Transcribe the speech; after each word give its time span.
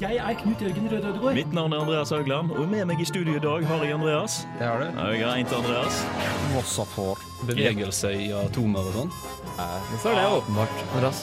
Jeg 0.00 0.16
er 0.16 0.34
Knut 0.40 0.62
Jørgen 0.64 0.86
Røde 0.88 1.08
Ødegård. 1.10 1.34
Mitt 1.36 1.52
navn 1.52 1.72
er 1.76 1.80
Andreas 1.82 2.10
Haugland, 2.10 2.50
og 2.56 2.68
med 2.68 2.86
meg 2.88 3.00
i 3.00 3.04
studio 3.04 3.34
i 3.36 3.42
dag 3.42 3.66
har 3.68 3.82
jeg 3.84 3.92
Andreas. 3.92 4.46
Det 4.58 4.66
har 4.66 4.80
du. 4.80 4.86
Jeg 5.12 5.26
har 5.28 5.36
en 5.36 5.46
til 5.50 5.58
Andreas. 5.58 5.98
Mossafor. 6.54 7.20
Bevegelse 7.48 8.12
i 8.16 8.30
atomer 8.32 8.88
og 8.88 8.96
sånn. 8.96 9.12
Så 10.00 10.08
er 10.12 10.16
det 10.16 10.24
åpenbart, 10.38 10.82
Andreas? 10.94 11.20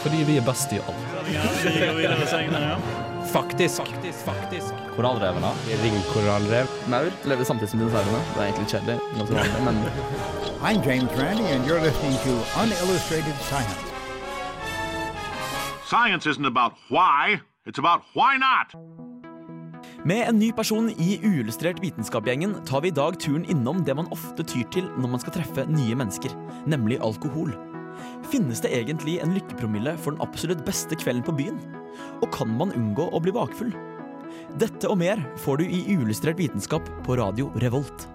Fordi 0.00 0.22
vi 0.24 0.38
er 0.40 0.46
best 0.46 0.72
i 0.72 0.80
alt. 0.80 1.04
Vi 1.28 1.36
går 1.82 2.00
videre 2.00 2.26
senere, 2.32 2.72
ja. 2.72 3.04
Faktisk. 3.34 3.92
Faktisk. 4.24 4.72
Korallrevene. 4.96 5.50
Ringkorallrev. 5.84 6.68
Maur 6.88 7.10
lever 7.28 7.44
samtidig 7.44 7.72
som 7.74 7.80
dinosaurene. 7.84 8.20
Det 8.34 8.40
er 8.40 8.46
egentlig 8.50 8.68
kjedelig, 8.72 9.00
Jeg 9.16 9.28
vanlig, 9.32 9.64
men 9.68 9.76
I'm 10.64 10.80
James 10.88 11.10
Randi, 11.20 11.44
and 11.52 11.66
you're 11.68 11.80
listening 11.80 12.16
to 12.24 12.32
Unillustrated 12.62 13.36
Science. 13.50 13.76
Science 15.84 16.26
isn't 16.26 16.46
about 16.46 16.72
why, 16.88 17.40
it's 17.66 17.78
about 17.78 18.02
why 18.14 18.36
not. 18.38 18.74
Med 20.04 20.28
en 20.28 20.38
ny 20.38 20.50
person 20.52 20.90
i 21.00 21.18
Uillustrert 21.24 21.80
vitenskapsgjengen 21.82 22.54
tar 22.68 22.82
vi 22.84 22.90
i 22.90 22.96
dag 22.96 23.16
turen 23.20 23.44
innom 23.48 23.82
det 23.84 23.94
man 23.96 24.08
ofte 24.12 24.44
tyr 24.44 24.66
til 24.72 24.88
når 24.98 25.14
man 25.14 25.22
skal 25.22 25.36
treffe 25.38 25.64
nye 25.68 25.96
mennesker, 25.96 26.32
nemlig 26.68 27.00
alkohol. 27.04 27.54
Finnes 28.32 28.60
det 28.64 28.72
egentlig 28.74 29.18
en 29.22 29.36
lykkepromille 29.36 29.94
for 30.00 30.14
den 30.14 30.24
absolutt 30.24 30.64
beste 30.66 30.98
kvelden 30.98 31.24
på 31.24 31.36
byen? 31.38 31.60
Og 32.22 32.30
kan 32.34 32.50
man 32.58 32.74
unngå 32.76 33.06
å 33.12 33.22
bli 33.22 33.32
bakfull? 33.34 33.72
Dette 34.60 34.90
og 34.90 34.98
mer 35.00 35.22
får 35.44 35.62
du 35.62 35.64
i 35.68 35.84
Uillustrert 35.94 36.40
vitenskap 36.40 36.88
på 37.06 37.16
radio 37.20 37.52
Revolt. 37.62 38.08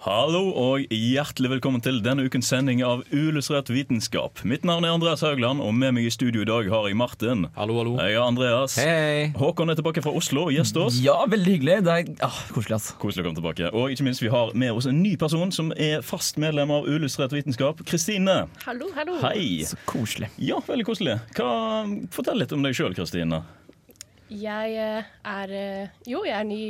Hallo 0.00 0.46
og 0.56 0.86
hjertelig 0.88 1.50
velkommen 1.50 1.82
til 1.84 1.98
denne 2.00 2.22
ukens 2.24 2.48
sending 2.48 2.78
av 2.80 3.02
Uillustrert 3.12 3.68
vitenskap. 3.68 4.40
Mitt 4.48 4.62
navn 4.64 4.86
er 4.88 4.94
Andreas 4.94 5.20
Haugland, 5.20 5.60
og 5.60 5.74
med 5.76 5.92
meg 5.92 6.06
i 6.08 6.12
studio 6.14 6.40
i 6.40 6.46
dag 6.48 6.70
har 6.72 6.86
jeg 6.88 6.96
Martin. 6.96 7.42
Hallo, 7.52 7.76
hallo. 7.76 7.92
Jeg 8.00 8.16
er 8.16 8.24
Andreas. 8.24 8.78
hei! 8.80 9.26
Håkon 9.36 9.68
er 9.68 9.76
tilbake 9.76 10.00
fra 10.00 10.14
Oslo 10.16 10.46
og 10.46 10.54
gjester 10.56 10.86
oss. 10.86 10.96
Ja, 11.04 11.18
veldig 11.28 11.52
hyggelig. 11.52 11.74
Det 11.84 11.96
er 11.98 12.24
ah, 12.24 12.38
koselig, 12.48 12.78
ass. 12.78 12.94
Koselig 13.02 13.26
å 13.26 13.28
komme 13.28 13.40
tilbake. 13.42 13.68
Og 13.76 13.92
ikke 13.92 14.08
minst, 14.08 14.24
vi 14.24 14.32
har 14.32 14.56
med 14.56 14.72
oss 14.72 14.88
en 14.88 15.02
ny 15.04 15.12
person 15.20 15.52
som 15.52 15.68
er 15.76 16.00
fast 16.00 16.40
medlem 16.40 16.72
av 16.72 16.88
Uillustrert 16.88 17.36
vitenskap. 17.36 17.84
Kristine. 17.84 18.46
Hallo, 18.64 18.88
hallo. 18.96 19.18
Hei. 19.20 19.66
Så 19.68 19.76
koselig. 19.84 20.32
Ja, 20.40 20.62
veldig 20.64 20.88
koselig. 20.88 21.20
Hva, 21.36 21.52
fortell 22.16 22.40
litt 22.40 22.56
om 22.56 22.64
deg 22.64 22.72
sjøl, 22.80 22.96
Kristine. 22.96 23.44
Jeg 24.32 24.80
eh, 24.80 25.14
er 25.28 25.56
eh, 25.60 25.96
Jo, 26.08 26.24
jeg 26.24 26.38
er 26.40 26.48
ny 26.48 26.64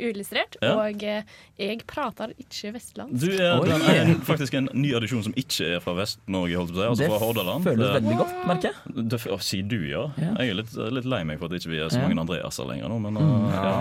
uillustrert, 0.00 0.56
Ja. 0.62 0.74
og 0.80 1.02
eh, 1.02 1.22
jeg 1.58 1.80
prater 1.88 2.32
ikke 2.38 2.72
vestlandsk. 2.76 3.20
Du 3.24 3.32
er 3.32 3.60
Oi. 3.60 3.68
den, 3.68 3.82
er 3.96 4.12
faktisk 4.28 4.54
en 4.58 4.68
ny 4.74 4.92
addisjon 4.98 5.22
som 5.26 5.34
ikke 5.36 5.72
er 5.76 5.80
fra 5.84 5.94
Vest-Norge, 5.98 6.56
holdt 6.60 6.74
jeg 6.74 6.76
på 6.76 6.80
å 6.80 6.82
si, 6.82 6.88
altså 6.90 7.02
det 7.04 7.10
fra 7.14 7.20
Hordaland. 7.24 7.64
føles 7.70 7.94
veldig 7.96 8.16
godt, 8.20 8.36
merker 8.50 8.70
jeg. 8.72 9.08
Det, 9.14 9.20
å, 9.32 9.38
sier 9.42 9.66
du, 9.70 9.78
ja? 9.88 10.04
Ja. 10.20 10.32
Jeg 10.42 10.52
er 10.54 10.60
litt, 10.62 10.76
litt 11.00 11.08
lei 11.08 11.22
meg 11.28 11.40
for 11.40 11.48
at 11.50 11.58
ikke 11.60 11.72
vi 11.74 11.80
er 11.82 11.88
så 11.92 12.00
Ja. 12.00 12.06
mange 12.08 12.20
Andreaser 12.26 12.68
lenger 12.68 12.88
nå. 12.92 12.98
Men 13.06 13.16
uh, 13.16 13.56
ja, 13.56 13.74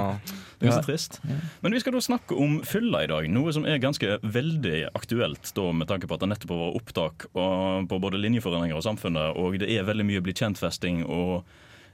det 0.60 0.68
er 0.68 0.72
ganske 0.72 0.88
trist. 0.88 1.20
Men 1.62 1.74
vi 1.76 1.80
skal 1.84 1.94
da 1.98 2.02
snakke 2.06 2.38
om 2.40 2.60
fylla 2.68 3.04
i 3.04 3.10
dag, 3.12 3.28
noe 3.30 3.52
som 3.56 3.66
er 3.68 3.78
ganske 3.84 4.18
veldig 4.24 4.90
aktuelt 4.96 5.52
da, 5.56 5.68
med 5.76 5.88
tanke 5.92 6.08
på 6.08 6.16
at 6.16 6.24
det 6.24 6.32
nettopp 6.32 6.54
har 6.56 6.62
vært 6.66 6.80
opptak 6.82 7.28
og, 7.34 7.88
på 7.92 8.00
både 8.02 8.20
linjeforeninger 8.24 8.76
og 8.80 8.84
samfunnet, 8.88 9.36
og 9.36 9.60
det 9.60 9.70
er 9.76 9.84
veldig 9.88 10.06
mye 10.08 10.24
bli 10.26 10.34
kjent-festing 10.34 11.04
og 11.06 11.44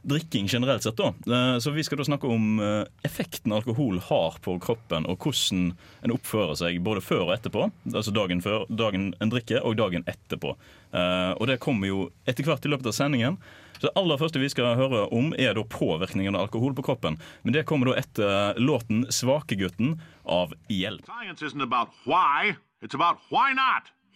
drikking 0.04 0.48
generelt 0.48 0.84
sett. 0.84 0.98
da. 0.98 1.14
Eh, 1.28 1.60
Så 1.60 1.72
vi 1.72 1.84
skal 1.84 1.98
da 1.98 2.04
snakke 2.04 2.28
om 2.28 2.60
eh, 2.60 2.86
effekten 3.04 3.52
alkohol 3.54 4.00
har 4.00 4.38
på 4.42 4.60
kroppen, 4.60 5.06
og 5.06 5.18
hvordan 5.20 5.74
en 6.04 6.12
oppfører 6.12 6.56
seg 6.58 6.82
både 6.84 7.02
før 7.02 7.28
og 7.30 7.34
etterpå. 7.38 7.72
Altså 7.94 8.12
dagen 8.14 8.42
før, 8.42 8.66
dagen 8.70 9.14
en 9.22 9.30
drikker, 9.30 9.64
og 9.66 9.78
dagen 9.78 10.04
etterpå. 10.08 10.56
Eh, 10.94 11.34
Og 11.42 11.48
det 11.48 11.60
kommer 11.60 11.88
jo 11.88 12.12
etter 12.28 12.44
hvert 12.44 12.66
i 12.66 12.70
løpet 12.70 12.88
av 12.88 12.94
sendingen. 12.94 13.38
Så 13.80 13.88
Det 13.90 13.96
aller 13.96 14.18
første 14.18 14.40
vi 14.40 14.50
skal 14.50 14.76
høre 14.76 15.08
om, 15.12 15.34
er 15.34 15.54
da 15.54 15.64
påvirkningen 15.64 16.36
av 16.36 16.42
alkohol 16.48 16.74
på 16.74 16.84
kroppen. 16.84 17.18
Men 17.44 17.54
det 17.54 17.66
kommer 17.66 17.86
da 17.88 18.00
etter 18.00 18.54
låten 18.60 19.06
'Svakegutten' 19.08 20.00
av 20.26 20.54
Hjelp. 20.70 21.06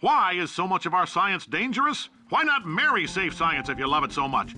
Why 0.02 0.32
is 0.42 0.50
so 0.50 0.66
much 0.66 0.86
of 0.86 0.92
our 0.94 1.06
science 1.06 1.46
dangerous? 1.46 2.10
Why 2.28 2.42
not 2.44 2.66
marry 2.66 3.06
safe 3.06 3.34
science 3.34 3.68
if 3.72 3.78
you 3.78 3.86
love 3.86 4.04
it 4.04 4.12
so 4.12 4.28
much? 4.28 4.54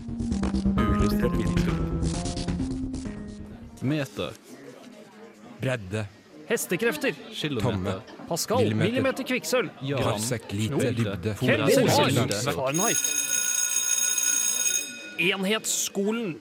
Meter. 3.83 4.33
Bredde, 5.61 6.07
Hestekrefter. 6.49 7.15
Kilometer. 7.33 8.01
Pascal. 8.29 8.59
Millimeter. 8.59 8.91
Millimeter 8.91 9.25
kvikksølv. 9.25 9.69
Gram. 9.81 10.03
Grafsekk, 10.03 10.53
lite, 10.53 10.73
Knote. 10.73 10.93
dybde, 10.97 11.35
Kelvin. 11.41 12.31
Fahrenheit. 12.55 13.03
Enhetsskolen. 15.19 16.39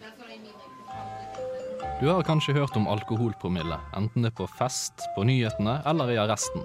Du 1.99 2.07
har 2.07 2.21
kanskje 2.23 2.53
hørt 2.53 2.75
om 2.77 2.87
alkoholpromille, 2.87 3.79
enten 3.97 4.21
det 4.21 4.31
er 4.31 4.37
på 4.37 4.47
fest, 4.59 5.01
på 5.15 5.23
nyhetene 5.25 5.79
eller 5.89 6.11
i 6.13 6.19
arresten. 6.21 6.61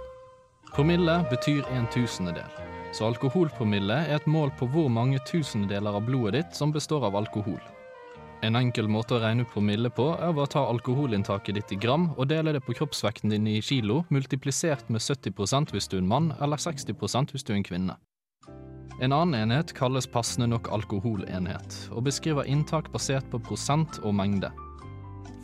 Promille 0.75 1.23
betyr 1.31 1.65
en 1.73 1.87
tusendedel, 1.93 2.49
så 2.93 3.09
alkoholpromille 3.09 3.97
er 4.07 4.21
et 4.21 4.27
mål 4.29 4.53
på 4.59 4.69
hvor 4.75 4.93
mange 4.93 5.19
tusendeler 5.29 5.97
av 5.97 6.05
blodet 6.05 6.37
ditt 6.37 6.59
som 6.61 6.73
består 6.73 7.09
av 7.09 7.17
alkohol. 7.17 7.61
En 8.43 8.59
enkel 8.59 8.89
måte 8.91 9.15
å 9.15 9.21
regne 9.23 9.45
ut 9.45 9.53
promille 9.53 9.91
på 9.95 10.09
er 10.17 10.33
ved 10.35 10.43
å 10.43 10.51
ta 10.51 10.63
alkoholinntaket 10.67 11.55
ditt 11.55 11.75
i 11.75 11.77
gram 11.79 12.09
og 12.17 12.27
dele 12.33 12.57
det 12.57 12.65
på 12.67 12.75
kroppsvekten 12.75 13.31
din 13.31 13.47
i 13.47 13.61
kilo, 13.63 14.01
multiplisert 14.11 14.89
med 14.91 15.05
70 15.05 15.71
hvis 15.71 15.87
du 15.87 15.97
er 15.97 16.03
en 16.03 16.11
mann, 16.11 16.33
eller 16.43 16.59
60 16.59 16.91
hvis 17.31 17.47
du 17.47 17.53
er 17.53 17.61
en 17.61 17.69
kvinne. 17.69 17.97
En 18.99 19.15
annen 19.15 19.39
enhet 19.45 19.71
kalles 19.79 20.11
passende 20.11 20.51
nok 20.51 20.73
alkoholenhet, 20.75 21.79
og 21.95 22.03
beskriver 22.11 22.51
inntak 22.51 22.91
basert 22.91 23.31
på 23.31 23.39
prosent 23.39 24.03
og 24.03 24.15
mengde. 24.19 24.51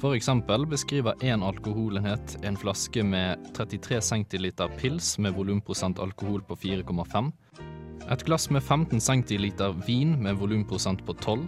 For 0.03 0.19
eksempel 0.19 0.66
beskriver 0.66 1.14
én 1.22 1.42
alkoholenhet 1.42 2.37
en 2.42 2.58
flaske 2.58 3.03
med 3.03 3.47
33 3.54 4.03
centiliter 4.10 4.75
pils 4.78 5.16
med 5.22 5.38
volumprosent 5.38 6.03
alkohol 6.03 6.42
på 6.42 6.58
4,5, 6.66 7.32
et 8.10 8.22
glass 8.26 8.50
med 8.50 8.62
15 8.62 9.00
centiliter 9.00 9.75
vin 9.87 10.16
med 10.22 10.38
volumprosent 10.41 11.04
på 11.06 11.14
12, 11.14 11.47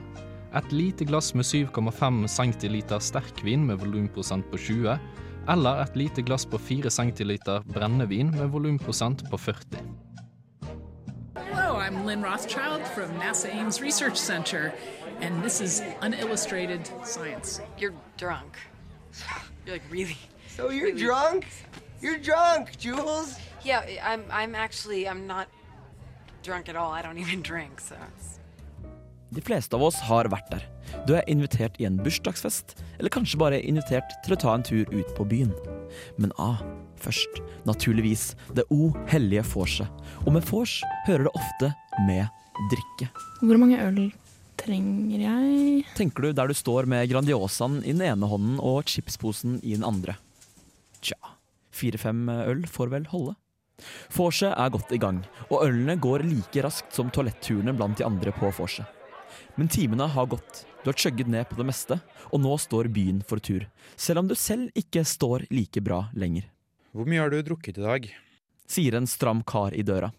et 0.54 0.72
lite 0.72 1.04
glass 1.04 1.34
med 1.34 1.44
7,5 1.44 2.26
centiliter 2.26 2.98
sterkvin 2.98 3.66
med 3.66 3.78
volumprosent 3.78 4.50
på 4.50 4.58
20, 4.58 4.98
eller 5.48 5.82
et 5.82 5.96
lite 5.96 6.22
glass 6.22 6.46
på 6.46 6.58
4 6.58 6.90
centiliter 6.90 7.62
brennevin 7.74 8.30
med 8.30 8.50
volumprosent 8.50 9.22
på 9.30 9.38
40. 9.38 9.78
Hello, 11.36 11.78
I'm 11.78 12.06
Lynn 12.06 12.24
Rothschild 12.24 12.86
from 12.94 13.10
NASA 13.18 13.48
Ames 13.48 13.80
Research 13.80 14.16
Center, 14.16 14.72
and 15.20 15.42
this 15.42 15.60
is 15.60 15.82
Unillustrated 16.02 16.90
Science. 17.04 17.62
You're 17.78 17.94
drunk. 18.16 18.58
You're 19.66 19.74
like 19.74 19.84
really. 19.90 20.18
So 20.48 20.70
you're 20.70 20.86
really- 20.86 21.06
drunk? 21.06 21.46
You're 22.02 22.18
drunk, 22.18 22.78
Jules. 22.78 23.38
Yeah, 23.62 23.82
I'm. 24.02 24.24
I'm 24.32 24.54
actually. 24.54 25.06
I'm 25.06 25.26
not 25.26 25.48
drunk 26.42 26.68
at 26.68 26.76
all. 26.76 26.90
I 26.92 27.02
don't 27.02 27.18
even 27.18 27.42
drink. 27.42 27.80
So. 27.80 27.94
It's... 28.16 28.39
De 29.30 29.42
fleste 29.46 29.78
av 29.78 29.84
oss 29.86 29.98
har 30.08 30.26
vært 30.32 30.48
der. 30.50 30.64
Du 31.06 31.12
er 31.14 31.26
invitert 31.30 31.76
i 31.78 31.86
en 31.86 32.00
bursdagsfest, 32.02 32.74
eller 32.98 33.12
kanskje 33.14 33.38
bare 33.38 33.60
invitert 33.62 34.10
til 34.24 34.34
å 34.34 34.38
ta 34.42 34.56
en 34.56 34.64
tur 34.66 34.90
ut 34.90 35.12
på 35.14 35.26
byen. 35.30 35.52
Men 36.18 36.34
A 36.42 36.56
først, 37.00 37.38
naturligvis, 37.68 38.34
det 38.58 38.66
O 38.74 38.90
hellige 39.10 39.46
vorset. 39.52 39.86
Og 40.26 40.34
med 40.34 40.46
vors 40.50 40.80
hører 41.06 41.28
det 41.28 41.34
ofte 41.38 41.70
med 42.08 42.26
drikke. 42.72 43.10
Hvor 43.38 43.62
mange 43.62 43.78
øl 43.78 44.02
trenger 44.60 45.22
jeg? 45.22 45.86
Tenker 45.96 46.26
du 46.26 46.34
der 46.36 46.50
du 46.50 46.58
står 46.58 46.90
med 46.90 47.06
Grandiosaen 47.12 47.80
i 47.84 47.94
den 47.94 48.02
ene 48.10 48.28
hånden 48.28 48.58
og 48.58 48.90
chipsposen 48.90 49.60
i 49.62 49.76
den 49.78 49.86
andre? 49.86 50.18
Tja, 51.00 51.16
fire-fem 51.70 52.26
øl 52.34 52.66
får 52.68 52.90
vel 52.98 53.06
holde. 53.14 53.38
Vorset 54.12 54.52
er 54.52 54.74
godt 54.74 54.90
i 54.92 55.00
gang, 55.00 55.22
og 55.48 55.62
ølene 55.64 55.94
går 56.02 56.26
like 56.26 56.66
raskt 56.66 56.92
som 56.98 57.14
toaletturene 57.14 57.72
blant 57.78 57.96
de 57.96 58.04
andre 58.04 58.34
på 58.34 58.50
vorset. 58.58 58.84
Men 59.60 59.68
timene 59.68 60.06
har 60.08 60.24
gått, 60.26 60.62
du 60.80 60.88
har 60.88 60.96
chugget 60.96 61.28
ned 61.28 61.44
på 61.50 61.58
det 61.58 61.66
meste, 61.68 61.98
og 62.32 62.40
nå 62.40 62.54
står 62.56 62.86
byen 62.88 63.18
for 63.28 63.42
tur. 63.44 63.66
Selv 63.92 64.22
om 64.22 64.30
du 64.30 64.32
selv 64.32 64.70
ikke 64.72 65.02
står 65.04 65.44
like 65.52 65.82
bra 65.84 66.06
lenger. 66.16 66.46
Hvor 66.96 67.04
mye 67.04 67.20
har 67.20 67.28
du 67.28 67.42
drukket 67.44 67.76
i 67.76 67.84
dag? 67.84 68.08
Sier 68.64 68.96
en 68.96 69.10
stram 69.10 69.44
kar 69.44 69.76
i 69.76 69.84
døra. 69.84 70.14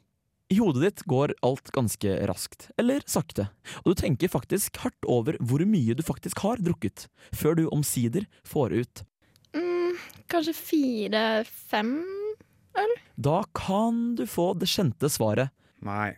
I 0.54 0.60
hodet 0.62 0.84
ditt 0.86 1.04
går 1.10 1.34
alt 1.42 1.74
ganske 1.74 2.20
raskt, 2.30 2.70
eller 2.78 3.02
sakte, 3.10 3.48
og 3.82 3.96
du 3.96 4.04
tenker 4.04 4.30
faktisk 4.30 4.78
hardt 4.86 5.10
over 5.10 5.42
hvor 5.42 5.66
mye 5.66 5.98
du 5.98 6.06
faktisk 6.06 6.46
har 6.46 6.62
drukket, 6.62 7.08
før 7.34 7.58
du 7.58 7.66
omsider 7.74 8.30
får 8.46 8.78
ut 8.84 9.08
Mm, 9.58 9.98
kanskje 10.30 10.54
fire-fem 10.54 11.96
øl? 12.78 12.94
Da 13.18 13.42
kan 13.58 14.14
du 14.16 14.28
få 14.30 14.52
det 14.54 14.70
kjente 14.70 15.10
svaret. 15.10 15.50
Nei, 15.82 16.12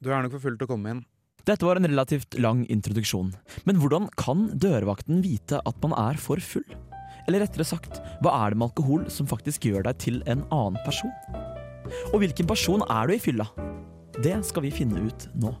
du 0.00 0.08
er 0.08 0.24
nok 0.24 0.38
for 0.38 0.48
full 0.48 0.56
til 0.56 0.64
å 0.64 0.72
komme 0.72 0.96
inn. 0.96 1.04
Dette 1.44 1.66
var 1.66 1.76
en 1.76 1.84
relativt 1.84 2.38
lang 2.40 2.62
introduksjon, 2.72 3.34
men 3.68 3.76
hvordan 3.76 4.06
kan 4.16 4.46
dørvakten 4.56 5.18
vite 5.20 5.58
at 5.68 5.82
man 5.82 5.92
er 5.92 6.16
for 6.16 6.40
full? 6.40 6.64
Eller 7.28 7.44
rettere 7.44 7.66
sagt, 7.68 8.00
hva 8.24 8.32
er 8.38 8.54
det 8.54 8.60
med 8.60 8.70
alkohol 8.70 9.04
som 9.12 9.28
faktisk 9.28 9.66
gjør 9.68 9.84
deg 9.84 9.98
til 10.00 10.22
en 10.24 10.46
annen 10.48 10.80
person? 10.86 11.12
Og 12.14 12.22
hvilken 12.22 12.48
person 12.48 12.84
er 12.88 13.08
du 13.08 13.12
i 13.12 13.20
fylla? 13.20 13.50
Det 14.24 14.38
skal 14.48 14.64
vi 14.64 14.72
finne 14.72 15.04
ut 15.04 15.28
nå. 15.36 15.52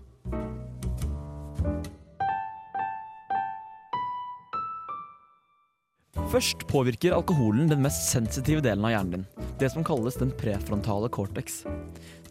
Først 6.32 6.64
påvirker 6.66 7.12
alkoholen 7.12 7.68
den 7.68 7.84
mest 7.84 8.08
sensitive 8.08 8.64
delen 8.64 8.88
av 8.88 8.96
hjernen 8.96 9.18
din, 9.20 9.48
det 9.60 9.68
som 9.76 9.84
kalles 9.84 10.16
den 10.16 10.32
prefrontale 10.40 11.12
cortex. 11.12 11.60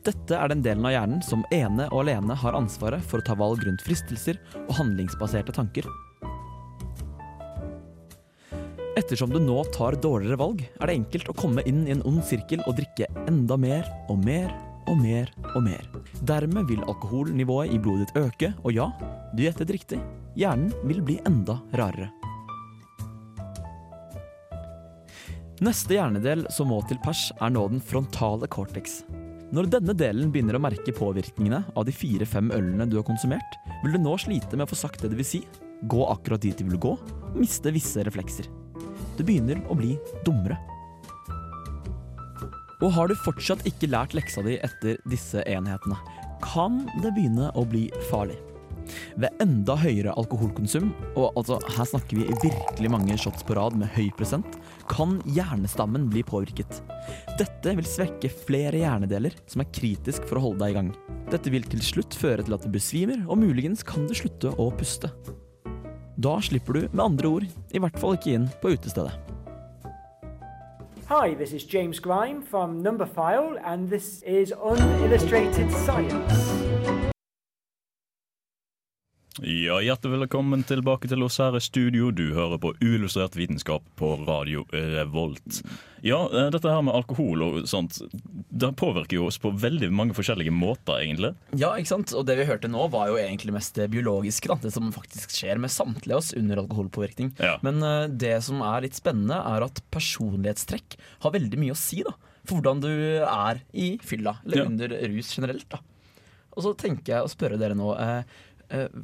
Dette 0.03 0.35
er 0.35 0.51
den 0.51 0.63
delen 0.65 0.83
av 0.83 0.91
hjernen 0.91 1.21
som 1.23 1.45
ene 1.55 1.85
og 1.93 2.01
alene 2.01 2.35
har 2.35 2.57
ansvaret 2.57 3.03
for 3.07 3.21
å 3.21 3.27
ta 3.27 3.37
valg 3.39 3.61
rundt 3.63 3.85
fristelser 3.85 4.39
og 4.65 4.73
handlingsbaserte 4.81 5.55
tanker. 5.55 5.87
Ettersom 8.99 9.31
du 9.31 9.39
nå 9.39 9.63
tar 9.73 9.95
dårligere 10.03 10.37
valg, 10.37 10.59
er 10.81 10.91
det 10.91 10.97
enkelt 10.99 11.31
å 11.31 11.37
komme 11.39 11.63
inn 11.69 11.85
i 11.87 11.95
en 11.95 12.03
ond 12.05 12.19
sirkel 12.27 12.61
og 12.67 12.75
drikke 12.77 13.07
enda 13.23 13.57
mer 13.57 13.87
og 14.11 14.19
mer 14.25 14.51
og 14.91 14.99
mer 14.99 15.31
og 15.53 15.63
mer. 15.65 15.87
Dermed 16.27 16.67
vil 16.67 16.83
alkoholnivået 16.83 17.71
i 17.71 17.79
blodet 17.79 18.11
ditt 18.11 18.19
øke, 18.25 18.51
og 18.61 18.75
ja, 18.75 18.91
du 19.33 19.41
gjettet 19.45 19.71
riktig, 19.71 20.03
hjernen 20.35 20.75
vil 20.83 20.99
bli 21.01 21.17
enda 21.25 21.61
rarere. 21.79 22.11
Neste 25.63 25.95
hjernedel 25.95 26.43
som 26.51 26.73
må 26.73 26.83
til 26.89 26.99
pers, 26.99 27.29
er 27.39 27.53
nå 27.55 27.69
den 27.71 27.79
frontale 27.79 28.51
cortex. 28.51 29.01
Når 29.53 29.67
denne 29.69 29.93
delen 29.93 30.31
begynner 30.33 30.57
å 30.57 30.61
merke 30.63 30.89
påvirkningene 30.97 31.59
av 31.77 31.83
de 31.85 31.93
fire-fem 31.93 32.47
ølene 32.55 32.87
du 32.89 32.95
har 32.97 33.05
konsumert, 33.05 33.57
vil 33.83 33.93
du 33.93 33.99
nå 34.01 34.15
slite 34.17 34.57
med 34.57 34.65
å 34.65 34.71
få 34.71 34.79
sagt 34.79 35.03
det 35.03 35.11
du 35.11 35.19
vil 35.19 35.27
si, 35.29 35.43
gå 35.85 36.07
akkurat 36.09 36.41
dit 36.41 36.57
du 36.57 36.65
vil 36.71 36.79
gå, 36.81 36.93
og 36.97 37.35
miste 37.37 37.69
visse 37.75 38.01
reflekser. 38.01 38.47
Du 39.13 39.21
begynner 39.21 39.61
å 39.69 39.77
bli 39.77 39.91
dummere. 40.25 40.57
Og 42.81 42.89
har 42.95 43.11
du 43.11 43.13
fortsatt 43.21 43.61
ikke 43.69 43.91
lært 43.93 44.17
leksa 44.17 44.41
di 44.41 44.57
etter 44.57 44.97
disse 45.13 45.45
enhetene, 45.45 45.99
kan 46.41 46.81
det 47.03 47.13
begynne 47.13 47.51
å 47.53 47.67
bli 47.69 47.85
farlig. 48.09 48.39
Ved 49.21 49.37
enda 49.43 49.77
høyere 49.77 50.17
alkoholkonsum, 50.17 50.89
og 51.13 51.29
altså 51.37 51.61
her 51.77 51.93
snakker 51.93 52.23
vi 52.23 52.39
virkelig 52.41 52.89
mange 52.89 53.21
shots 53.21 53.45
på 53.45 53.53
rad 53.59 53.77
med 53.77 53.93
høy 53.93 54.09
prosent, 54.17 54.57
kan 54.89 55.17
hjernestammen 55.35 56.09
bli 56.11 56.23
påvirket. 56.27 56.81
Dette 57.39 57.75
vil 57.77 57.87
svekke 57.87 58.31
flere 58.31 58.81
hjernedeler 58.81 59.35
som 59.49 59.63
er 59.63 59.71
kritisk 59.75 60.27
for 60.29 60.39
å 60.39 60.47
holde 60.47 60.63
deg 60.63 60.73
i 60.73 60.77
gang. 60.79 60.91
Dette 61.31 61.53
vil 61.53 61.65
til 61.67 61.83
slutt 61.83 62.17
føre 62.17 62.45
til 62.45 62.55
at 62.57 62.65
du 62.65 62.71
besvimer, 62.73 63.23
og 63.27 63.41
muligens 63.41 63.85
kan 63.87 64.07
du 64.09 64.15
slutte 64.17 64.53
å 64.57 64.69
puste. 64.77 65.11
Da 66.15 66.37
slipper 66.45 66.77
du 66.77 66.81
med 66.91 67.05
andre 67.05 67.35
ord 67.39 67.47
i 67.73 67.81
hvert 67.81 67.99
fall 67.99 68.17
ikke 68.19 68.35
inn 68.37 68.49
på 68.61 68.75
utestedet. 68.75 69.15
Hi, 71.09 71.33
this 71.33 71.53
is 71.53 71.65
James 71.65 71.99
Grime 71.99 72.41
from 72.41 72.81
Numberphile, 72.81 73.59
and 73.63 73.89
this 73.89 74.23
is 74.23 74.53
Unillustrated 74.53 75.71
Science. 75.71 77.02
Ja, 79.41 79.79
Hjertelig 79.81 80.19
velkommen 80.27 80.61
tilbake 80.67 81.09
til 81.09 81.23
oss 81.25 81.39
her 81.41 81.55
i 81.57 81.61
studio. 81.63 82.11
Du 82.13 82.35
hører 82.35 82.59
på 82.61 82.69
Uillustrert 82.85 83.33
vitenskap 83.33 83.81
på 83.97 84.11
Radio 84.27 84.61
Revolt. 84.69 85.63
Ja, 86.05 86.19
eh, 86.29 86.51
dette 86.53 86.69
her 86.69 86.83
med 86.85 86.93
alkohol 86.93 87.41
og 87.41 87.55
sånt, 87.65 87.97
det 88.53 88.69
påvirker 88.77 89.17
jo 89.17 89.25
oss 89.31 89.39
på 89.41 89.49
veldig 89.57 89.89
mange 89.89 90.13
forskjellige 90.13 90.53
måter, 90.53 90.99
egentlig. 91.01 91.31
Ja, 91.57 91.71
ikke 91.73 91.89
sant? 91.95 92.13
Og 92.13 92.27
det 92.29 92.35
vi 92.37 92.45
hørte 92.45 92.69
nå, 92.69 92.85
var 92.93 93.09
jo 93.09 93.17
egentlig 93.17 93.55
mest 93.57 93.73
det 93.79 93.89
biologiske. 93.89 94.51
Da. 94.51 94.59
Det 94.61 94.73
som 94.75 94.91
faktisk 94.93 95.33
skjer 95.33 95.57
med 95.57 95.73
samtlige 95.73 96.13
av 96.13 96.21
oss 96.21 96.33
under 96.37 96.61
alkoholpåvirkning. 96.61 97.33
Ja. 97.41 97.55
Men 97.65 97.81
eh, 97.81 98.05
det 98.13 98.35
som 98.45 98.61
er 98.61 98.85
litt 98.85 98.93
spennende, 98.99 99.41
er 99.41 99.65
at 99.65 99.81
personlighetstrekk 99.89 100.99
har 101.25 101.33
veldig 101.33 101.57
mye 101.57 101.73
å 101.73 101.79
si 101.79 102.03
da, 102.05 102.13
for 102.45 102.59
hvordan 102.61 102.85
du 102.85 102.91
er 103.25 103.63
i 103.73 103.95
fylla, 103.97 104.37
eller 104.45 104.57
Ja. 104.61 104.69
under 104.69 104.93
rus 105.09 105.33
generelt. 105.33 105.65
da. 105.73 105.81
Og 106.53 106.61
så 106.61 106.77
tenker 106.77 107.15
jeg 107.15 107.23
å 107.25 107.31
spørre 107.33 107.57
dere 107.57 107.73
nå, 107.73 107.95
eh, 107.97 108.19
eh, 108.19 108.23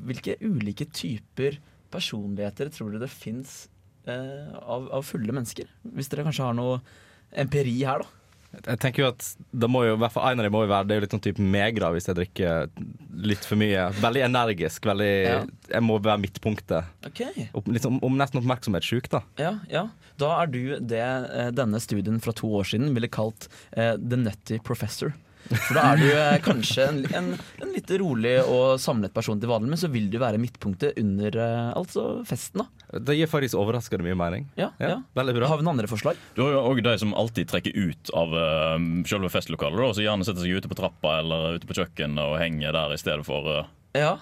hvilke 0.10 0.38
ulike 0.42 0.88
typer 0.96 1.60
personligheter 1.94 2.70
tror 2.74 2.94
dere 2.94 3.06
det 3.06 3.12
fins 3.14 3.68
eh, 4.10 4.50
av, 4.62 4.90
av 4.94 5.04
fulle 5.06 5.34
mennesker? 5.36 5.70
Hvis 5.96 6.10
dere 6.12 6.26
kanskje 6.28 6.48
har 6.50 6.58
noe 6.58 6.80
empiri 7.38 7.76
her, 7.84 8.04
da. 8.06 8.16
Jeg 8.50 8.80
tenker 8.82 9.04
jo 9.04 9.10
at 9.12 9.26
det 9.62 9.68
må 9.70 9.84
jo, 9.86 9.98
hvert 10.02 10.14
fall 10.16 10.32
En 10.32 10.40
av 10.42 10.48
dem 10.48 10.54
må 10.56 10.64
jo 10.64 10.70
være 10.72 10.88
Det 10.90 10.94
er 10.96 10.98
jo 10.98 11.04
litt 11.04 11.12
sånn 11.14 11.22
type 11.22 11.44
megra 11.54 11.92
hvis 11.94 12.08
jeg 12.10 12.18
drikker 12.18 12.72
litt 13.30 13.46
for 13.46 13.60
mye. 13.62 13.84
Veldig 14.02 14.24
energisk. 14.26 14.88
Veldig, 14.90 15.10
Ja. 15.28 15.36
Jeg 15.70 15.86
må 15.86 16.00
være 16.02 16.24
midtpunktet. 16.24 16.88
Ok. 17.06 17.22
Opp, 17.54 17.68
litt 17.70 17.86
sånn, 17.86 18.00
om 18.02 18.16
nesten 18.18 18.40
oppmerksomhetssjuk, 18.42 19.10
da. 19.12 19.22
Ja, 19.38 19.52
ja. 19.70 19.84
Da 20.18 20.32
er 20.40 20.50
du 20.50 20.62
det 20.82 21.04
eh, 21.04 21.52
denne 21.54 21.82
studien 21.84 22.18
fra 22.24 22.34
to 22.34 22.50
år 22.58 22.66
siden 22.72 22.96
ville 22.96 23.12
kalt 23.12 23.50
uh, 23.78 23.94
The 24.00 24.18
Nutty 24.18 24.58
Professor. 24.66 25.14
For 25.50 25.74
da 25.78 25.84
er 25.94 25.98
du 26.02 26.08
eh, 26.12 26.36
kanskje 26.46 26.86
en, 26.92 27.00
en, 27.16 27.30
en 27.64 27.72
litt 27.74 27.90
rolig 27.98 28.36
og 28.44 28.76
samlet 28.82 29.14
person 29.16 29.40
til 29.42 29.50
vanlig, 29.50 29.72
men 29.72 29.80
så 29.82 29.90
vil 29.92 30.10
du 30.12 30.20
være 30.22 30.38
midtpunktet 30.42 31.00
under 31.02 31.38
eh, 31.42 31.70
altså 31.80 32.04
festen. 32.30 32.62
da 32.62 33.00
Det 33.08 33.16
gir 33.18 33.32
faktisk 33.32 33.58
overraskende 33.58 34.06
mye 34.06 34.18
mening. 34.20 34.46
Ja, 34.60 34.70
ja. 34.82 35.00
Veldig 35.18 35.36
bra. 35.40 35.50
Har 35.50 35.62
vi 35.62 35.66
noen 35.66 35.78
andre 35.78 35.90
forslag? 35.90 36.20
Du 36.38 36.44
har 36.46 36.54
jo 36.54 36.62
òg 36.70 36.84
de 36.86 36.94
som 37.02 37.16
alltid 37.18 37.50
trekker 37.50 37.74
ut 37.78 38.12
av 38.18 38.36
uh, 38.36 38.76
selve 39.10 39.32
festlokalet. 39.34 39.82
Og 39.88 39.98
Så 39.98 40.06
gjerne 40.06 40.28
setter 40.28 40.46
seg 40.46 40.60
ute 40.62 40.70
på 40.72 40.78
trappa 40.78 41.20
eller 41.24 41.58
ute 41.58 41.70
på 41.70 41.78
kjøkkenet 41.80 42.22
og 42.26 42.38
henger 42.42 42.76
der 42.76 42.94
i 42.94 43.02
stedet 43.02 43.26
for 43.28 43.50
uh, 43.50 43.64
Ja. 43.98 44.18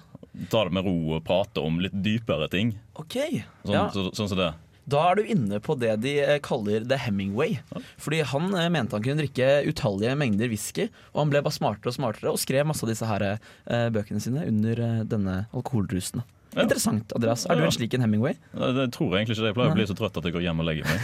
ta 0.52 0.64
det 0.68 0.76
med 0.78 0.88
ro 0.88 1.18
og 1.18 1.26
prate 1.28 1.64
om 1.64 1.82
litt 1.84 1.96
dypere 2.06 2.48
ting. 2.54 2.76
Ok. 2.96 3.20
Sånn, 3.66 3.76
ja. 3.76 3.88
så, 3.92 4.08
sånn 4.16 4.32
som 4.32 4.40
det. 4.40 4.54
Da 4.88 5.02
er 5.10 5.20
du 5.20 5.28
inne 5.28 5.60
på 5.64 5.76
det 5.80 5.98
de 6.04 6.14
eh, 6.24 6.38
kaller 6.44 6.86
The 6.88 7.00
Hemingway. 7.04 7.58
Fordi 8.00 8.22
han 8.32 8.54
eh, 8.56 8.70
mente 8.72 8.96
han 8.96 9.04
kunne 9.04 9.20
drikke 9.20 9.68
utallige 9.68 10.16
mengder 10.20 10.48
whisky, 10.52 10.88
og 11.12 11.26
han 11.26 11.34
ble 11.34 11.44
bare 11.44 11.58
smartere 11.58 11.92
og 11.92 11.98
smartere 11.98 12.32
og 12.32 12.40
skrev 12.40 12.70
masse 12.70 12.88
av 12.88 12.94
disse 12.94 13.10
her, 13.10 13.28
eh, 13.28 13.88
bøkene 13.92 14.24
sine 14.24 14.48
under 14.48 14.84
denne 15.12 15.42
alkoholrusen. 15.52 16.24
Ja. 16.58 16.66
Interessant, 16.66 17.14
Andreas. 17.16 17.46
Er 17.46 17.56
du 17.56 17.62
Ja. 17.64 17.70
en 17.70 17.76
slik 17.78 17.94
en 17.94 18.02
Hemingway? 18.08 18.34
Det, 18.52 18.72
det 18.76 18.88
tror 18.96 19.14
jeg 19.14 19.26
egentlig 19.28 19.38
ikke. 19.38 19.46
det. 19.46 19.52
Jeg 19.54 19.58
pleier 19.60 19.72
å 19.72 19.78
bli 19.78 19.88
så 19.92 19.98
trøtt 20.00 20.18
at 20.18 20.28
jeg 20.28 20.34
går 20.36 20.46
hjem 20.48 20.64
og 20.64 20.68
legger 20.68 20.90
meg. 20.90 20.98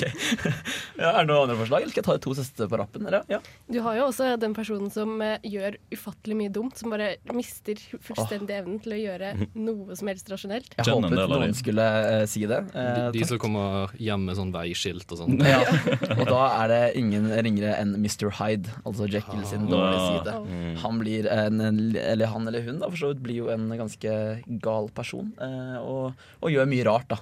Ja, 1.00 1.14
er 1.16 1.24
det 1.24 1.30
noen 1.30 1.46
andre 1.46 1.56
forslag, 1.56 1.80
eller 1.84 1.92
skal 1.94 2.02
jeg 2.02 2.06
ta 2.06 2.14
de 2.18 2.22
to 2.26 2.32
siste 2.36 2.66
på 2.68 2.78
rappen? 2.80 3.06
Eller? 3.08 3.22
Ja. 3.30 3.38
Du 3.72 3.78
har 3.84 3.96
jo 3.96 4.06
også 4.10 4.26
den 4.40 4.52
personen 4.56 4.90
som 4.92 5.14
eh, 5.24 5.38
gjør 5.48 5.78
ufattelig 5.94 6.36
mye 6.36 6.52
dumt, 6.52 6.76
som 6.76 6.92
bare 6.92 7.14
mister 7.36 7.80
fullstendig 8.04 8.58
evnen 8.58 8.80
til 8.84 8.94
å 8.96 8.98
gjøre 9.00 9.30
noe 9.56 9.96
som 9.96 10.10
helst 10.12 10.28
rasjonelt. 10.32 10.74
Jeg 10.76 10.86
håpet 10.92 11.16
noen 11.32 11.54
skulle 11.56 11.86
uh, 12.04 12.24
si 12.30 12.44
det. 12.46 12.60
De, 12.70 12.78
Eh, 12.80 13.10
de 13.14 13.20
takk. 13.22 13.28
som 13.32 13.40
kommer 13.42 13.92
hjem 14.00 14.24
med 14.28 14.36
sånn 14.38 14.52
veiskilt 14.54 15.10
og 15.14 15.22
sånn. 15.22 15.40
Ja, 15.50 15.60
og 16.20 16.24
da 16.28 16.42
er 16.62 16.70
det 16.70 16.82
ingen 17.00 17.26
ringere 17.42 17.72
enn 17.80 17.96
Mr. 17.98 18.28
Hyde, 18.38 18.70
altså 18.86 19.08
Jekyll 19.10 19.42
sin 19.48 19.64
dårlige 19.70 20.00
side. 20.20 20.34
Mm. 20.44 20.76
Han 20.84 21.00
blir 21.00 21.26
en, 21.32 21.60
eller 21.96 22.30
han 22.30 22.46
eller 22.50 22.64
hun 22.68 22.78
da, 22.82 22.90
for 22.92 23.00
så 23.00 23.10
vidt 23.14 23.24
blir 23.24 23.40
jo 23.40 23.48
en 23.52 23.66
ganske 23.72 24.12
gal 24.62 24.88
person, 24.94 25.32
eh, 25.40 25.76
og, 25.80 26.12
og 26.40 26.52
gjør 26.52 26.68
mye 26.70 26.86
rart, 26.88 27.08
da. 27.12 27.18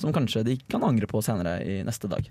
Som 0.00 0.14
kanskje 0.16 0.42
de 0.46 0.56
kan 0.70 0.84
angre 0.86 1.06
på 1.10 1.20
senere 1.24 1.58
i 1.66 1.80
neste 1.84 2.08
dag. 2.10 2.28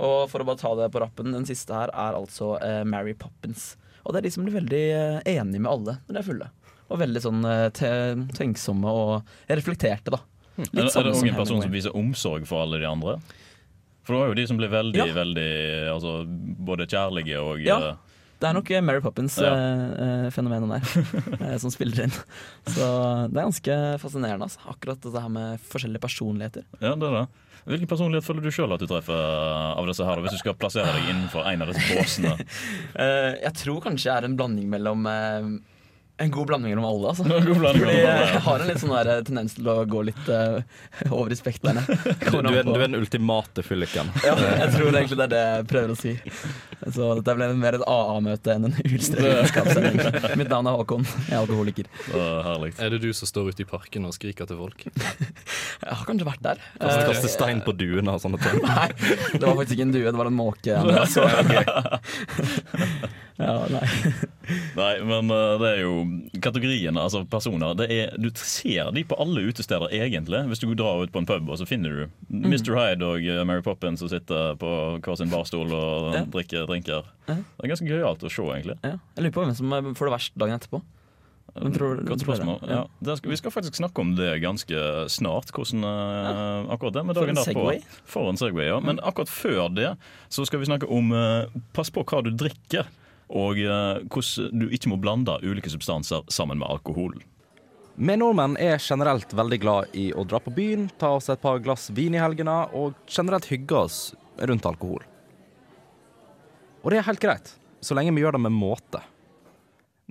Og 0.00 0.28
for 0.30 0.40
å 0.42 0.46
bare 0.48 0.60
ta 0.60 0.70
det 0.78 0.90
på 0.94 1.00
rappen, 1.02 1.32
den 1.34 1.46
siste 1.48 1.74
her 1.74 1.90
er 1.92 2.16
altså 2.18 2.54
eh, 2.62 2.82
Mary 2.88 3.14
Poppins. 3.18 3.74
Og 4.04 4.14
det 4.14 4.20
er 4.22 4.28
de 4.28 4.32
som 4.36 4.46
blir 4.46 4.56
veldig 4.60 4.84
eh, 4.94 5.20
enige 5.36 5.60
med 5.60 5.70
alle 5.72 5.98
når 6.06 6.14
de 6.16 6.22
er 6.22 6.28
fulle. 6.30 6.50
Og 6.90 6.98
veldig 6.98 7.20
sånn 7.22 7.44
tenksomme 8.34 8.90
og 8.90 9.28
reflekterte, 9.46 10.10
da. 10.10 10.18
Er, 10.58 10.66
er 10.74 10.88
det 10.88 10.92
sånn 10.92 11.10
òg 11.12 11.28
en 11.28 11.36
person 11.38 11.62
som 11.62 11.72
viser 11.72 11.94
omsorg 11.96 12.48
for 12.50 12.64
alle 12.64 12.80
de 12.82 12.88
andre? 12.88 13.18
For 14.02 14.16
det 14.16 14.20
var 14.22 14.30
jo 14.32 14.38
de 14.40 14.46
som 14.50 14.58
ble 14.58 14.68
veldig, 14.72 14.98
Ja. 14.98 15.06
veldig 15.14 15.50
altså, 15.92 16.14
både 16.26 16.86
kjærlige 16.90 17.38
og 17.44 17.60
Ja. 17.62 17.78
Eh, 18.40 18.42
Det 18.42 18.48
er 18.50 18.56
nok 18.56 18.70
eh, 18.72 18.80
Mary 18.82 19.00
Poppins-fenomenet 19.04 20.70
Ja. 20.70 20.78
der 20.80 21.52
eh, 21.52 21.58
som 21.60 21.70
spiller 21.74 22.06
inn. 22.06 22.14
Så 22.66 22.88
det 23.30 23.36
er 23.36 23.46
ganske 23.46 23.78
fascinerende, 24.02 24.48
altså. 24.48 24.60
akkurat 24.72 25.00
dette 25.04 25.20
her 25.22 25.28
med 25.32 25.60
forskjellige 25.70 26.00
personligheter. 26.02 26.64
Ja, 26.80 26.94
det 26.96 27.08
er 27.10 27.16
det. 27.20 27.26
Hvilken 27.68 27.90
personlighet 27.90 28.24
føler 28.24 28.40
du 28.46 28.50
sjøl 28.54 28.72
at 28.72 28.80
du 28.80 28.86
treffer 28.88 29.12
eh, 29.20 29.72
av 29.76 29.86
disse 29.90 30.06
her, 30.08 30.22
hvis 30.24 30.32
du 30.32 30.40
skal 30.40 30.56
plassere 30.56 30.94
deg 30.96 31.10
innenfor 31.12 31.44
en 31.50 31.62
av 31.66 31.72
disse 31.74 31.84
båsene? 31.92 32.36
Eh, 33.00 33.34
jeg 33.44 33.52
tror 33.60 33.80
kanskje 33.84 34.08
jeg 34.08 34.16
er 34.16 34.26
en 34.26 34.34
blanding 34.36 34.66
mellom 34.72 35.04
eh, 35.08 35.46
en 36.20 36.30
god 36.30 36.46
blanding 36.50 36.70
mellom 36.74 36.84
alle, 36.84 37.08
altså. 37.12 37.24
En 37.24 37.46
god 37.46 37.58
blanding 37.62 37.84
mellom 37.84 37.96
alle, 37.96 38.04
ja. 38.04 38.28
jeg 38.34 38.42
har 38.46 38.64
en 38.64 38.70
litt 38.70 38.82
sånn 38.82 38.94
der 38.94 39.10
tendens 39.26 39.56
til 39.56 39.70
å 39.72 39.76
gå 39.88 40.02
litt 40.10 40.28
uh, 40.28 40.60
over 41.10 41.32
i 41.32 41.38
spekterne. 41.38 41.84
Du, 42.30 42.38
du, 42.46 42.54
er, 42.54 42.64
du 42.64 42.74
er 42.76 42.84
den 42.86 42.98
ultimate 43.00 43.64
fylliken. 43.66 44.10
Ja, 44.26 44.34
jeg 44.38 44.70
tror 44.74 44.94
egentlig 44.94 45.16
det 45.18 45.26
er 45.26 45.32
det 45.32 45.40
jeg 45.42 45.66
prøver 45.70 45.92
å 45.92 45.96
si. 45.98 46.12
Så 46.94 47.08
dette 47.18 47.34
ble 47.36 47.48
mer 47.58 47.76
et 47.78 47.84
AA-møte 47.88 48.54
enn 48.54 48.68
en 48.68 48.76
uillustrert. 48.78 49.56
Mitt 50.40 50.52
navn 50.52 50.68
er 50.70 50.78
Håkon, 50.78 51.04
jeg 51.26 51.34
er 51.34 51.40
alkoholiker. 51.40 51.90
herlig. 52.14 52.72
Er 52.78 52.94
det 52.94 53.00
du 53.02 53.10
som 53.16 53.28
står 53.28 53.50
ute 53.52 53.64
i 53.64 53.68
parken 53.68 54.06
og 54.08 54.14
skriker 54.16 54.48
til 54.50 54.60
folk? 54.60 54.86
Jeg 54.86 55.90
har 55.90 56.04
kanskje 56.06 56.28
vært 56.28 56.44
der. 56.46 56.62
Kaste, 56.78 57.00
Eh, 57.00 57.06
kaste 57.08 57.28
stein 57.32 57.60
på 57.64 57.72
duene 57.76 58.14
og 58.14 58.22
sånne 58.22 58.40
ting. 58.42 58.60
Nei, 58.64 58.88
det 59.34 59.42
var 59.44 59.56
faktisk 59.58 59.76
ikke 59.76 59.86
en 59.88 59.94
due, 59.94 60.10
det 60.10 60.20
var 60.20 60.30
en 60.30 60.38
måke. 60.38 60.76
Ja, 63.40 63.54
nei. 63.72 63.86
Nei, 64.76 64.92
men 65.06 65.30
eh, 65.34 65.54
det 65.62 65.68
er 65.72 65.80
jo 65.82 65.94
kategoriene, 66.42 67.00
altså 67.02 67.22
personer 67.30 67.74
det 67.78 67.88
er, 67.94 68.14
Du 68.20 68.28
ser 68.36 68.90
de 68.96 69.02
på 69.04 69.18
alle 69.20 69.46
utesteder, 69.50 69.88
egentlig. 69.96 70.42
Hvis 70.50 70.62
du 70.62 70.68
drar 70.74 71.02
ut 71.04 71.12
på 71.14 71.22
en 71.22 71.26
pub, 71.28 71.48
og 71.50 71.58
så 71.60 71.66
finner 71.68 71.90
du 71.90 72.06
Mm. 72.30 72.44
Mr. 72.46 72.70
Hyde 72.78 73.02
og 73.06 73.24
eh, 73.26 73.40
Mary 73.44 73.62
Poppins 73.66 73.98
som 74.00 74.08
sitter 74.08 74.54
på 74.60 74.68
hver 75.02 75.16
sin 75.18 75.30
barstol 75.32 75.72
og 75.74 76.14
Ja. 76.14 76.24
drikker 76.30 76.66
drinker. 76.70 77.04
Ja. 77.26 77.34
Det 77.34 77.64
er 77.64 77.72
ganske 77.74 77.88
gøyalt 77.90 78.22
å 78.22 78.30
se, 78.30 78.42
egentlig. 78.54 78.78
Ja. 78.86 78.96
Jeg 79.16 79.24
lurer 79.26 79.34
på 79.34 79.44
hvem 79.44 79.54
som 79.58 79.72
eh, 79.72 79.90
får 79.98 80.06
det 80.10 80.14
verst 80.14 80.38
dagen 80.38 80.58
etterpå. 80.60 80.82
Tror- 81.74 82.04
Godt 82.06 82.22
spørsmål. 82.22 82.60
Ja. 82.70 82.84
Det 83.02 83.16
skal, 83.18 83.30
vi 83.32 83.36
skal 83.40 83.50
faktisk 83.50 83.74
snakke 83.80 83.98
om 83.98 84.12
det 84.14 84.28
ganske 84.44 84.78
snart. 85.10 85.50
Hvordan 85.50 85.82
eh, 85.82 86.70
akkurat 86.70 86.94
det 86.94 87.02
med 87.08 87.16
dagen 87.18 87.32
en 87.34 87.40
derpå. 87.40 87.50
segway. 87.50 87.80
For 88.06 88.30
en 88.30 88.38
segway, 88.38 88.68
ja. 88.70 88.78
Men 88.78 89.00
akkurat 89.02 89.28
før 89.28 89.66
det 89.74 89.96
så 90.30 90.46
skal 90.46 90.60
vi 90.62 90.68
snakke 90.70 90.86
om 90.86 91.10
uh, 91.10 91.50
pass 91.74 91.90
på 91.90 92.04
hva 92.06 92.22
du 92.22 92.30
drikker. 92.30 92.86
Og 93.30 93.60
eh, 93.62 94.00
hvordan 94.10 94.62
du 94.62 94.70
ikke 94.74 94.90
må 94.90 94.98
blande 94.98 95.36
ulike 95.46 95.70
substanser 95.70 96.24
sammen 96.32 96.58
med 96.58 96.70
alkohol. 96.70 97.14
Vi 98.00 98.16
nordmenn 98.16 98.56
er 98.56 98.80
generelt 98.80 99.32
veldig 99.36 99.58
glad 99.60 99.94
i 99.98 100.08
å 100.16 100.24
dra 100.24 100.40
på 100.40 100.52
byen, 100.56 100.88
ta 100.98 101.12
oss 101.18 101.28
et 101.28 101.42
par 101.42 101.60
glass 101.60 101.90
vin 101.92 102.14
i 102.16 102.22
helgene 102.22 102.62
og 102.74 102.96
generelt 103.10 103.50
hygge 103.50 103.76
oss 103.76 103.98
rundt 104.48 104.66
alkohol. 104.66 105.04
Og 106.80 106.90
det 106.90 107.00
er 107.00 107.08
helt 107.10 107.20
greit, 107.20 107.52
så 107.84 107.96
lenge 107.98 108.14
vi 108.16 108.24
gjør 108.24 108.38
det 108.38 108.44
med 108.46 108.56
måte. 108.56 109.02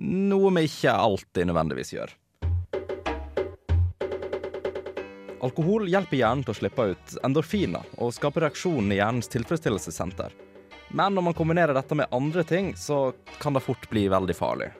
Noe 0.00 0.52
vi 0.54 0.68
ikke 0.68 0.94
alltid 0.94 1.50
nødvendigvis 1.50 1.92
gjør. 1.96 2.14
Alkohol 5.40 5.88
hjelper 5.88 6.20
hjernen 6.20 6.44
til 6.44 6.52
å 6.52 6.58
slippe 6.60 6.86
ut 6.92 7.18
endorfiner 7.24 7.90
og 7.98 8.12
skaper 8.12 8.44
reaksjon 8.44 8.92
i 8.92 9.00
hjernens 9.00 9.30
tilfredsstillelsessenter. 9.32 10.34
Men 10.90 11.14
når 11.14 11.22
man 11.22 11.36
kombinerer 11.38 11.74
dette 11.74 11.94
med 11.94 12.10
andre 12.10 12.44
ting, 12.44 12.72
så 12.76 13.12
kan 13.38 13.54
det 13.54 13.62
fort 13.62 13.86
bli 13.90 14.08
veldig 14.10 14.34
farlig. 14.34 14.70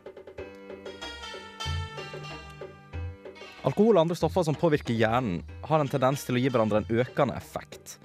Alkohol 3.63 3.99
og 3.99 4.07
andre 4.07 4.17
stoffer 4.17 4.43
som 4.47 4.57
påvirker 4.57 4.97
hjernen, 4.97 5.43
har 5.69 5.83
en 5.83 5.91
tendens 5.91 6.25
til 6.25 6.39
å 6.39 6.41
gi 6.41 6.49
hverandre 6.51 6.81
en 6.81 7.03
økende 7.03 7.37
effekt. 7.37 7.99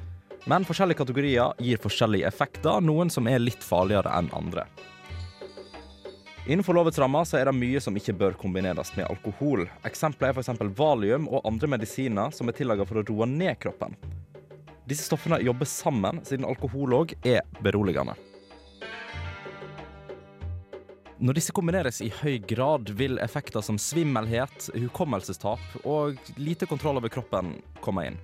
Men 0.46 0.68
forskjellige 0.68 1.00
kategorier 1.00 1.56
gir 1.64 1.80
forskjellige 1.82 2.28
effekter, 2.28 2.84
noen 2.84 3.10
som 3.10 3.26
er 3.32 3.42
litt 3.42 3.64
farligere 3.66 4.12
enn 4.20 4.30
andre. 4.36 4.68
Innenfor 6.46 6.78
lovets 6.78 7.00
rammer 7.02 7.26
er 7.34 7.50
det 7.50 7.56
mye 7.58 7.80
som 7.82 7.96
ikke 7.98 8.14
bør 8.20 8.36
kombineres 8.38 8.92
med 8.94 9.08
alkohol. 9.10 9.64
Eksempler 9.88 10.30
er 10.30 10.38
f.eks. 10.38 10.52
valium 10.78 11.26
og 11.32 11.48
andre 11.50 11.72
medisiner 11.74 12.36
som 12.36 12.52
er 12.52 12.58
tillaget 12.60 12.86
for 12.86 13.02
å 13.02 13.06
roe 13.08 13.26
ned 13.26 13.58
kroppen. 13.64 13.98
Disse 14.86 15.04
stoffene 15.04 15.40
jobber 15.42 15.66
sammen, 15.66 16.20
siden 16.26 16.46
alkohol 16.46 16.94
òg 16.94 17.16
er 17.26 17.42
beroligende. 17.66 18.14
Når 21.16 21.38
disse 21.40 21.54
kombineres 21.56 22.02
i 22.04 22.12
høy 22.12 22.38
grad, 22.46 22.92
vil 23.00 23.18
effekter 23.24 23.64
som 23.66 23.80
svimmelhet, 23.82 24.68
hukommelsestap 24.76 25.64
og 25.88 26.20
lite 26.38 26.68
kontroll 26.70 27.00
over 27.00 27.10
kroppen 27.10 27.56
komme 27.82 28.10
inn. 28.12 28.20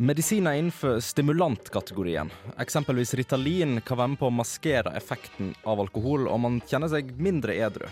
Medisiner 0.00 0.58
innenfor 0.58 1.00
stimulantkategorien, 1.04 2.28
eksempelvis 2.60 3.14
Ritalin, 3.20 3.80
kan 3.80 4.00
være 4.00 4.12
med 4.12 4.20
på 4.20 4.28
å 4.28 4.34
maskere 4.34 4.92
effekten 4.96 5.54
av 5.68 5.80
alkohol, 5.80 6.28
og 6.28 6.40
man 6.40 6.60
kjenner 6.68 6.92
seg 6.92 7.14
mindre 7.20 7.56
edru. 7.56 7.88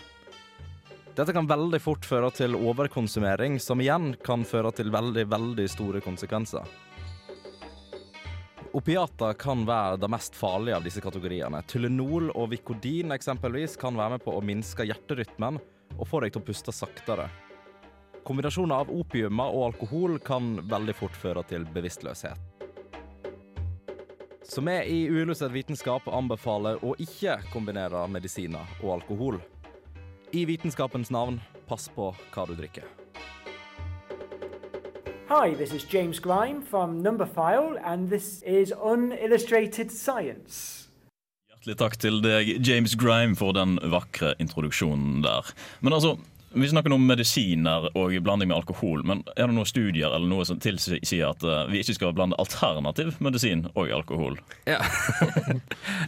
Dette 1.19 1.33
kan 1.35 1.49
veldig 1.51 1.81
fort 1.83 2.05
føre 2.07 2.29
til 2.31 2.53
overkonsumering, 2.55 3.57
som 3.59 3.81
igjen 3.83 4.13
kan 4.23 4.45
føre 4.47 4.71
til 4.71 4.93
veldig, 4.95 5.25
veldig 5.27 5.65
store 5.67 5.99
konsekvenser. 6.05 6.63
Opiater 8.79 9.35
kan 9.35 9.65
være 9.67 9.97
det 9.99 10.11
mest 10.15 10.39
farlige 10.39 10.77
av 10.79 10.87
disse 10.87 11.03
kategoriene. 11.03 11.65
Tylenol 11.67 12.31
og 12.31 12.53
Vicodin 12.53 13.11
eksempelvis 13.17 13.75
kan 13.83 13.99
være 13.99 14.15
med 14.15 14.23
på 14.29 14.37
å 14.39 14.45
minske 14.47 14.87
hjerterytmen 14.87 15.59
og 15.97 16.07
få 16.07 16.23
deg 16.23 16.37
til 16.37 16.45
å 16.45 16.47
puste 16.53 16.77
saktere. 16.77 17.27
Kombinasjoner 18.23 18.87
av 18.87 18.95
opiumer 18.95 19.59
og 19.59 19.73
alkohol 19.73 20.21
kan 20.23 20.61
veldig 20.71 20.95
fort 21.03 21.19
føre 21.19 21.43
til 21.51 21.67
bevisstløshet. 21.75 22.39
Så 24.47 24.63
vi 24.63 24.81
i 24.87 25.05
Uillustrert 25.11 25.51
vitenskap 25.51 26.07
anbefaler 26.15 26.79
å 26.87 26.95
ikke 27.03 27.41
kombinere 27.51 28.07
medisiner 28.07 28.79
og 28.85 29.01
alkohol. 29.01 29.43
I 30.33 30.45
vitenskapens 30.45 31.09
navn, 31.11 31.39
pass 31.69 31.87
på 31.89 32.11
hva 32.35 32.43
du 32.45 32.53
drikker. 32.57 32.85
Hi, 35.29 35.55
this 35.55 35.73
is 35.73 35.85
James 35.85 36.19
Grime 36.21 36.61
from 36.63 37.03
Numberphile, 37.03 37.81
and 37.85 38.11
this 38.11 38.43
is 38.43 38.73
Unillustrated 38.73 39.91
Science. 39.91 40.89
Hjertelig 41.49 41.77
takk 41.81 41.97
til 42.01 42.21
deg, 42.25 42.51
James 42.61 42.97
Grime, 42.97 43.37
for 43.37 43.57
den 43.57 43.79
vakre 43.93 44.35
introduksjonen 44.41 45.23
der. 45.25 45.49
Men 45.81 45.97
altså, 45.97 46.17
vi 46.53 46.69
snakker 46.71 46.89
nå 46.93 46.97
om 46.97 47.05
medisiner 47.07 47.89
og 47.99 48.15
blanding 48.25 48.49
med 48.49 48.57
alkohol, 48.57 49.03
men 49.07 49.21
er 49.37 49.47
det 49.51 49.55
noen 49.57 49.69
studier 49.69 50.09
eller 50.15 50.27
noe 50.31 50.47
som 50.49 50.59
tilsier 50.63 51.27
at 51.29 51.43
eh, 51.45 51.65
vi 51.73 51.83
ikke 51.83 51.97
skal 51.99 52.15
blande 52.17 52.39
alternativ 52.41 53.15
medisin 53.25 53.67
og 53.75 53.91
alkohol? 53.93 54.39
Ja. 54.69 54.81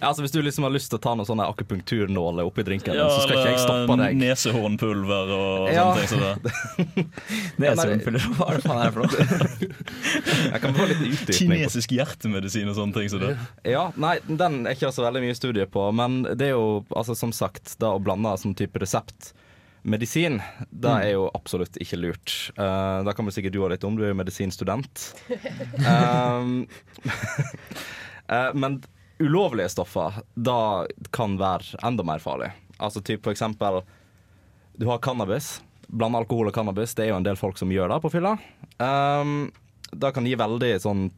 Ja, 0.00 0.08
altså 0.08 0.22
Hvis 0.24 0.32
du 0.32 0.38
liksom 0.42 0.64
har 0.64 0.72
lyst 0.72 0.88
til 0.92 0.96
å 0.96 1.02
ta 1.02 1.12
noen 1.16 1.26
sånne 1.28 1.44
akupunkturnåler 1.50 2.46
oppi 2.48 2.62
drinken, 2.64 2.94
så 2.96 3.22
skal 3.24 3.36
ikke 3.36 3.50
jeg 3.52 3.60
stoppe 3.62 3.96
deg. 4.00 4.16
Nesehornpulver 4.20 5.32
og 5.36 5.66
Ja. 5.74 5.84
sånne 5.90 5.98
ting. 5.98 6.08
som 6.08 6.20
det. 6.24 7.04
Nesehornpulver, 7.64 8.26
hva 8.38 8.48
er 8.54 8.56
det 8.60 8.64
faen 8.64 8.80
er 8.80 8.86
det 8.86 8.94
for 8.94 9.00
noe? 9.04 9.70
Jeg 10.54 10.62
kan 10.64 10.76
få 10.78 10.86
litt 10.90 11.02
utdypning. 11.04 11.36
Kinesisk 11.40 11.94
hjertemedisin 11.96 12.70
og 12.72 12.78
sånne 12.78 12.96
ting 12.96 13.12
som 13.12 13.24
det. 13.24 13.32
Ja, 13.68 13.84
nei, 14.00 14.16
Den 14.28 14.62
er 14.64 14.76
ikke 14.78 14.92
så 14.94 15.04
veldig 15.04 15.24
mye 15.26 15.36
studie 15.38 15.66
på, 15.70 15.84
men 15.96 16.22
det 16.30 16.50
er 16.50 16.54
jo 16.56 16.66
altså 16.96 17.16
som 17.18 17.34
sagt 17.36 17.76
da 17.82 17.92
å 17.96 18.00
blande 18.02 18.32
sånn 18.40 18.56
type 18.58 18.80
reseptmedisin, 19.80 20.40
det 20.70 20.88
er 20.88 21.12
jo 21.14 21.30
absolutt 21.34 21.76
ikke 21.80 21.96
lurt. 21.96 22.52
Uh, 22.58 23.02
da 23.04 23.12
kan 23.12 23.24
vel 23.24 23.32
sikkert 23.32 23.52
du 23.52 23.62
òg 23.62 23.70
litt 23.72 23.84
om, 23.84 23.96
du 23.96 24.04
er 24.04 24.12
jo 24.12 24.18
medisinstudent. 24.18 25.14
Um, 25.80 26.66
uh, 28.28 28.52
men 28.54 28.82
ulovlige 29.18 29.68
stoffer, 29.68 30.20
da 30.34 30.86
kan 31.10 31.38
være 31.38 31.80
enda 31.82 32.04
mer 32.04 32.20
farlig. 32.20 32.50
Altså 32.78 33.00
typ 33.00 33.24
for 33.24 33.32
eksempel 33.32 33.82
Du 34.78 34.86
har 34.86 34.98
cannabis. 34.98 35.60
Blande 35.88 36.18
alkohol 36.18 36.48
og 36.48 36.54
cannabis. 36.54 36.94
Det 36.94 37.04
er 37.04 37.10
jo 37.10 37.18
en 37.18 37.26
del 37.26 37.36
folk 37.36 37.58
som 37.58 37.70
gjør 37.72 37.90
det 37.90 38.00
på 38.00 38.10
fylla. 38.12 38.36
Um, 38.78 39.50
det 39.92 40.12
kan 40.14 40.26
gi 40.26 40.36
veldig 40.38 40.76
sånn 40.80 41.10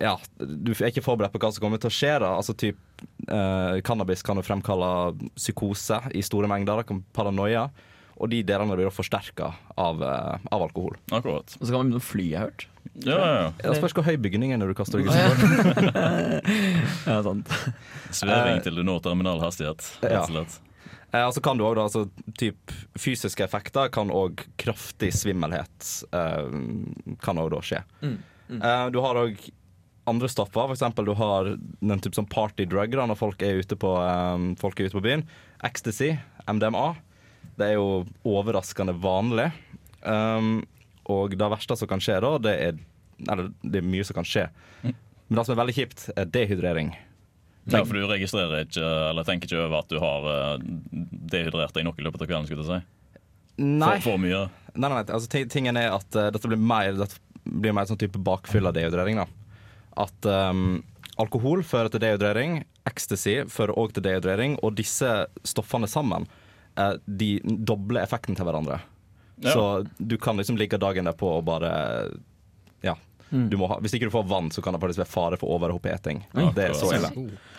ja, 0.00 0.14
du 0.38 0.72
er 0.74 0.90
ikke 0.90 1.04
forberedt 1.04 1.34
på 1.34 1.40
hva 1.42 1.50
som 1.54 1.64
kommer 1.64 1.80
til 1.82 1.90
å 1.90 1.94
skje. 1.94 2.12
da 2.22 2.34
Altså 2.34 2.54
typ 2.58 3.02
eh, 3.28 3.80
Cannabis 3.86 4.24
kan 4.26 4.38
jo 4.40 4.46
fremkalle 4.46 4.90
psykose 5.36 6.00
i 6.14 6.22
store 6.26 6.50
mengder. 6.50 6.82
Det 6.82 6.90
kan 6.90 7.02
paranoia. 7.16 7.68
Og 8.14 8.30
de 8.30 8.44
delene 8.46 8.76
blir 8.78 8.92
forsterka 8.94 9.50
av, 9.80 10.02
eh, 10.02 10.50
av 10.54 10.66
alkohol. 10.68 10.98
Akkurat. 11.10 11.56
Og 11.58 11.66
så 11.66 11.70
kan 11.72 11.80
man 11.80 11.90
begynne 11.90 12.02
å 12.02 12.06
fly, 12.06 12.28
jeg 12.30 12.38
har 12.38 12.50
hørt. 12.50 12.68
Ja, 13.02 13.16
ja, 13.16 13.32
ja. 13.34 13.48
Det 13.64 13.78
spørs 13.80 13.96
hvor 13.96 14.06
høy 14.06 14.14
bygningen 14.22 14.54
er 14.54 14.60
når 14.62 14.70
du 14.70 14.78
kaster 14.78 15.00
deg 15.00 15.08
ja. 15.10 15.24
utfor. 15.32 15.88
ja, 17.10 17.16
sant. 17.26 17.56
Sveving 18.14 18.60
Eh, 18.60 18.62
til 18.68 18.78
du 18.78 18.84
når 18.86 19.02
terminal 19.02 19.42
hastighet, 19.42 19.82
rett 20.04 20.20
og 20.20 20.30
slett. 20.30 20.60
Eh, 21.14 21.22
altså 21.22 21.42
kan 21.42 21.58
du 21.58 21.64
også, 21.66 21.74
da, 21.78 21.82
altså, 21.88 22.32
typ, 22.38 22.76
fysiske 22.98 23.44
effekter 23.46 23.90
kan 23.94 24.10
òg 24.14 24.44
kraftig 24.60 25.12
svimmelhet 25.14 25.90
eh, 26.14 26.54
kan 27.22 27.42
òg 27.42 27.52
da 27.54 27.60
skje. 27.64 27.82
Mm, 28.02 28.16
mm. 28.48 28.60
Eh, 28.60 28.86
du 28.94 29.00
har 29.04 29.20
òg 29.22 29.44
andre 30.10 30.28
stoffer. 30.28 30.72
Eksempel 30.72 31.08
du 31.08 31.14
har 31.18 31.54
den 31.58 32.02
type 32.02 32.16
sånn 32.16 32.28
party 32.30 32.66
drug 32.68 32.94
da, 32.96 33.06
når 33.08 33.18
folk 33.20 33.42
er 33.44 33.60
ute 33.62 33.78
på, 33.80 33.94
um, 34.00 34.52
folk 34.60 34.80
er 34.80 34.90
ute 34.90 34.98
på 34.98 35.04
byen. 35.04 35.24
Ecstasy, 35.64 36.14
MDMA. 36.50 36.92
Det 37.58 37.70
er 37.70 37.78
jo 37.78 38.04
overraskende 38.26 38.96
vanlig. 39.00 39.50
Um, 40.02 40.60
og 41.10 41.36
det 41.38 41.48
verste 41.52 41.76
som 41.78 41.88
kan 41.88 42.02
skje 42.02 42.18
da, 42.24 42.36
det 42.42 42.52
er 42.60 42.82
Eller 43.30 43.52
det 43.62 43.78
er 43.78 43.86
mye 43.86 44.04
som 44.04 44.16
kan 44.16 44.26
skje. 44.26 44.48
Men 44.82 45.38
det 45.38 45.44
som 45.46 45.54
er 45.54 45.60
veldig 45.62 45.74
kjipt, 45.76 46.08
er 46.18 46.26
dehydrering. 46.28 46.88
Ja, 47.70 47.80
for 47.86 47.96
du 47.96 48.04
registrerer 48.10 48.66
ikke, 48.66 48.84
eller 48.84 49.24
tenker 49.24 49.48
ikke 49.48 49.62
over 49.62 49.78
at 49.78 49.92
du 49.92 50.00
har 50.02 50.26
eh, 50.28 50.64
dehydrert 51.32 51.72
deg 51.76 51.86
nok 51.86 52.00
i 52.00 52.04
løpet 52.04 52.24
av 52.24 52.28
kvelden? 52.28 52.48
skulle 52.48 52.66
jeg 52.66 52.82
si. 52.82 53.22
Nei. 53.62 53.94
For, 54.02 54.10
for 54.10 54.20
mye? 54.20 54.42
Nei, 54.74 54.88
nei, 54.88 54.98
nei. 54.98 55.04
Altså, 55.06 55.44
tingen 55.48 55.78
er 55.80 55.94
at 55.94 56.18
uh, 56.18 56.28
dette 56.34 56.50
blir 56.50 56.60
mer, 56.60 56.90
dette 56.98 57.22
blir 57.44 57.72
mer 57.76 57.88
sånn 57.88 58.00
type 58.00 58.20
bakfyll 58.20 58.68
av 58.68 58.76
dehydrering. 58.76 59.22
da. 59.22 59.43
At 60.00 60.26
um, 60.26 60.82
alkohol 61.20 61.62
fører 61.66 61.92
til 61.92 62.02
dehydrering, 62.02 62.62
ecstasy 62.88 63.42
fører 63.52 63.76
òg 63.78 63.94
til 63.94 64.04
dehydrering, 64.06 64.58
og 64.64 64.76
disse 64.78 65.10
stoffene 65.46 65.88
sammen 65.90 66.26
uh, 66.78 66.94
de 67.06 67.38
dobler 67.44 68.02
effekten 68.04 68.38
til 68.38 68.48
hverandre. 68.48 68.80
Ja. 69.42 69.50
Så 69.52 69.64
du 69.98 70.16
kan 70.18 70.38
liksom 70.38 70.58
ligge 70.60 70.78
dagen 70.78 71.10
derpå 71.10 71.38
og 71.38 71.44
bare 71.48 71.74
Ja. 72.84 72.94
Mm. 73.34 73.48
Du 73.50 73.56
må 73.58 73.66
ha, 73.66 73.80
hvis 73.82 73.96
ikke 73.98 74.06
du 74.06 74.12
får 74.14 74.26
vann, 74.30 74.48
så 74.54 74.62
kan 74.62 74.76
det 74.76 74.80
faktisk 74.84 75.02
være 75.02 75.10
fare 75.10 75.38
for 75.40 75.50
overoppheting. 75.56 76.20
Ja, 76.38 76.52
Det 76.54 76.68
er 76.68 76.76
så 76.78 76.92
ille. 76.94 77.10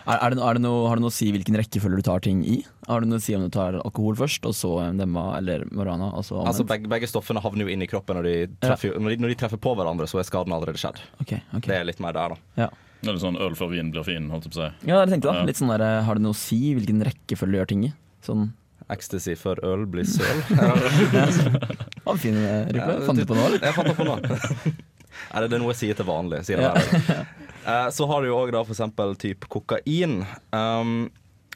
Er, 0.06 0.20
er 0.22 0.32
det, 0.36 0.40
er 0.40 0.58
det 0.58 0.62
noe, 0.64 0.86
har 0.88 0.96
det 0.96 1.04
noe 1.04 1.12
å 1.12 1.16
si 1.16 1.28
hvilken 1.34 1.58
rekkefølge 1.60 2.00
du 2.00 2.06
tar 2.08 2.24
ting 2.24 2.44
i? 2.48 2.62
Har 2.88 3.04
det 3.04 3.10
noe 3.12 3.20
å 3.20 3.26
si 3.26 3.36
om 3.36 3.44
du 3.44 3.52
tar 3.54 3.76
alkohol 3.82 4.16
først, 4.20 4.48
og 4.48 4.56
så 4.56 4.72
MDMA 4.96 5.26
eller 5.42 5.66
marihuana? 5.72 6.12
Altså, 6.16 6.40
Altså 6.48 6.64
begge, 6.70 6.88
begge 6.92 7.10
stoffene 7.12 7.44
havner 7.44 7.68
jo 7.68 7.74
inn 7.76 7.84
i 7.84 7.90
kroppen 7.92 8.20
når 8.22 8.30
de, 8.30 8.36
treffer, 8.64 8.96
når, 9.02 9.16
de, 9.16 9.22
når 9.26 9.34
de 9.34 9.38
treffer 9.44 9.62
på 9.62 9.76
hverandre, 9.76 10.08
så 10.08 10.22
er 10.22 10.30
skaden 10.30 10.56
allerede 10.56 10.80
skjedd. 10.80 11.02
Okay, 11.26 11.42
okay. 11.52 11.68
Det 11.68 11.80
er 11.82 11.90
litt 11.92 12.00
mer 12.04 12.16
der, 12.16 12.36
da. 12.38 12.66
Ja. 12.66 12.70
Eller 13.06 13.22
sånn 13.22 13.36
øl 13.42 13.58
før 13.60 13.74
vin 13.76 13.92
blir 13.94 14.06
fin, 14.08 14.30
holdt 14.32 14.48
jeg 14.48 14.54
på 14.56 14.62
å 14.62 14.68
si. 14.70 14.90
Ja, 14.90 15.02
jeg 15.04 15.12
tenkte 15.16 15.32
da. 15.34 15.42
Ja. 15.42 15.48
Litt 15.50 15.60
sånn 15.60 15.74
der, 15.74 15.84
Har 16.08 16.18
det 16.18 16.24
noe 16.26 16.34
å 16.38 16.40
si 16.40 16.62
hvilken 16.78 17.04
rekkefølge 17.06 17.52
du 17.52 17.60
gjør 17.60 17.74
ting 17.74 17.90
i? 17.90 17.92
Sånn 18.26 18.48
Ecstasy 18.94 19.34
før 19.34 19.58
øl 19.66 19.88
blir 19.90 20.06
søl. 20.16 20.42
Ja, 20.54 22.14
fin 22.22 22.38
eh, 22.38 22.68
Riple. 22.70 23.00
Fant 23.08 23.18
du 23.18 23.26
på 23.26 23.38
noe, 23.38 23.48
eller? 23.50 23.64
Jeg 23.66 23.74
fant 23.74 23.96
på 23.98 24.06
nå. 24.06 24.20
Eller 25.34 25.52
det 25.52 25.58
er 25.58 25.64
noe 25.64 25.74
jeg 25.74 25.82
sier 25.84 26.00
til 26.00 26.08
vanlig. 26.08 26.44
Sier 26.48 26.62
det 26.62 26.72
ja. 26.72 27.24
Eh, 27.66 27.88
så 27.90 28.06
har 28.06 28.22
du 28.22 28.28
jo 28.30 28.36
òg 28.38 28.52
da 28.54 28.60
eksempel 28.62 29.16
type 29.18 29.48
kokain. 29.50 30.20
Um, 30.54 31.08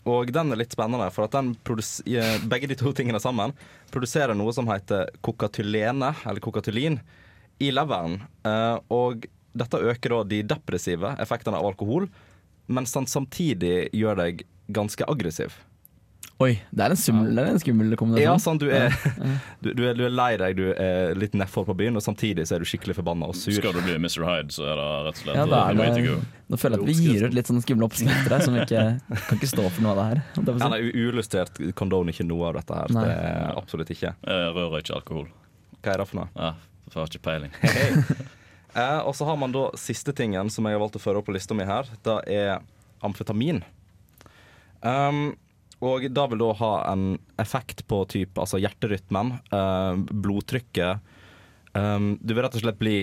og 0.10 0.32
den 0.34 0.50
er 0.50 0.58
litt 0.58 0.74
spennende, 0.74 1.06
for 1.14 1.28
at 1.28 1.36
den 1.36 1.52
eh, 2.10 2.40
begge 2.50 2.70
de 2.72 2.78
to 2.80 2.90
tingene 2.98 3.20
sammen 3.22 3.54
produserer 3.94 4.34
noe 4.34 4.50
som 4.56 4.66
heter 4.72 5.12
kokatylene, 5.22 6.10
eller 6.26 6.42
kokatylin, 6.42 6.98
i 7.62 7.70
leveren. 7.70 8.24
Uh, 8.42 8.82
og 8.90 9.28
dette 9.54 9.84
øker 9.92 10.16
da 10.16 10.24
de 10.32 10.42
depressive 10.50 11.14
effektene 11.22 11.62
av 11.62 11.70
alkohol, 11.70 12.10
mens 12.66 12.94
den 12.98 13.06
samtidig 13.10 13.90
gjør 13.94 14.18
deg 14.24 14.44
ganske 14.74 15.06
aggressiv. 15.10 15.62
Oi, 16.40 16.54
det 16.72 16.86
er 16.86 16.94
en, 16.94 16.96
skummel, 16.96 17.34
det 17.36 17.44
er 17.44 17.50
en 17.52 17.58
skummel 17.60 17.96
kombinasjon. 18.00 18.24
Ja, 18.24 18.34
sånn, 18.40 18.60
du, 18.62 18.70
er, 18.72 18.94
du, 19.64 19.74
du, 19.76 19.82
er, 19.90 19.98
du 19.98 20.06
er 20.08 20.14
lei 20.14 20.30
deg, 20.40 20.54
du 20.56 20.70
er 20.72 21.18
litt 21.20 21.34
nedfor 21.36 21.66
på 21.68 21.74
byen, 21.82 22.00
og 22.00 22.04
samtidig 22.06 22.46
så 22.48 22.56
er 22.56 22.64
du 22.64 22.70
skikkelig 22.70 22.96
forbanna 22.96 23.28
og 23.28 23.36
sur. 23.36 23.52
Skal 23.58 23.76
du 23.76 23.82
bli 23.84 23.98
Mr. 24.00 24.24
Hyde, 24.24 24.56
så 24.56 24.64
er 24.64 24.80
det 24.80 24.86
rett 25.10 25.18
og 25.18 25.20
slett 25.20 25.36
Ja, 25.36 25.44
det 25.52 25.60
er 25.60 25.82
way 25.82 25.90
to 25.92 25.98
det, 25.98 26.06
go. 26.06 26.46
nå 26.48 26.60
føler 26.62 26.80
jeg 26.80 26.86
at 26.86 26.92
vi 27.02 27.10
gir 27.10 27.26
ut 27.28 27.36
litt 27.36 27.52
sånne 27.52 27.64
skumle 27.66 27.90
oppskrifter 27.90 28.36
her, 28.38 28.46
som 28.48 28.56
ikke 28.56 28.86
kan 29.28 29.42
ikke 29.42 29.50
stå 29.52 29.66
for 29.68 29.84
noe 29.84 29.92
av 29.92 30.00
det 30.00 30.06
her. 30.08 30.22
Det 30.38 30.56
si. 30.56 30.64
Ja, 30.64 30.70
nei, 30.72 30.80
Uillustrert 30.94 31.60
condone 31.82 32.16
ikke 32.16 32.28
noe 32.30 32.48
av 32.54 32.62
dette 32.62 32.80
her. 32.80 32.96
Nei. 32.96 33.04
Det 33.04 33.20
er 33.34 33.60
absolutt 33.60 33.92
ikke. 33.98 34.14
Jeg 34.32 34.56
rører 34.56 34.86
ikke 34.86 34.96
alkohol. 35.02 35.28
Hva 35.84 35.92
er 35.98 36.06
det 36.06 36.08
for 36.14 36.22
noe? 36.22 36.30
Ja, 36.40 36.54
jeg 36.88 37.02
har 37.02 37.12
ikke 37.12 37.26
peiling. 37.28 37.60
Eh, 38.78 39.00
og 39.02 39.16
så 39.18 39.26
har 39.26 39.34
man 39.42 39.50
da 39.50 39.64
siste 39.82 40.14
tingen 40.14 40.52
som 40.54 40.68
jeg 40.70 40.78
har 40.78 40.82
valgt 40.84 41.00
å 41.00 41.02
føre 41.02 41.18
opp 41.18 41.26
på 41.26 41.34
lista 41.34 41.56
mi 41.58 41.66
her. 41.66 41.88
Det 42.06 42.20
er 42.30 42.60
amfetamin. 43.02 43.64
Um, 44.86 45.32
og 45.86 46.06
da 46.12 46.26
vil 46.32 46.42
da 46.42 46.52
ha 46.60 46.74
en 46.92 47.06
effekt 47.40 47.86
på 47.88 48.02
typ, 48.12 48.38
altså 48.42 48.60
hjerterytmen, 48.60 49.36
eh, 49.56 50.02
blodtrykket. 50.12 51.00
Um, 51.74 52.16
du 52.20 52.34
vil 52.34 52.44
rett 52.44 52.58
og 52.58 52.64
slett 52.66 52.80
bli 52.82 52.98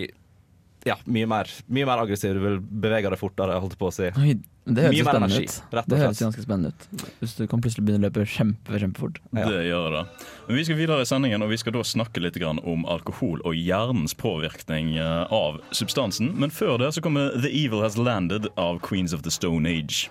ja, 0.86 0.94
mye 1.10 1.26
mer, 1.26 1.50
mye 1.66 1.86
mer 1.88 2.02
aggressiv. 2.04 2.36
Du 2.36 2.42
vil 2.44 2.60
bevege 2.60 3.10
deg 3.10 3.18
fortere, 3.18 3.56
holdt 3.62 3.74
jeg 3.74 3.80
på 3.80 3.88
å 3.88 3.94
si. 3.94 4.10
Oi, 4.22 4.36
det 4.66 4.84
høres 4.84 4.96
Mye 4.96 5.06
mer 5.06 5.18
energi, 5.20 5.46
ut. 5.46 5.56
rett 5.74 5.86
og 5.86 5.92
Det 5.92 5.98
høres 6.02 6.20
ganske 6.22 6.44
spennende 6.44 6.70
ut. 6.74 7.10
Hvis 7.20 7.34
du 7.38 7.42
kan 7.50 7.62
plutselig 7.62 7.86
begynne 7.86 8.02
å 8.02 8.06
løpe 8.08 8.26
kjempe, 8.30 8.78
kjempefort. 8.82 9.18
Det 9.34 9.60
gjør 9.66 9.96
det. 9.96 10.04
Men 10.48 10.60
vi 10.60 10.64
skal 10.68 10.78
videre 10.78 11.02
i 11.06 11.08
sendingen, 11.10 11.42
og 11.46 11.50
vi 11.50 11.58
skal 11.62 11.74
da 11.78 11.82
snakke 11.86 12.22
litt 12.22 12.38
grann 12.42 12.62
om 12.62 12.86
alkohol 12.90 13.42
og 13.46 13.58
hjernens 13.58 14.14
påvirkning 14.18 14.94
eh, 14.98 15.24
av 15.34 15.58
substansen. 15.74 16.32
Men 16.38 16.54
før 16.54 16.78
det 16.82 16.92
så 16.94 17.02
kommer 17.02 17.34
The 17.34 17.50
Evil 17.50 17.82
Has 17.86 17.98
Landed 17.98 18.50
av 18.54 18.78
Queens 18.86 19.14
of 19.16 19.26
the 19.26 19.34
Stone 19.34 19.66
Age. 19.70 20.06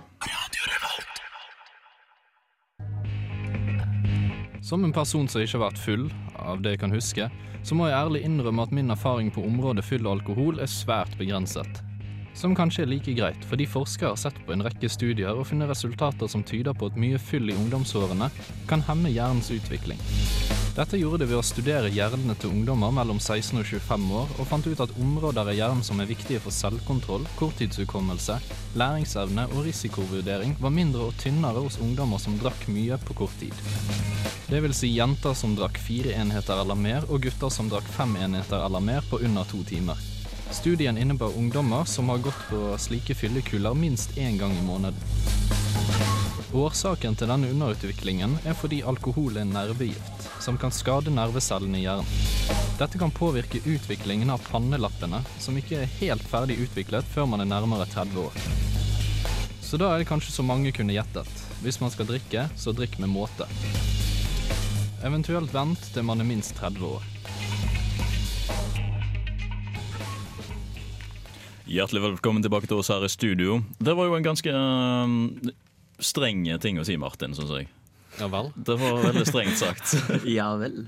Som 4.66 4.84
en 4.84 4.94
person 4.94 5.28
som 5.30 5.44
ikke 5.44 5.60
har 5.60 5.68
vært 5.68 5.78
full, 5.78 6.06
av 6.42 6.64
det 6.66 6.72
jeg 6.74 6.80
kan 6.82 6.94
huske, 6.96 7.28
så 7.62 7.76
må 7.78 7.86
jeg 7.86 8.00
ærlig 8.00 8.24
innrømme 8.26 8.66
at 8.66 8.74
min 8.74 8.90
erfaring 8.90 9.30
på 9.30 9.44
området 9.46 9.86
fyll 9.86 10.08
og 10.08 10.16
alkohol 10.16 10.58
er 10.64 10.72
svært 10.72 11.14
begrenset. 11.20 11.84
Som 12.34 12.58
kanskje 12.58 12.82
er 12.88 12.90
like 12.90 13.14
greit, 13.14 13.46
fordi 13.46 13.70
forskere 13.70 14.16
har 14.16 14.24
sett 14.24 14.42
på 14.48 14.58
en 14.58 14.66
rekke 14.66 14.90
studier 14.90 15.38
og 15.38 15.46
funnet 15.52 15.70
resultater 15.70 16.34
som 16.34 16.42
tyder 16.42 16.74
på 16.74 16.90
at 16.90 16.98
mye 16.98 17.22
fyll 17.22 17.54
i 17.54 17.60
ungdomsårene 17.62 18.34
kan 18.66 18.82
hemme 18.90 19.14
hjernens 19.14 19.54
utvikling. 19.54 20.02
Dette 20.76 20.98
gjorde 21.00 21.22
de 21.22 21.30
ved 21.30 21.40
å 21.40 21.44
studere 21.46 21.88
hjernene 21.88 22.34
til 22.36 22.52
ungdommer 22.52 22.92
mellom 22.92 23.16
16 23.16 23.62
og 23.62 23.64
25 23.70 24.10
år, 24.20 24.32
og 24.36 24.48
fant 24.50 24.66
ut 24.68 24.82
at 24.84 24.92
områder 25.00 25.48
i 25.54 25.54
hjernen 25.62 25.84
som 25.88 26.02
er 26.04 26.10
viktige 26.10 26.42
for 26.44 26.52
selvkontroll, 26.52 27.24
korttidshukommelse, 27.40 28.36
læringsevne 28.76 29.46
og 29.54 29.62
risikovurdering, 29.70 30.58
var 30.60 30.74
mindre 30.76 31.08
og 31.08 31.16
tynnere 31.22 31.64
hos 31.64 31.80
ungdommer 31.80 32.20
som 32.20 32.36
drakk 32.42 32.68
mye 32.68 32.98
på 33.08 33.16
kort 33.22 33.38
tid. 33.40 33.56
Det 34.50 34.60
vil 34.66 34.76
si 34.76 34.92
jenter 34.92 35.38
som 35.40 35.56
drakk 35.56 35.80
fire 35.80 36.12
enheter 36.20 36.60
eller 36.60 36.76
mer, 36.76 37.08
og 37.08 37.24
gutter 37.24 37.56
som 37.56 37.72
drakk 37.72 37.88
fem 37.96 38.18
enheter 38.28 38.60
eller 38.60 38.84
mer 38.84 39.08
på 39.08 39.22
under 39.24 39.48
to 39.48 39.64
timer. 39.64 39.96
Studien 40.52 41.00
innebar 41.00 41.40
ungdommer 41.40 41.88
som 41.88 42.12
har 42.12 42.20
gått 42.28 42.44
på 42.50 42.76
slike 42.84 43.16
fyllekuller 43.16 43.80
minst 43.80 44.20
én 44.20 44.36
gang 44.44 44.52
i 44.52 44.68
måneden. 44.68 45.00
Årsaken 46.56 47.16
til 47.20 47.32
denne 47.32 47.50
underutviklingen 47.52 48.38
er 48.48 48.56
fordi 48.56 48.84
alkohol 48.88 49.40
er 49.42 49.48
nervegift, 49.50 50.15
som 50.46 50.58
kan 50.62 50.72
skade 50.72 51.10
nervecellene 51.10 51.80
i 51.80 51.84
hjernen. 51.88 52.06
Dette 52.78 53.00
kan 53.02 53.12
påvirke 53.12 53.64
utviklingen 53.66 54.30
av 54.30 54.44
pannelappene, 54.46 55.24
som 55.42 55.58
ikke 55.58 55.80
er 55.82 55.94
helt 55.98 56.22
ferdig 56.30 56.60
utviklet 56.62 57.08
før 57.16 57.26
man 57.32 57.42
er 57.42 57.50
nærmere 57.50 57.88
30 57.90 58.20
år. 58.28 58.38
Så 59.66 59.80
da 59.82 59.90
er 59.90 60.04
det 60.04 60.10
kanskje 60.12 60.36
så 60.36 60.46
mange 60.46 60.70
kunne 60.76 60.94
gjettet. 60.94 61.32
Hvis 61.64 61.80
man 61.82 61.90
skal 61.90 62.06
drikke, 62.12 62.46
så 62.62 62.76
drikk 62.78 63.00
med 63.02 63.10
måte. 63.10 63.48
Eventuelt 65.06 65.50
vent 65.54 65.82
til 65.96 66.06
man 66.06 66.22
er 66.22 66.30
minst 66.30 66.54
30 66.62 66.94
år. 66.94 67.08
Hjertelig 71.66 72.04
velkommen 72.04 72.46
tilbake 72.46 72.70
til 72.70 72.84
oss 72.84 72.94
her 72.94 73.02
i 73.02 73.10
studio. 73.10 73.64
Det 73.82 73.98
var 73.98 74.12
jo 74.12 74.20
en 74.20 74.30
ganske 74.30 74.54
øh, 74.54 75.56
streng 75.98 76.46
ting 76.62 76.78
å 76.78 76.86
si, 76.86 77.00
Martin, 77.02 77.34
syns 77.34 77.56
jeg. 77.58 77.72
Ja 78.20 78.28
vel? 78.32 78.52
Det 78.56 78.76
var 78.80 79.02
veldig 79.04 79.26
strengt 79.28 79.58
sagt. 79.60 79.94
ja 80.38 80.48
vel. 80.56 80.86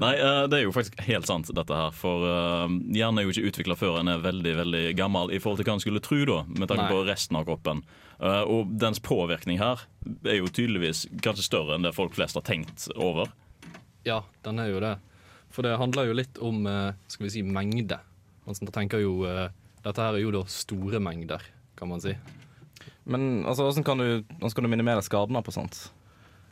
Nei, 0.00 0.12
eh, 0.20 0.42
det 0.50 0.58
er 0.58 0.64
jo 0.66 0.74
faktisk 0.76 0.98
helt 1.06 1.28
sant, 1.28 1.48
dette 1.56 1.78
her. 1.78 1.94
For 1.96 2.26
eh, 2.28 2.74
hjernen 2.96 3.20
er 3.20 3.26
jo 3.26 3.32
ikke 3.32 3.50
utvikla 3.50 3.76
før 3.80 4.00
en 4.00 4.12
er 4.12 4.24
veldig 4.24 4.52
veldig 4.60 4.82
gammel 4.98 5.32
i 5.32 5.40
forhold 5.40 5.62
til 5.62 5.68
hva 5.70 5.76
en 5.78 5.84
skulle 5.84 6.04
tro, 6.04 6.20
da, 6.28 6.42
med 6.52 6.68
tanke 6.68 6.84
Nei. 6.84 6.92
på 6.92 7.02
resten 7.08 7.40
av 7.40 7.48
kroppen. 7.48 7.82
Eh, 8.20 8.42
og 8.44 8.76
dens 8.82 9.00
påvirkning 9.04 9.60
her 9.62 9.86
er 10.28 10.40
jo 10.40 10.52
tydeligvis 10.52 11.06
kanskje 11.24 11.48
større 11.48 11.76
enn 11.76 11.88
det 11.88 11.96
folk 11.96 12.16
flest 12.16 12.36
har 12.36 12.44
tenkt 12.46 12.90
over. 12.94 13.32
Ja, 14.06 14.22
den 14.46 14.60
er 14.62 14.70
jo 14.74 14.82
det. 14.84 14.96
For 15.54 15.64
det 15.64 15.78
handler 15.80 16.10
jo 16.10 16.16
litt 16.18 16.38
om 16.44 16.66
skal 17.08 17.24
vi 17.24 17.32
si, 17.38 17.42
mengde. 17.42 17.96
Man 18.44 18.58
tenker 18.74 19.00
jo 19.00 19.22
Dette 19.24 20.02
her 20.02 20.18
er 20.18 20.20
jo 20.20 20.32
da 20.34 20.42
store 20.50 20.98
mengder, 21.00 21.40
kan 21.78 21.88
man 21.88 22.02
si. 22.02 22.12
Men 23.06 23.46
altså, 23.46 23.64
hvordan 23.64 23.86
kan 23.86 24.02
du, 24.02 24.08
hvordan 24.36 24.56
kan 24.58 24.66
du 24.66 24.70
minimere 24.74 25.04
skadene 25.06 25.42
på 25.46 25.54
sånt? 25.54 25.86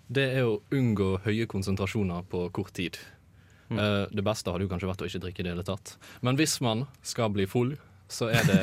Det 0.09 0.25
er 0.37 0.47
å 0.49 0.61
unngå 0.75 1.19
høye 1.25 1.47
konsentrasjoner 1.51 2.27
på 2.29 2.47
kort 2.57 2.75
tid. 2.77 2.99
Mm. 3.71 3.79
Eh, 3.79 4.05
det 4.13 4.25
beste 4.27 4.53
hadde 4.53 4.67
jo 4.67 4.73
kanskje 4.73 4.91
vært 4.91 5.05
å 5.05 5.09
ikke 5.09 5.23
drikke 5.25 5.43
i 5.43 5.47
det 5.47 5.55
hele 5.55 5.67
tatt. 5.67 5.97
Men 6.27 6.39
hvis 6.41 6.59
man 6.65 6.85
skal 7.03 7.33
bli 7.33 7.47
full, 7.49 7.75
så 8.09 8.29
er 8.31 8.45
det 8.47 8.61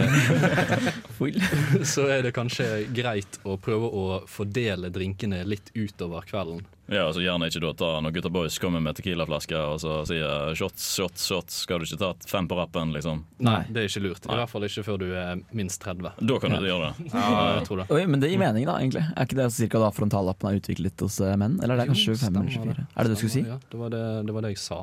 Så 1.94 2.08
er 2.08 2.24
det 2.26 2.34
kanskje 2.36 2.68
greit 2.94 3.40
å 3.44 3.58
prøve 3.62 3.90
å 3.90 4.06
fordele 4.30 4.92
drinkene 4.94 5.44
litt 5.48 5.72
utover 5.76 6.26
kvelden. 6.28 6.64
Ja, 6.92 7.06
altså 7.08 7.22
Gjerne 7.24 7.48
ikke 7.48 7.62
da 7.64 7.70
ta 7.80 7.90
når 8.04 8.18
gutta 8.18 8.30
boys 8.34 8.58
kommer 8.60 8.82
med 8.84 8.98
tequilaflaske 8.98 9.56
og 9.56 9.78
så 9.80 10.02
sier 10.10 10.52
shots, 10.60 10.90
shots, 10.98 11.24
shots. 11.30 11.62
Skal 11.64 11.80
du 11.80 11.88
ikke 11.88 12.00
ta 12.02 12.10
fem 12.28 12.50
på 12.52 12.58
rappen, 12.60 12.92
liksom? 12.92 13.24
Nei, 13.48 13.62
det 13.72 13.86
er 13.86 13.92
ikke 13.92 14.04
lurt. 14.04 14.26
I 14.26 14.32
Nei. 14.34 14.40
hvert 14.42 14.52
fall 14.52 14.68
ikke 14.68 14.84
før 14.90 15.00
du 15.00 15.08
er 15.16 15.40
minst 15.56 15.80
30. 15.86 16.20
Da 16.20 16.40
kan 16.44 16.58
du 16.58 16.68
gjøre 16.68 16.92
det. 16.92 17.08
Ja, 17.22 17.58
jeg 17.60 17.68
tror 17.70 17.84
det. 17.84 17.88
Oi, 17.96 18.02
men 18.12 18.24
det 18.24 18.32
gir 18.32 18.42
mening, 18.42 18.68
da, 18.68 18.76
egentlig. 18.82 19.06
Er 19.16 19.28
ikke 19.30 19.40
det 19.40 19.48
cirka 19.56 19.80
da 19.84 19.92
frontallappen 19.96 20.52
er 20.52 20.60
utviklet 20.60 21.06
hos 21.06 21.22
eh, 21.24 21.38
menn? 21.40 21.60
Eller 21.64 21.78
er 21.78 21.86
det 21.86 21.94
kanskje 21.94 22.18
fem 22.20 22.42
25 22.42 22.42
eller 22.42 22.58
stemmer 22.58 22.82
24? 22.82 22.90
Er 22.92 23.00
det 23.00 23.14
det 23.14 23.16
du 23.16 23.22
skulle 23.22 23.36
si? 23.38 23.46
Ja, 23.48 23.60
det 23.72 23.80
var 23.86 23.94
det, 23.96 24.04
det 24.28 24.36
var 24.36 24.48
det 24.48 24.52
jeg 24.58 24.64
sa. 24.66 24.82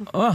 Å 0.00 0.30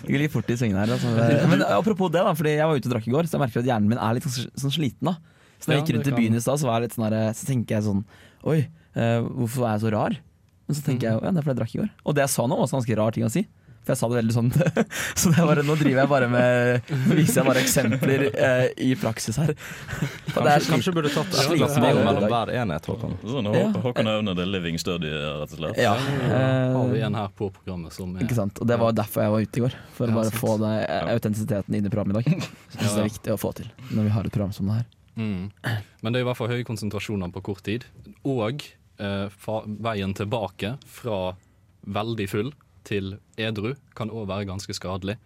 Det 0.00 0.08
går 0.08 0.22
litt 0.22 0.32
fort 0.32 0.48
i 0.48 0.56
svingene 0.56 0.80
her. 0.84 0.94
Altså. 0.94 1.10
Men 1.50 1.64
apropos 1.66 2.08
det, 2.12 2.22
da, 2.24 2.32
fordi 2.36 2.54
jeg 2.56 2.70
var 2.70 2.80
ute 2.80 2.88
og 2.88 2.94
drakk 2.94 3.08
i 3.10 3.14
går, 3.14 3.28
så 3.28 3.36
jeg 3.36 3.44
merker 3.44 3.62
at 3.62 3.68
hjernen 3.68 3.90
min 3.92 4.00
er 4.00 4.16
litt 4.16 4.26
sånn, 4.26 4.48
sånn 4.64 4.74
sliten. 4.78 5.10
da 5.10 5.16
Så 5.60 5.68
når 5.68 5.76
jeg 5.76 5.84
gikk 5.84 5.94
rundt 5.98 6.10
i 6.10 6.16
byen 6.16 6.38
i 6.38 6.42
stad, 6.42 6.62
så, 6.62 6.72
sånn 6.96 7.16
så 7.36 7.48
tenker 7.48 7.76
jeg 7.76 7.86
sånn 7.86 8.02
Oi, 8.48 8.58
eh, 8.96 9.18
hvorfor 9.20 9.66
er 9.66 9.74
jeg 9.76 9.84
så 9.84 9.92
rar? 9.92 10.16
Men 10.64 10.78
så 10.78 10.84
tenker 10.86 11.10
jeg 11.10 11.18
ja, 11.18 11.20
det 11.20 11.42
er 11.42 11.44
fordi 11.44 11.52
jeg 11.52 11.60
drakk 11.60 11.74
i 11.74 11.80
går. 11.82 11.90
Og 12.06 12.16
det 12.16 12.24
jeg 12.24 12.32
sa 12.32 12.46
nå, 12.46 12.56
var 12.56 12.64
også 12.64 12.76
en 12.76 12.80
ganske 12.80 12.96
rar 13.02 13.16
ting 13.16 13.26
å 13.26 13.32
si. 13.32 13.42
For 13.80 13.94
jeg 13.94 13.98
sa 14.00 14.08
det 14.12 14.16
veldig 14.20 14.34
sånn 14.34 14.48
Så 15.20 15.30
det 15.32 15.44
bare, 15.48 15.62
nå 15.64 15.74
driver 15.80 16.02
jeg 16.02 16.10
bare 16.10 16.26
med 16.28 16.90
viser 17.16 17.40
jeg 17.40 17.46
bare 17.48 17.62
eksempler 17.64 18.24
eh, 18.28 18.66
i 18.84 18.90
praksis 19.00 19.38
her. 19.40 19.54
Det 19.54 20.34
er 20.36 20.44
Kanskje, 20.44 20.72
kanskje 20.74 20.94
burde 20.98 21.12
tatt 21.14 21.30
et 21.32 21.38
slitsomt 21.46 21.58
glass 21.62 21.78
vann 21.80 22.00
mellom 22.04 22.26
hver 22.30 22.52
enhet, 22.60 22.88
Håkon. 22.92 23.16
Sånn, 23.24 23.48
Ja. 23.56 23.64
Håkon 23.86 24.10
Aune, 24.12 24.34
the 24.36 24.46
living 24.46 24.76
study, 24.80 25.08
rett 25.10 25.56
og 25.56 25.62
slett. 25.62 25.80
Ja. 25.80 25.94
Har 25.96 26.86
vi 26.92 27.00
Eh, 27.00 27.06
en 27.08 27.16
her 27.16 27.32
på 27.36 27.48
programmet 27.56 27.96
som 27.96 28.12
er 28.16 28.26
Ikke 28.26 28.36
sant? 28.36 28.60
Og 28.60 28.68
det 28.68 28.76
var 28.78 28.92
derfor 28.92 29.24
jeg 29.24 29.32
var 29.34 29.40
ute 29.48 29.60
i 29.60 29.64
går. 29.64 29.76
For 29.96 30.06
Ja, 30.06 30.12
å 30.12 30.20
bare 30.20 30.30
sant. 30.30 30.40
få 30.44 30.58
det, 30.60 30.74
eh, 30.90 31.12
autentisiteten 31.16 31.74
inn 31.80 31.86
i 31.86 31.92
programmet 31.92 32.20
i 32.20 32.30
dag. 32.30 32.48
Så 32.70 32.78
jeg 32.78 32.90
det 32.90 33.00
er 33.00 33.08
viktig 33.10 33.32
å 33.34 33.40
få 33.40 33.54
til 33.56 33.70
når 33.90 34.02
vi 34.10 34.14
har 34.18 34.24
et 34.28 34.32
program 34.36 34.52
som 34.52 34.66
det 34.68 34.74
her. 34.82 34.86
Mm. 35.16 35.50
Men 36.02 36.12
det 36.12 36.20
er 36.20 36.24
i 36.24 36.28
hvert 36.28 36.36
fall 36.38 36.48
høye 36.52 36.64
konsentrasjoner 36.68 37.32
på 37.32 37.42
kort 37.48 37.64
tid. 37.66 37.84
Og 38.28 38.60
eh, 39.00 39.28
fa 39.40 39.62
veien 39.66 40.12
tilbake 40.14 40.76
fra 40.86 41.32
veldig 41.88 42.28
full 42.28 42.52
til 42.88 43.16
edru 43.40 43.74
kan 43.98 44.10
òg 44.10 44.28
være 44.30 44.48
ganske 44.50 44.74
skadelig. 44.76 45.16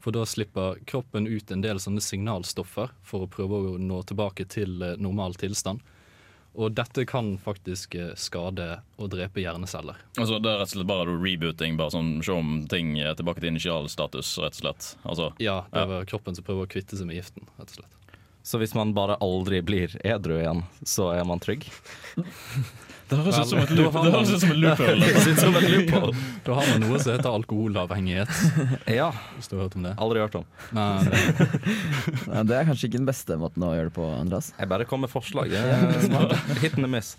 For 0.00 0.16
da 0.16 0.24
slipper 0.24 0.78
kroppen 0.88 1.26
ut 1.28 1.50
en 1.52 1.60
del 1.60 1.80
sånne 1.82 2.00
signalstoffer 2.00 2.92
for 3.04 3.26
å 3.26 3.30
prøve 3.30 3.58
å 3.58 3.78
nå 3.80 4.00
tilbake 4.08 4.46
til 4.48 4.80
eh, 4.82 4.96
normal 4.96 5.36
tilstand. 5.40 5.82
Og 6.58 6.72
dette 6.74 7.04
kan 7.06 7.34
faktisk 7.38 7.94
eh, 7.94 8.14
skade 8.18 8.80
og 8.96 9.12
drepe 9.12 9.44
hjerneceller. 9.44 10.00
Altså, 10.16 10.40
det 10.42 10.50
er 10.50 10.58
rett 10.62 10.72
og 10.72 10.78
slett 10.78 10.88
bare 10.90 11.12
rebooting, 11.20 11.76
bare 11.78 11.94
sånn 11.94 12.10
se 12.26 12.34
om 12.34 12.64
ting 12.72 12.96
er 12.98 13.14
tilbake 13.18 13.44
til 13.44 13.52
initialstatus, 13.52 14.32
rett 14.42 14.56
og 14.56 14.62
slett. 14.64 14.90
Altså, 15.04 15.30
Ja, 15.42 15.60
det 15.70 15.84
er 15.84 16.10
kroppen 16.10 16.38
som 16.38 16.48
prøver 16.48 16.66
å 16.66 16.72
kvitte 16.72 16.98
seg 16.98 17.10
med 17.10 17.20
giften, 17.20 17.46
rett 17.60 17.74
og 17.76 17.82
slett. 17.82 17.96
Så 18.42 18.58
hvis 18.58 18.72
man 18.74 18.94
bare 18.96 19.18
aldri 19.20 19.60
blir 19.62 19.92
edru 20.00 20.38
igjen, 20.40 20.64
så 20.88 21.10
er 21.12 21.28
man 21.28 21.42
trygg? 21.44 21.68
Det 23.10 23.18
høres 23.18 23.38
ut 23.40 23.48
som 23.50 23.58
et 23.58 23.70
Da 23.70 23.74
loop- 23.80 23.94
har 23.96 24.04
det 24.06 24.12
høres 24.14 24.30
ut 24.30 24.42
som 25.40 25.54
loophole. 25.74 26.12
Da 26.46 26.54
har 26.60 26.68
man 26.70 26.84
noe 26.86 27.00
som 27.02 27.12
heter 27.16 27.30
alkoholavhengighet. 27.40 28.30
Ja. 28.94 29.08
Hvis 29.36 29.50
du 29.50 29.56
har 29.58 29.64
hørt 29.66 29.76
om 29.80 29.86
det? 29.88 29.94
Aldri 29.98 30.22
hørt 30.22 30.36
om. 30.38 30.44
Nei, 30.76 30.86
det, 31.04 31.60
Nei, 32.30 32.42
det 32.50 32.58
er 32.60 32.68
kanskje 32.70 32.86
ikke 32.90 33.00
den 33.00 33.08
beste 33.10 33.38
måten 33.40 33.66
å 33.66 33.72
gjøre 33.74 33.90
det 33.90 33.96
på, 33.98 34.06
Andreas. 34.20 34.52
Jeg 34.60 34.70
bare 34.70 34.86
kom 34.88 35.02
med 35.04 35.10
forslag. 35.12 35.50
Ja. 35.50 35.64
Hit 36.62 36.78
and 36.78 36.86
miss. 36.92 37.16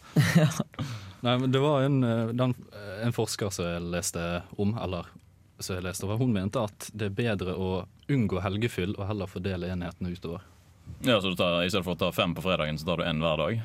Nei, 1.22 1.36
men 1.38 1.52
det 1.54 1.60
var 1.62 1.84
en, 1.86 2.00
eh, 2.08 2.32
den, 2.40 2.56
eh, 2.74 2.96
en 3.06 3.14
forsker 3.14 3.52
som 3.54 3.68
jeg 3.68 3.84
leste 3.94 4.24
om, 4.58 4.72
eller 4.82 5.12
som 5.62 5.76
jeg 5.78 5.86
leste 5.86 6.08
over, 6.08 6.18
hun 6.18 6.32
mente 6.34 6.64
at 6.64 6.88
det 6.98 7.12
er 7.12 7.18
bedre 7.20 7.54
å 7.54 7.68
unngå 8.12 8.40
helgefyll 8.42 8.96
og 8.98 9.06
heller 9.12 9.30
fordele 9.30 9.70
enhetene 9.76 10.16
utover. 10.16 10.42
Ja, 11.06 11.20
så 11.22 11.30
du 11.32 11.38
tar, 11.38 11.60
I 11.62 11.70
stedet 11.70 11.86
for 11.86 11.94
å 11.94 12.00
ta 12.02 12.10
fem 12.16 12.34
på 12.36 12.42
fredagen, 12.44 12.80
så 12.82 12.88
tar 12.90 12.98
du 13.04 13.06
én 13.06 13.22
hver 13.22 13.38
dag? 13.44 13.62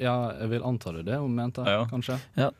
Ja, 0.00 0.32
jeg 0.40 0.50
vil 0.50 0.62
anta 0.66 0.92
det 0.92 1.04
det 1.06 1.18
hun 1.22 1.34
mente, 1.36 1.62
kanskje. 1.90 2.18
Ja, 2.36 2.50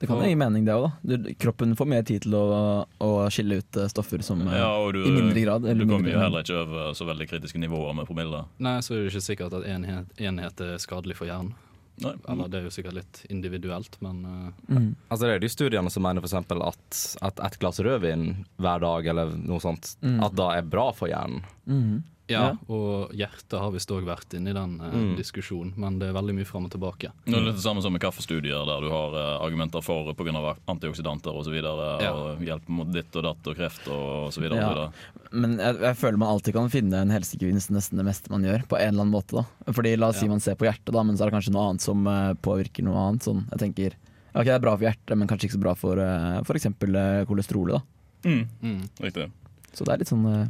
det 0.00 0.08
kan 0.08 0.22
gi 0.24 0.34
mening, 0.34 0.64
det 0.64 0.74
òg. 0.74 0.90
Kroppen 1.38 1.74
får 1.76 1.86
mer 1.86 2.02
tid 2.08 2.22
til 2.24 2.34
å, 2.34 2.86
å 3.04 3.08
skille 3.30 3.58
ut 3.60 3.76
eh, 3.76 3.88
stoffer 3.92 4.22
som 4.24 4.40
eh, 4.48 4.56
Ja, 4.58 4.70
og 4.80 4.94
du, 4.96 5.02
i 5.04 5.10
mindre 5.12 5.40
grad. 5.44 5.64
eller 5.68 5.84
du 5.84 5.90
kommer 5.92 6.10
jo 6.10 6.18
heller 6.22 6.40
ikke 6.46 6.56
over 6.64 6.94
så 6.96 7.04
veldig 7.06 7.28
kritiske 7.28 7.60
nivåer 7.60 7.92
med 7.98 8.08
promille. 8.08 8.44
Nei, 8.58 8.78
så 8.82 8.94
er 8.96 9.02
det 9.04 9.12
ikke 9.12 9.26
sikkert 9.28 9.58
at 9.60 9.66
enhet, 9.68 10.14
enhet 10.18 10.60
er 10.64 10.78
skadelig 10.80 11.18
for 11.20 11.28
hjernen. 11.28 11.52
Nei. 12.00 12.14
Eller 12.32 12.48
det 12.48 12.56
er 12.62 12.64
jo 12.64 12.70
sikkert 12.72 12.94
litt 12.96 13.18
individuelt, 13.28 13.98
men 14.00 14.22
uh. 14.24 14.52
Mm. 14.72 14.86
Altså 15.12 15.26
Det 15.26 15.34
er 15.34 15.42
de 15.42 15.50
studiene 15.52 15.90
som 15.92 16.02
mener 16.06 16.22
for 16.24 16.30
eksempel 16.30 16.62
at, 16.64 17.00
at 17.28 17.42
et 17.44 17.58
glass 17.60 17.76
rødvin 17.84 18.22
hver 18.56 18.80
dag 18.80 19.10
eller 19.12 19.34
noe 19.36 19.60
sånt, 19.60 19.98
Mm. 20.00 20.22
at 20.24 20.32
da 20.38 20.46
er 20.56 20.62
bra 20.64 20.86
for 20.96 21.12
hjernen. 21.12 21.44
Mhm. 21.68 22.00
Ja, 22.30 22.56
Og 22.70 23.10
hjertet 23.12 23.58
har 23.60 23.70
visst 23.74 23.90
òg 23.90 24.04
vært 24.06 24.32
inne 24.38 24.50
i 24.50 24.56
den 24.56 24.76
eh, 24.80 24.90
Mm. 24.94 25.16
diskusjonen, 25.18 25.72
men 25.76 25.98
det 25.98 26.08
er 26.08 26.14
veldig 26.16 26.34
mye 26.38 26.46
fram 26.46 26.64
og 26.66 26.70
tilbake. 26.72 27.10
Det 27.26 27.34
er 27.34 27.44
litt 27.44 27.56
det 27.58 27.64
samme 27.64 27.82
som 27.82 27.92
med 27.92 28.00
kaffestudier, 28.02 28.64
der 28.66 28.80
du 28.80 28.88
har 28.90 29.14
eh, 29.18 29.44
argumenter 29.44 29.82
for 29.82 30.12
pga. 30.14 30.56
antioksidanter 30.68 31.34
osv. 31.34 31.52
Og, 31.60 32.02
Ja. 32.02 32.12
og 32.12 32.38
hjelp 32.40 32.68
mot 32.68 32.90
ditt 32.92 33.14
og 33.16 33.22
datt 33.24 33.46
og 33.46 33.56
kreft 33.56 33.88
og 33.88 34.32
så 34.32 34.40
videre. 34.40 34.60
Ja. 34.60 34.68
og 34.70 34.76
så. 34.94 35.30
Men 35.32 35.58
jeg, 35.58 35.80
jeg 35.80 35.96
føler 35.96 36.18
man 36.18 36.28
alltid 36.34 36.54
kan 36.54 36.68
finne 36.70 36.94
en 37.02 37.10
helsegevinst 37.10 37.70
nesten 37.70 37.96
det 37.98 38.04
meste 38.06 38.30
man 38.30 38.42
gjør, 38.42 38.66
på 38.66 38.78
en 38.78 38.88
eller 38.94 39.02
annen 39.04 39.14
måte. 39.14 39.42
da 39.66 39.72
Fordi 39.72 39.96
La 39.98 40.08
oss 40.08 40.16
si 40.18 40.26
Ja. 40.26 40.30
man 40.30 40.40
ser 40.40 40.54
på 40.56 40.64
hjertet, 40.66 40.92
da 40.92 41.02
men 41.02 41.16
så 41.16 41.22
er 41.26 41.30
det 41.30 41.34
kanskje 41.38 41.52
noe 41.52 41.68
annet 41.70 41.80
som 41.82 42.06
uh, 42.06 42.34
påvirker 42.34 42.82
noe 42.84 42.96
annet. 42.96 43.22
Sånn, 43.22 43.44
jeg 43.50 43.58
tenker 43.58 43.94
Ok, 44.32 44.44
det 44.46 44.54
er 44.54 44.60
bra 44.62 44.76
for 44.76 44.84
hjertet, 44.86 45.16
men 45.18 45.26
kanskje 45.26 45.48
ikke 45.48 45.56
så 45.58 45.62
bra 45.64 45.74
for 45.74 45.98
uh, 45.98 46.38
f.eks. 46.46 46.66
Uh, 46.66 47.24
kolesterolet. 47.26 47.80
da 48.22 48.28
Mm. 48.28 48.46
Mm. 48.62 48.88
Riktig. 49.00 49.30
Så 49.72 49.84
det 49.84 49.92
er 49.94 49.98
litt 49.98 50.08
sånn 50.10 50.26
uh, 50.26 50.46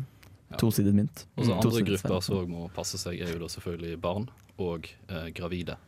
tosidig 0.59 0.95
mynt. 0.95 1.27
Og 1.37 1.47
så 1.47 1.59
andre 1.59 1.85
grupper 1.93 2.25
som 2.25 2.41
òg 2.41 2.51
må 2.51 2.67
passe 2.75 2.99
seg, 3.01 3.21
er 3.21 3.31
jo 3.35 3.45
da 3.45 3.51
selvfølgelig 3.53 4.01
barn 4.03 4.27
og 4.61 4.91
eh, 5.09 5.31
gravide. 5.37 5.79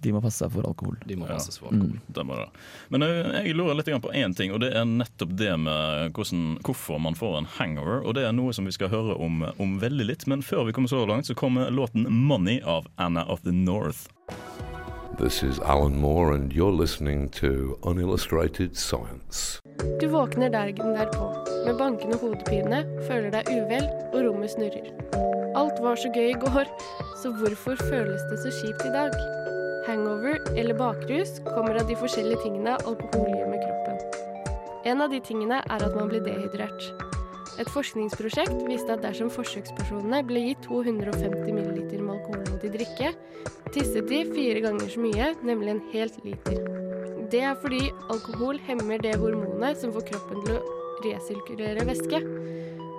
De 0.00 0.12
må 0.14 0.22
passe 0.24 0.40
seg 0.40 0.52
for 0.54 0.64
alkohol. 0.64 0.96
De 1.04 1.16
må 1.18 1.28
passe 1.28 1.52
seg 1.52 1.60
for 1.60 1.74
alkohol. 1.74 1.98
Mm. 1.98 2.12
Det 2.16 2.24
må 2.24 2.38
det. 2.38 2.46
Men 2.92 3.04
eh, 3.04 3.40
jeg 3.44 3.56
lurer 3.58 3.76
litt 3.76 3.90
på 4.00 4.14
én 4.16 4.34
ting, 4.36 4.54
og 4.54 4.62
det 4.64 4.72
er 4.76 4.88
nettopp 4.88 5.34
det 5.36 5.52
med 5.60 6.16
hvordan, 6.16 6.46
hvorfor 6.64 7.02
man 7.04 7.18
får 7.18 7.36
en 7.40 7.50
hangover. 7.58 8.00
Og 8.00 8.16
det 8.16 8.24
er 8.24 8.36
noe 8.36 8.54
som 8.56 8.68
vi 8.68 8.74
skal 8.76 8.92
høre 8.92 9.18
om 9.20 9.44
om 9.60 9.76
veldig 9.82 10.08
litt. 10.08 10.26
Men 10.30 10.44
før 10.46 10.66
vi 10.68 10.76
kommer 10.76 10.92
så 10.92 11.04
langt, 11.08 11.28
så 11.28 11.36
kommer 11.36 11.70
låten 11.70 12.06
'Money' 12.08 12.64
av 12.64 12.88
Anna 12.96 13.24
of 13.24 13.44
the 13.44 13.52
North. 13.52 14.08
This 15.18 15.42
is 15.42 15.58
Alan 15.58 16.00
Moore, 16.00 16.32
and 16.34 16.52
you're 16.52 16.72
listening 16.72 17.28
to 17.28 17.78
Unillustrated 17.84 18.76
Science. 18.76 19.60
Du 20.00 20.06
våkner 20.06 20.50
dagen 20.50 20.94
derpå 20.94 21.49
med 21.66 21.76
bankende 21.78 22.16
hodepine, 22.20 22.84
føler 23.08 23.32
deg 23.34 23.50
uvel 23.52 23.86
og 24.12 24.18
rommet 24.26 24.52
snurrer. 24.54 24.88
Alt 25.58 25.80
var 25.82 25.98
så 26.00 26.10
gøy 26.14 26.30
i 26.30 26.38
går, 26.40 26.68
så 27.20 27.32
hvorfor 27.40 27.76
føles 27.90 28.22
det 28.30 28.38
så 28.42 28.52
kjipt 28.60 28.86
i 28.86 28.94
dag? 28.94 29.14
Hangover 29.88 30.38
eller 30.56 30.76
bakrus 30.78 31.40
kommer 31.48 31.76
av 31.80 31.88
de 31.88 31.96
forskjellige 31.98 32.42
tingene 32.44 32.76
alkohol 32.84 33.30
gjør 33.32 33.50
med 33.50 33.64
kroppen. 33.64 34.02
En 34.90 35.04
av 35.04 35.12
de 35.12 35.20
tingene 35.24 35.60
er 35.60 35.84
at 35.86 35.96
man 35.96 36.08
blir 36.12 36.24
dehydrert. 36.24 36.90
Et 37.60 37.68
forskningsprosjekt 37.68 38.62
viste 38.68 38.94
at 38.94 39.02
dersom 39.04 39.28
forsøkspersonene 39.32 40.22
ble 40.24 40.46
gitt 40.46 40.62
250 40.68 41.50
ml 41.52 41.80
med 42.00 42.14
alkoholholdig 42.14 42.72
drikke, 42.78 43.14
tisset 43.74 44.08
de 44.08 44.24
fire 44.30 44.62
ganger 44.64 44.88
så 44.88 45.02
mye, 45.02 45.32
nemlig 45.44 45.74
en 45.74 45.86
helt 45.92 46.20
liter. 46.24 46.62
Det 47.30 47.42
er 47.46 47.58
fordi 47.62 47.90
alkohol 48.10 48.58
hemmer 48.66 49.02
det 49.02 49.18
hormonet 49.20 49.78
som 49.78 49.92
får 49.94 50.08
kroppen 50.08 50.46
til 50.46 50.56
å 50.56 50.79
resirkulere 51.04 51.86
væske. 51.88 52.22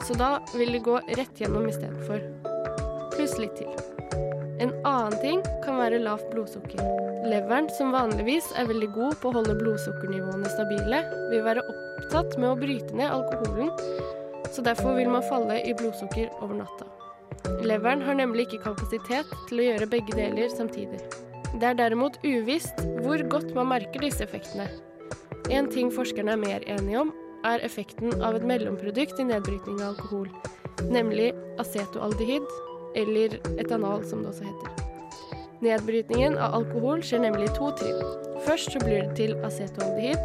Så 0.07 0.17
da 0.17 0.37
vil 0.55 0.73
det 0.75 0.83
gå 0.85 0.97
rett 1.17 1.41
gjennom 1.41 1.67
istedenfor. 1.69 2.23
Pluss 3.13 3.37
litt 3.41 3.57
til. 3.59 3.69
En 4.61 4.73
annen 4.85 5.15
ting 5.21 5.41
kan 5.65 5.79
være 5.81 6.01
lavt 6.03 6.27
blodsukker. 6.33 6.81
Leveren, 7.25 7.69
som 7.77 7.93
vanligvis 7.93 8.51
er 8.57 8.67
veldig 8.69 8.89
god 8.93 9.15
på 9.21 9.29
å 9.29 9.35
holde 9.39 9.57
blodsukkernivåene 9.57 10.49
stabile, 10.53 10.99
vil 11.31 11.45
være 11.45 11.63
opptatt 11.65 12.37
med 12.37 12.49
å 12.51 12.57
bryte 12.59 12.97
ned 12.97 13.09
alkoholen, 13.09 13.71
så 14.53 14.61
derfor 14.65 14.97
vil 14.97 15.09
man 15.09 15.25
falle 15.25 15.57
i 15.65 15.73
blodsukker 15.77 16.29
over 16.41 16.59
natta. 16.61 16.89
Leveren 17.65 18.01
har 18.05 18.17
nemlig 18.17 18.47
ikke 18.47 18.67
kapasitet 18.67 19.29
til 19.49 19.61
å 19.61 19.67
gjøre 19.69 19.89
begge 19.89 20.17
deler 20.17 20.53
samtidig. 20.53 21.01
Det 21.57 21.67
er 21.67 21.77
derimot 21.77 22.17
uvisst 22.23 22.85
hvor 23.01 23.21
godt 23.33 23.53
man 23.57 23.69
merker 23.73 24.05
disse 24.05 24.23
effektene. 24.25 24.69
En 25.51 25.67
ting 25.73 25.89
forskerne 25.93 26.35
er 26.35 26.41
mer 26.41 26.65
enige 26.69 27.01
om, 27.01 27.13
er 27.47 27.63
effekten 27.65 28.21
av 28.21 28.37
et 28.37 28.45
mellomprodukt 28.47 29.19
i 29.19 29.25
nedbrytning 29.27 29.81
av 29.81 29.95
alkohol, 29.95 30.29
nemlig 30.91 31.31
acetoaldehyd, 31.61 32.47
eller 32.99 33.37
etanol 33.61 34.05
som 34.07 34.23
det 34.23 34.31
også 34.33 34.47
heter. 34.47 34.81
Nedbrytningen 35.61 36.39
av 36.41 36.55
alkohol 36.57 37.03
skjer 37.05 37.21
nemlig 37.25 37.49
i 37.49 37.53
to 37.57 37.69
trinn. 37.77 38.01
Først 38.47 38.73
så 38.73 38.81
blir 38.81 39.03
det 39.03 39.17
til 39.19 39.35
acetoaldehyd, 39.45 40.23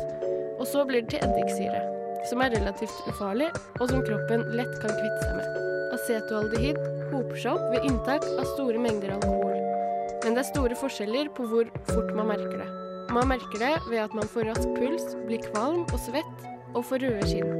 og 0.57 0.64
så 0.70 0.87
blir 0.88 1.05
det 1.05 1.12
til 1.12 1.26
eddiksyre, 1.26 1.83
som 2.31 2.40
er 2.40 2.55
relativt 2.57 3.11
ufarlig, 3.12 3.50
og 3.76 3.90
som 3.90 4.05
kroppen 4.07 4.46
lett 4.57 4.72
kan 4.81 4.96
kvitte 4.96 5.20
seg 5.26 5.37
med. 5.37 5.61
Acetoaldehyd 5.96 6.81
hoper 7.12 7.37
seg 7.42 7.52
opp 7.52 7.68
ved 7.74 7.87
inntak 7.88 8.24
av 8.33 8.48
store 8.55 8.81
mengder 8.81 9.14
alkohol. 9.18 9.55
Men 10.24 10.35
det 10.35 10.42
er 10.42 10.48
store 10.48 10.76
forskjeller 10.81 11.29
på 11.37 11.44
hvor 11.50 11.68
fort 11.92 12.11
man 12.16 12.33
merker 12.33 12.59
det. 12.59 12.68
Man 13.14 13.29
merker 13.31 13.61
det 13.62 13.74
ved 13.87 14.00
at 14.02 14.14
man 14.16 14.26
får 14.33 14.48
rask 14.48 14.72
puls, 14.74 15.12
blir 15.29 15.44
kvalm 15.52 15.85
og 15.87 16.00
svett, 16.02 16.48
og 16.76 16.84
får 16.84 17.06
røde 17.06 17.28
skinn. 17.30 17.52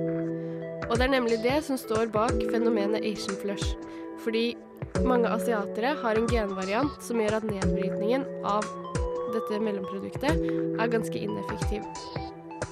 Og 0.87 0.98
det 0.98 1.07
er 1.09 1.14
nemlig 1.16 1.40
det 1.42 1.59
som 1.66 1.79
står 1.81 2.12
bak 2.14 2.37
fenomenet 2.52 3.05
Asian 3.05 3.38
flush. 3.40 3.74
Fordi 4.22 4.57
mange 5.05 5.29
asiatere 5.29 5.96
har 6.02 6.18
en 6.18 6.29
genvariant 6.31 7.02
som 7.05 7.20
gjør 7.20 7.40
at 7.40 7.48
nedbrytningen 7.48 8.24
av 8.46 8.66
dette 9.35 9.61
mellomproduktet 9.61 10.46
er 10.81 10.92
ganske 10.92 11.18
ineffektiv. 11.18 11.85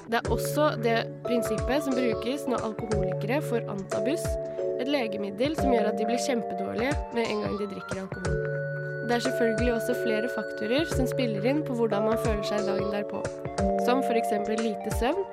Det 0.05 0.21
er 0.21 0.31
også 0.31 0.71
det 0.83 0.97
prinsippet 1.25 1.85
som 1.85 1.95
brukes 1.97 2.45
når 2.49 2.65
alkoholikere 2.69 3.41
får 3.45 3.69
antabus, 3.73 4.25
et 4.79 4.89
legemiddel 4.91 5.55
som 5.57 5.73
gjør 5.73 5.89
at 5.91 5.97
de 5.99 6.07
blir 6.07 6.21
kjempedårlige 6.25 6.93
med 7.15 7.23
en 7.25 7.45
gang 7.45 7.55
de 7.61 7.69
drikker 7.71 8.03
alkohol. 8.03 8.43
Det 9.05 9.15
er 9.15 9.25
selvfølgelig 9.27 9.73
også 9.73 9.95
flere 10.01 10.29
faktorer 10.33 10.89
som 10.91 11.07
spiller 11.09 11.45
inn 11.45 11.63
på 11.65 11.77
hvordan 11.77 12.07
man 12.09 12.21
føler 12.25 12.45
seg 12.47 12.65
dagen 12.69 12.93
derpå, 12.93 13.21
som 13.85 14.01
f.eks. 14.05 14.33
lite 14.61 14.93
søvn 14.99 15.25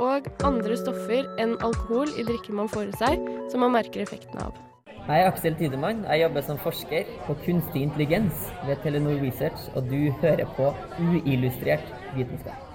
og 0.00 0.26
andre 0.46 0.78
stoffer 0.80 1.28
enn 1.40 1.58
alkohol 1.60 2.10
i 2.16 2.24
drikken 2.26 2.56
man 2.58 2.70
får 2.72 2.90
i 2.90 2.98
seg, 3.02 3.30
som 3.52 3.64
man 3.64 3.74
merker 3.76 4.02
effekten 4.04 4.40
av. 4.40 4.56
Jeg 5.00 5.24
er 5.24 5.28
Aksel 5.30 5.56
Tidemann. 5.58 6.02
Jeg 6.06 6.22
jobber 6.22 6.44
som 6.46 6.58
forsker 6.60 7.08
på 7.26 7.36
kunstig 7.44 7.84
intelligens 7.86 8.48
ved 8.68 8.80
Telenor 8.84 9.20
Research, 9.22 9.68
og 9.74 9.88
du 9.90 10.10
hører 10.22 10.48
på 10.56 10.68
uillustrert 11.00 11.86
vitenskap. 12.16 12.66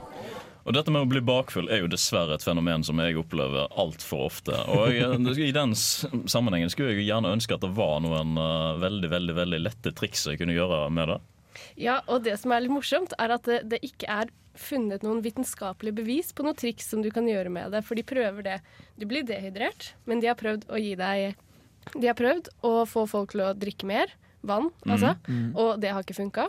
Og 0.66 0.74
dette 0.74 0.90
med 0.90 1.06
å 1.06 1.10
bli 1.10 1.22
bakfull 1.22 1.70
er 1.70 1.84
jo 1.84 1.90
dessverre 1.92 2.40
et 2.40 2.44
fenomen 2.44 2.82
som 2.84 2.98
jeg 2.98 3.20
opplever 3.22 3.70
altfor 3.78 4.26
ofte. 4.26 4.58
Og 4.74 4.90
jeg, 4.96 5.36
I 5.46 5.54
den 5.54 5.76
sammenhengen 5.78 6.74
skulle 6.74 6.96
jeg 6.96 7.06
gjerne 7.06 7.36
ønske 7.38 7.54
at 7.54 7.62
det 7.62 7.70
var 7.78 8.02
noen 8.02 8.34
eh, 8.42 8.72
veldig 8.82 9.12
veldig, 9.14 9.36
veldig 9.38 9.60
lette 9.62 9.94
triks 9.94 10.26
jeg 10.26 10.42
kunne 10.42 10.58
gjøre 10.58 10.88
med 10.90 11.14
det. 11.14 11.20
Ja, 11.80 12.00
og 12.10 12.26
det 12.26 12.40
som 12.42 12.52
er 12.52 12.66
litt 12.66 12.74
morsomt, 12.74 13.14
er 13.22 13.38
at 13.38 13.46
det, 13.46 13.62
det 13.70 13.84
ikke 13.86 14.10
er 14.10 14.34
funnet 14.56 15.04
noen 15.04 15.22
vitenskapelige 15.26 15.96
bevis 15.96 16.32
på 16.36 16.44
noe 16.46 16.54
triks 16.58 16.88
som 16.91 17.02
du 17.04 17.10
kan 17.12 17.28
gjøre 17.28 17.52
med 17.52 17.72
det, 17.76 17.84
for 17.86 17.96
de 17.96 18.04
prøver 18.08 18.44
det. 18.44 18.58
Du 19.00 19.06
blir 19.06 19.24
dehydrert, 19.28 19.94
men 20.06 20.20
de 20.24 20.28
har 20.32 20.36
prøvd 20.39 20.68
å 20.72 20.80
gi 20.82 20.96
deg 20.96 21.36
De 22.02 22.08
har 22.10 22.15
prøvd 22.18 22.48
å 22.65 22.70
få 22.89 23.04
folk 23.08 23.30
til 23.36 23.41
å 23.46 23.54
drikke 23.54 23.86
mer 23.86 24.08
vann, 24.41 24.72
altså, 24.88 25.15
Mhm. 25.28 25.52
og 25.56 25.80
det 25.80 25.91
har 25.94 26.02
ikke 26.02 26.15
funka. 26.18 26.48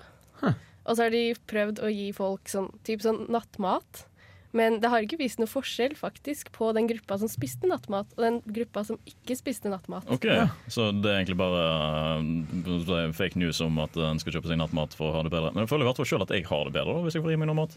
Og 0.87 0.97
så 0.97 1.03
har 1.03 1.11
de 1.11 1.35
prøvd 1.35 1.81
å 1.83 1.91
gi 1.93 2.13
folk 2.13 2.45
sånn, 2.49 2.71
typ 2.85 3.01
sånn 3.03 3.27
nattmat. 3.29 4.07
Men 4.55 4.79
det 4.81 4.89
har 4.89 5.03
ikke 5.03 5.19
vist 5.19 5.39
noe 5.39 5.47
forskjell 5.51 5.93
faktisk 5.99 6.53
på 6.53 6.73
den 6.73 6.87
gruppa 6.89 7.19
som 7.19 7.29
spiste 7.29 7.67
nattmat, 7.69 8.07
og 8.17 8.23
den 8.25 8.41
gruppa 8.41 8.87
som 8.87 8.97
ikke 9.05 9.37
spiste 9.37 9.69
nattmat. 9.69 10.09
Ok, 10.09 10.25
Så 10.71 10.93
det 11.03 11.11
er 11.11 11.25
egentlig 11.25 11.37
bare 11.37 12.21
eh, 13.07 13.13
fake 13.13 13.37
news 13.37 13.61
om 13.61 13.79
at 13.83 13.95
en 13.97 14.19
skal 14.19 14.33
kjøpe 14.33 14.47
seg 14.49 14.57
nattmat 14.61 14.95
for 14.97 15.11
å 15.11 15.17
ha 15.19 15.23
det 15.27 15.33
bedre. 15.33 15.53
Men 15.53 15.67
jeg 15.67 15.73
føler 15.75 15.85
i 15.85 15.89
hvert 15.91 16.01
fall 16.01 16.07
sjøl 16.09 16.23
at 16.25 16.33
jeg 16.33 16.47
har 16.49 16.65
det 16.65 16.73
bedre 16.73 16.95
da, 16.97 17.03
hvis 17.05 17.19
jeg 17.19 17.23
får 17.27 17.33
i 17.35 17.37
meg 17.37 17.49
noe 17.51 17.59
mat. 17.67 17.77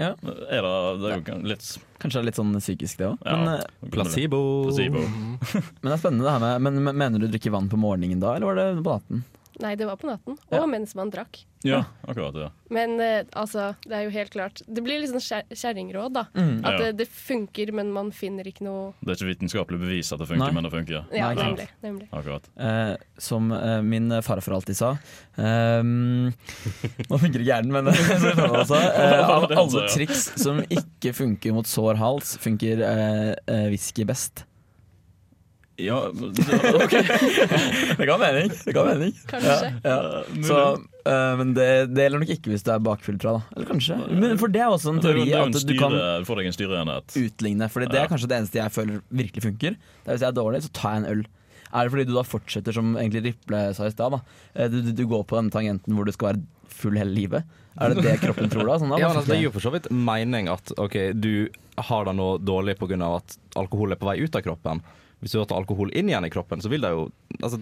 Ja. 0.00 0.14
Er 0.48 0.64
det, 0.64 0.74
det 1.02 1.10
er 1.12 1.18
jo 1.20 1.38
litt 1.50 1.66
Kanskje 2.00 2.16
det 2.16 2.22
er 2.22 2.28
litt 2.30 2.38
sånn 2.38 2.54
psykisk, 2.56 2.96
det 2.96 3.08
òg. 3.10 3.18
Ja, 3.26 3.34
men, 3.36 3.50
eh, 3.58 3.90
placebo. 3.92 4.38
Placebo. 4.70 5.02
men 5.82 5.90
det 5.90 5.92
er 5.92 6.00
spennende 6.00 6.24
det 6.24 6.32
her 6.32 6.40
med 6.40 6.64
Men 6.64 6.78
men 6.86 6.96
Mener 7.02 7.20
du 7.20 7.28
drikker 7.28 7.52
vann 7.52 7.68
på 7.68 7.80
morgenen 7.80 8.22
da, 8.22 8.32
eller 8.38 8.48
var 8.48 8.56
det 8.56 8.68
på 8.80 8.94
natten? 8.96 9.24
Nei, 9.60 9.74
det 9.76 9.84
var 9.86 9.96
på 10.00 10.08
natten. 10.08 10.38
Og 10.50 10.56
Ja. 10.56 10.66
mens 10.66 10.94
man 10.96 11.10
drakk. 11.12 11.42
Ja, 11.62 11.82
akkurat. 12.08 12.32
ja 12.40 12.46
Men 12.72 12.94
eh, 13.04 13.24
altså, 13.36 13.74
det 13.84 13.92
er 13.92 14.06
jo 14.06 14.10
helt 14.14 14.30
klart 14.32 14.62
Det 14.64 14.80
blir 14.80 15.02
litt 15.02 15.10
sånn 15.12 15.20
kjer- 15.20 15.50
kjerringråd, 15.52 16.14
da. 16.16 16.22
Mm. 16.32 16.64
At 16.64 16.72
Ja. 16.72 16.78
det, 16.86 16.96
det 17.02 17.06
funker, 17.12 17.72
men 17.76 17.90
man 17.92 18.08
finner 18.16 18.48
ikke 18.48 18.64
noe 18.64 18.94
Det 19.04 19.12
er 19.12 19.18
ikke 19.18 19.28
vitenskapelig 19.34 19.80
bevis 19.82 20.12
at 20.16 20.22
det 20.22 20.28
funker, 20.30 20.46
Nei. 20.46 20.54
men 20.56 20.64
det 20.64 20.72
funker. 20.72 21.04
Ja, 21.12 21.26
Nei, 21.28 21.34
nemlig. 21.42 21.68
nemlig. 21.84 22.08
Akkurat. 22.16 22.48
Eh, 22.56 22.96
som 23.20 23.52
eh, 23.52 23.82
min 23.84 24.08
farfar 24.24 24.56
alltid 24.56 24.76
sa 24.80 24.94
ehm, 25.36 26.32
Nå 27.10 27.18
funker 27.20 27.40
ikke 27.42 27.50
hjernen, 27.52 27.72
men 27.76 27.86
altså, 28.56 28.80
det 28.80 29.58
alle 29.60 29.84
triks 29.92 30.30
som 30.40 30.62
ikke 30.64 31.12
funker 31.16 31.52
mot 31.56 31.68
sår 31.68 32.00
hals, 32.00 32.38
funker 32.40 32.80
eh, 32.86 33.34
eh, 33.46 33.66
whisky 33.72 34.04
best. 34.08 34.46
Ja, 35.84 35.98
OK. 36.10 36.94
det 37.98 38.06
ga 38.08 38.16
mening. 38.20 38.52
Det 38.64 38.74
ga 38.76 38.84
mening. 38.88 39.12
Kanskje. 39.30 39.70
Ja, 39.84 39.96
ja. 39.96 40.22
Så, 40.46 40.58
uh, 41.06 41.32
men 41.40 41.54
det, 41.56 41.66
det 41.94 42.06
gjelder 42.06 42.22
nok 42.24 42.32
ikke 42.36 42.52
hvis 42.52 42.64
du 42.66 42.70
er 42.74 42.82
bakfiltra. 42.84 43.34
da 43.38 43.56
Eller 43.56 43.70
kanskje. 43.72 43.98
Men 44.12 44.38
for 44.40 44.52
det 44.52 44.62
er 44.64 44.70
også 44.74 44.94
en 44.94 45.02
teori 45.04 45.26
at 45.36 45.60
du 45.66 45.74
kan 45.78 45.96
utligne. 47.16 47.68
Fordi 47.72 47.90
det 47.92 48.00
er 48.02 48.10
kanskje 48.12 48.30
det 48.30 48.40
eneste 48.40 48.62
jeg 48.62 48.74
føler 48.76 49.02
virkelig 49.10 49.44
funker. 49.48 49.76
Det 49.80 50.08
er 50.08 50.16
Hvis 50.16 50.24
jeg 50.26 50.32
er 50.32 50.38
dårlig, 50.40 50.62
så 50.66 50.72
tar 50.76 50.96
jeg 50.96 51.04
en 51.04 51.10
øl. 51.16 51.24
Er 51.70 51.86
det 51.86 51.92
fordi 51.94 52.04
du 52.08 52.14
da 52.16 52.22
fortsetter 52.26 52.74
som 52.74 52.96
egentlig 52.98 53.22
Riple 53.28 53.58
sa 53.76 53.86
i 53.86 53.92
stad? 53.94 54.16
Eh, 54.54 54.68
Du, 54.72 54.80
du, 54.82 54.92
du 54.92 55.04
går 55.06 55.22
på 55.30 55.38
denne 55.38 55.54
tangenten 55.54 55.94
hvor 55.94 56.08
du 56.08 56.12
skal 56.12 56.32
være 56.32 56.42
full 56.80 56.96
hele 56.98 57.14
livet. 57.14 57.44
Er 57.80 57.94
det 57.94 58.02
det 58.02 58.16
kroppen 58.24 58.50
tror 58.50 58.66
da? 58.66 58.78
Sånn, 58.82 58.90
da 58.90 58.98
Ja, 59.02 59.10
men 59.12 59.20
altså, 59.20 59.30
det 59.30 59.38
gir 59.38 59.48
jo 59.50 59.52
for 59.54 59.62
så 59.62 59.72
vidt 59.74 59.86
mening 59.94 60.50
at 60.50 60.72
ok, 60.80 60.96
du 61.14 61.46
har 61.80 62.08
det 62.08 62.16
nå 62.18 62.32
dårlig 62.42 62.74
pga. 62.80 62.98
at 63.16 63.36
alkohol 63.56 63.94
er 63.94 64.00
på 64.00 64.08
vei 64.10 64.18
ut 64.24 64.34
av 64.36 64.42
kroppen. 64.44 64.82
Hvis 65.20 65.34
du 65.34 65.40
tar 65.44 65.58
alkohol 65.60 65.90
inn 65.92 66.08
igjen 66.08 66.24
i 66.24 66.30
kroppen, 66.32 66.62
så 66.64 66.70
vil 66.72 66.80
det 66.80 66.90
jo 66.94 67.02
altså, 67.44 67.58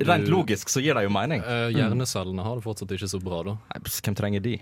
Rent 0.00 0.24
Du- 0.24 0.30
logisk 0.32 0.70
så 0.72 0.80
gir 0.80 0.96
det 0.96 1.02
jo 1.04 1.10
mening. 1.12 1.42
Uh, 1.44 1.68
hjernecellene 1.74 2.40
har 2.46 2.56
det 2.56 2.64
fortsatt 2.64 2.94
ikke 2.96 3.08
så 3.12 3.20
bra, 3.20 3.42
da. 3.44 3.54
Nei, 3.68 3.80
pss, 3.84 4.00
hvem 4.06 4.16
trenger 4.16 4.40
de? 4.46 4.54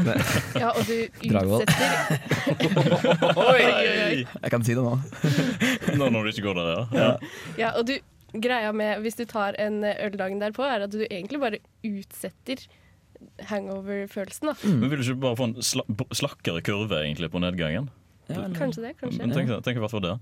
Ja, 0.62 0.72
og 0.74 0.82
du 0.88 0.96
utsetter 0.98 2.66
Oi, 3.46 3.62
oi, 3.62 3.86
oi. 4.08 4.18
Jeg 4.26 4.50
kan 4.50 4.66
si 4.66 4.74
det 4.74 4.82
nå. 4.82 4.96
Nå 6.00 6.10
når 6.10 6.26
du 6.26 6.32
ikke 6.34 6.46
går 6.50 6.58
der, 6.58 6.72
ja. 6.98 7.08
Ja, 7.60 7.70
og 7.78 7.86
du, 7.86 7.94
greia 8.34 8.74
med 8.74 8.98
hvis 9.06 9.18
du 9.20 9.24
tar 9.30 9.54
en 9.62 9.82
øl 9.86 10.18
dagen 10.18 10.42
derpå, 10.42 10.66
er 10.66 10.88
at 10.88 10.92
du 10.94 11.04
egentlig 11.06 11.38
bare 11.42 11.62
utsetter 11.86 12.66
hangover-følelsen. 13.46 14.50
da. 14.50 14.54
Men 14.66 14.90
vil 14.90 14.98
du 14.98 15.06
ikke 15.06 15.20
bare 15.22 15.38
få 15.38 15.50
en 15.52 15.56
sla 15.62 15.84
slakkere 16.18 16.62
kurve 16.66 17.02
egentlig 17.04 17.30
på 17.32 17.38
nedgangen? 17.42 17.90
Kanskje 18.32 18.82
det. 18.88 18.96
kanskje 19.00 19.22
Men 19.22 19.34
tenk, 19.36 19.50
tenk 19.66 19.78
i 19.78 19.82
hvert 19.82 19.92
fall 19.92 20.02
det. 20.04 20.16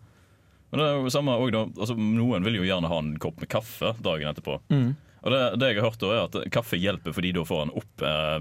Men 0.70 0.80
det 0.82 0.88
er 0.88 0.98
jo 1.02 1.10
samme 1.12 1.34
også 1.36 1.54
da, 1.56 1.62
altså, 1.82 1.96
Noen 1.98 2.44
vil 2.46 2.60
jo 2.60 2.66
gjerne 2.68 2.90
ha 2.90 2.98
en 3.02 3.14
kopp 3.22 3.40
med 3.42 3.50
kaffe 3.50 3.94
dagen 4.02 4.30
etterpå. 4.30 4.60
Mm. 4.70 4.90
Og 5.20 5.28
det, 5.34 5.38
det 5.60 5.66
jeg 5.68 5.76
har 5.82 5.90
hørt 5.90 6.00
da 6.00 6.10
er 6.16 6.22
at 6.24 6.36
Kaffe 6.48 6.78
hjelper 6.80 7.12
fordi 7.12 7.34
da 7.36 7.42
får 7.44 7.66
en 7.66 7.72
opp 7.76 8.04
eh, 8.08 8.36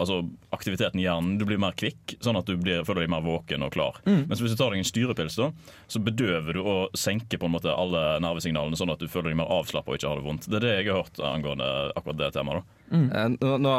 altså 0.00 0.22
aktiviteten 0.56 0.96
i 0.96 1.04
hjernen. 1.04 1.34
Du 1.36 1.44
blir 1.44 1.58
mer 1.60 1.74
kvikk, 1.76 2.14
sånn 2.24 2.38
at 2.40 2.48
du 2.48 2.54
blir, 2.56 2.86
føler 2.88 3.04
deg 3.04 3.10
mer 3.12 3.20
våken 3.26 3.66
og 3.66 3.74
klar. 3.74 3.98
Mm. 4.06 4.22
Mens 4.30 4.40
hvis 4.40 4.54
du 4.54 4.56
tar 4.56 4.72
deg 4.72 4.80
en 4.80 4.88
styrepils, 4.88 5.36
da, 5.36 5.50
så 5.92 6.00
bedøver 6.00 6.56
du 6.56 6.62
og 6.62 6.96
senker 6.96 7.36
på 7.36 7.50
en 7.50 7.52
måte 7.52 7.74
alle 7.76 8.00
nervesignalene, 8.24 8.78
sånn 8.80 8.94
at 8.94 9.02
du 9.04 9.10
føler 9.12 9.28
deg 9.34 9.42
mer 9.42 9.52
avslappa 9.58 9.92
og 9.92 9.98
ikke 10.00 10.08
har 10.08 10.22
det 10.22 10.26
vondt. 10.30 10.48
Det 10.48 10.56
er 10.56 10.64
det 10.64 10.72
jeg 10.78 10.88
har 10.88 11.02
hørt 11.02 11.20
angående 11.34 11.68
akkurat 12.00 12.22
det 12.22 12.30
temaet. 12.38 12.62
da 12.62 12.78
Mm. 12.92 13.36
Nå, 13.40 13.50
nå, 13.64 13.70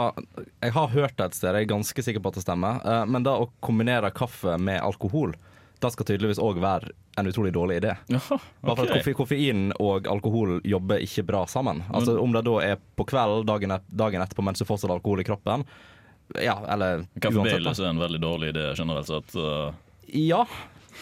jeg 0.63 0.73
har 0.73 0.87
hørt 0.89 1.17
det 1.19 1.25
et 1.27 1.35
sted, 1.37 1.53
jeg 1.53 1.67
er 1.67 1.69
ganske 1.69 2.01
sikker 2.05 2.21
på 2.23 2.31
at 2.31 2.37
det 2.39 2.41
stemmer. 2.47 2.79
eh, 2.81 3.03
Men 3.05 3.21
da 3.25 3.35
å 3.37 3.49
kombinere 3.61 4.09
kaffe 4.13 4.55
med 4.57 4.79
alkohol, 4.81 5.35
det 5.83 5.91
skal 5.93 6.07
tydeligvis 6.09 6.41
òg 6.41 6.59
være 6.63 6.91
en 7.19 7.29
utrolig 7.29 7.53
dårlig 7.53 7.79
idé. 7.81 7.93
Bare 8.09 8.75
for 8.79 8.93
at 8.97 9.09
koffein 9.17 9.67
og 9.83 10.07
alkohol 10.09 10.57
jobber 10.67 11.03
ikke 11.03 11.25
bra 11.27 11.43
sammen. 11.49 11.83
Altså 11.93 12.17
Om 12.21 12.35
det 12.35 12.45
da 12.47 12.57
er 12.65 12.81
på 12.97 13.05
kveld 13.09 13.45
dagen, 13.49 13.75
et, 13.75 13.89
dagen 13.91 14.23
etterpå 14.23 14.45
mens 14.45 14.63
du 14.63 14.67
fortsatt 14.67 14.89
har 14.89 14.97
alkohol 14.97 15.21
i 15.21 15.27
kroppen, 15.27 15.65
ja, 16.41 16.55
eller 16.71 17.03
Kaffe 17.19 17.37
uansett. 17.37 17.59
Baileys 17.59 17.81
er 17.83 17.89
en 17.91 17.99
veldig 18.01 18.21
dårlig 18.23 18.53
idé 18.55 18.69
generelt 18.77 19.09
sett. 19.11 19.35
Uh... 19.35 19.73
Ja. 20.07 20.45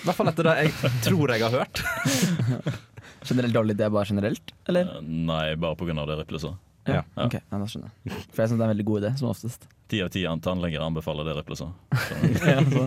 I 0.02 0.08
hvert 0.08 0.18
fall 0.18 0.32
etter 0.32 0.48
det 0.50 0.56
jeg 0.66 0.94
tror 1.06 1.32
jeg 1.36 1.46
har 1.46 1.62
hørt. 1.62 1.84
Generelt 3.30 3.54
dårlig 3.54 3.76
idé 3.76 3.90
bare 3.94 4.06
generelt, 4.10 4.54
eller? 4.66 4.88
Eh, 4.98 5.02
Nei, 5.06 5.56
bare 5.56 5.78
pga. 5.78 5.94
det 6.10 6.16
Riple 6.24 6.40
sa. 6.42 6.56
Ja, 6.90 7.04
ok, 7.14 7.36
ja, 7.38 7.58
da 7.62 7.68
skjønner 7.70 7.92
jeg. 7.92 8.16
For 8.34 8.42
jeg 8.42 8.50
syns 8.50 8.58
det 8.58 8.64
er 8.64 8.66
en 8.66 8.74
veldig 8.74 8.86
god 8.88 9.04
idé, 9.04 9.12
som 9.20 9.30
oftest. 9.30 9.68
Ti 9.92 10.00
av 10.02 10.10
ti 10.14 10.24
tannleger 10.42 10.82
anbefaler 10.82 11.28
det 11.28 11.36
Riple 11.38 11.58
ja, 11.60 12.62
så. 12.72 12.84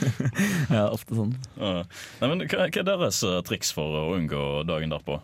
ja, 0.76 0.82
ofte 0.90 1.16
sånn. 1.16 1.32
Ja. 1.56 1.82
Nei, 2.20 2.28
men 2.28 2.44
hva, 2.44 2.66
hva 2.68 2.82
er 2.82 2.86
deres 2.86 3.22
eh, 3.26 3.38
triks 3.48 3.72
for 3.74 4.02
å 4.02 4.04
unngå 4.18 4.42
dagen 4.68 4.94
derpå? 4.94 5.18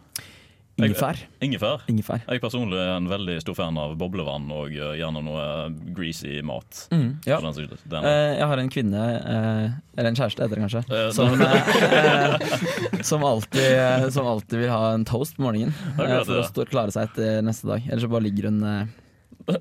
Ingefær. 0.80 1.18
Ingefær? 1.44 1.82
Ingefær. 1.90 2.22
Jeg 2.24 2.40
personlig 2.40 2.78
er 2.80 2.94
en 2.96 3.08
veldig 3.10 3.34
stor 3.42 3.56
fan 3.58 3.76
av 3.78 3.92
boblevann 4.00 4.46
og 4.54 4.72
eh, 4.72 4.94
gjerne 4.96 5.20
noe 5.24 5.44
greasy 5.92 6.38
mat. 6.46 6.86
Mm, 6.94 7.10
ja. 7.28 7.38
Eh, 7.44 8.30
jeg 8.38 8.48
har 8.48 8.62
en 8.62 8.72
kvinne, 8.72 9.02
eh, 9.20 9.76
eller 9.98 10.10
en 10.10 10.18
kjæreste 10.18 10.46
heter 10.46 10.56
det 10.56 10.64
kanskje, 10.64 10.82
Eh, 10.92 11.10
som, 11.12 11.36
eh, 11.46 13.02
som, 13.10 13.24
alltid, 13.28 13.68
eh, 13.68 14.08
som 14.16 14.26
alltid 14.32 14.64
vil 14.64 14.72
ha 14.72 14.94
en 14.96 15.04
toast 15.08 15.36
på 15.36 15.44
morgenen 15.44 15.76
for 15.96 16.64
å 16.64 16.68
klare 16.70 16.94
seg 16.94 17.10
etter 17.10 17.44
neste 17.44 17.68
dag. 17.68 17.84
Ellers 17.90 18.06
så 18.06 18.12
bare 18.12 18.26
ligger 18.26 18.48
hun 18.48 18.62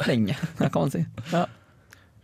lenge, 0.07 0.37
kan 0.61 0.79
man 0.79 0.93
si. 0.93 1.03
Ja. 1.33 1.45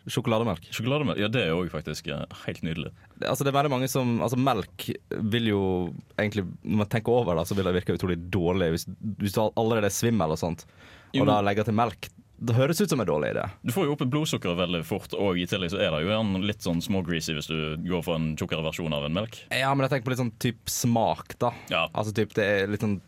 Sjokolademelk. 0.08 0.68
Sjokolademelk, 0.72 1.18
Ja, 1.20 1.28
det 1.28 1.42
er 1.48 1.52
òg 1.56 1.70
faktisk 1.70 2.08
helt 2.46 2.62
nydelig. 2.64 2.92
Det- 3.20 3.28
Altså 3.30 3.44
det 3.44 3.54
er 3.54 3.58
veldig 3.64 3.72
mange 3.74 3.90
som 3.90 4.20
Altså 4.22 4.38
Melk 4.38 4.90
vil 5.12 5.46
jo 5.48 5.94
egentlig 6.18 6.46
Når 6.64 6.78
man 6.78 6.88
tenker 6.88 7.10
over 7.12 7.36
det, 7.36 7.48
så 7.48 7.56
vil 7.56 7.66
det 7.66 7.76
virke 7.84 7.98
utrolig 7.98 8.18
dårlig 8.30 8.70
hvis, 8.72 8.86
hvis 9.20 9.34
du 9.34 9.42
allerede 9.56 9.86
er 9.86 9.90
svimmel 9.90 10.32
og 10.32 10.38
sånt, 10.40 10.66
Jo. 11.14 11.22
og 11.22 11.28
da 11.28 11.42
legger 11.42 11.64
til 11.66 11.74
melk. 11.74 12.10
Det 12.40 12.54
høres 12.56 12.80
ut 12.80 12.90
som 12.90 13.00
en 13.02 13.08
dårlig 13.08 13.34
idé. 13.34 13.50
Du 13.66 13.72
får 13.74 13.86
jo 13.86 13.92
opp 13.94 14.00
blodsukkeret 14.12 14.58
veldig 14.60 14.86
fort, 14.86 15.12
og 15.18 15.38
i 15.40 15.46
tillegg 15.48 15.72
så 15.72 15.80
er 15.82 15.90
det 15.90 16.04
jo 16.06 16.12
gjerne 16.14 16.44
litt 16.46 16.60
sånn 16.62 16.82
smågreasy 16.86 17.34
hvis 17.34 17.48
du 17.48 17.78
går 17.90 18.04
for 18.04 18.16
en 18.16 18.36
tjukkere 18.38 18.62
versjon 18.64 18.94
av 18.94 19.06
en 19.06 19.14
melk. 19.14 19.40
Ja, 19.50 19.74
men 19.74 19.90
jeg 19.90 19.90
tenker 19.90 20.06
på 20.06 20.10
litt 20.14 20.20
sånn 20.20 20.38
typ 20.38 20.70
smak, 20.70 21.34
da. 21.40 21.50
Altså 21.96 22.14
typ 22.14 22.34
det 22.34 22.46
er 22.46 22.68
litt 22.68 22.82
sånn 22.82 23.02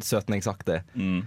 søtningsaktig. 0.00 0.82
Mm. 0.94 1.26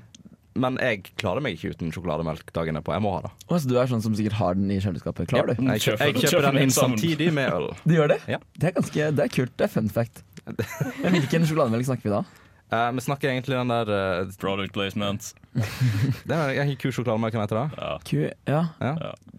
Men 0.58 0.80
jeg 0.82 1.04
klarer 1.20 1.43
meg 1.43 1.58
ikke 1.58 1.76
uten 1.76 1.93
sjokolademelk 1.93 2.50
dagen 2.56 2.80
på. 2.82 2.96
Jeg 2.96 3.06
må 3.06 3.13
ha 3.15 3.22
det. 3.28 3.32
Å, 3.46 3.52
altså, 3.52 3.70
du 3.70 3.76
er 3.78 3.91
sånn 3.91 4.04
som 4.06 4.17
sikkert 4.17 4.38
har 4.39 4.58
den 4.58 4.72
i 4.74 4.80
kjøleskapet 4.84 5.30
klar, 5.32 5.50
du? 5.50 5.54
Jeg, 5.56 5.86
kjøper, 5.86 6.12
jeg 6.12 6.26
kjøper 6.26 6.50
den 6.50 6.65
inn 6.65 6.74
samtidig 6.74 7.30
med 7.36 7.54
øl. 7.54 7.70
Du 7.88 7.96
gjør 7.96 8.12
det? 8.15 8.20
Ja. 8.32 8.41
Det 8.58 8.72
er 8.72 8.76
ganske, 8.80 9.12
det 9.20 9.26
er 9.28 9.32
kult. 9.32 9.54
Det 9.60 9.67
er 9.67 9.72
fun 9.72 9.89
fact. 9.93 10.24
Men 11.04 11.15
hvilken 11.17 11.48
sjokolademelk 11.48 11.88
snakker 11.89 12.10
vi 12.10 12.15
da? 12.17 12.24
Uh, 12.67 12.89
vi 12.98 13.04
snakker 13.06 13.32
egentlig 13.32 13.56
den 13.56 13.72
der 13.72 13.91
uh, 13.93 14.34
Product 14.41 14.74
placement. 14.76 15.30
Det 15.58 16.36
er 16.38 16.52
jeg 16.58 16.76
ku 16.82 16.89
sjokolademelk, 16.93 17.34
etter 17.41 17.58
det? 17.60 17.88
Ku, 18.08 18.17
ja. 18.48 18.60
Ja. 18.84 18.91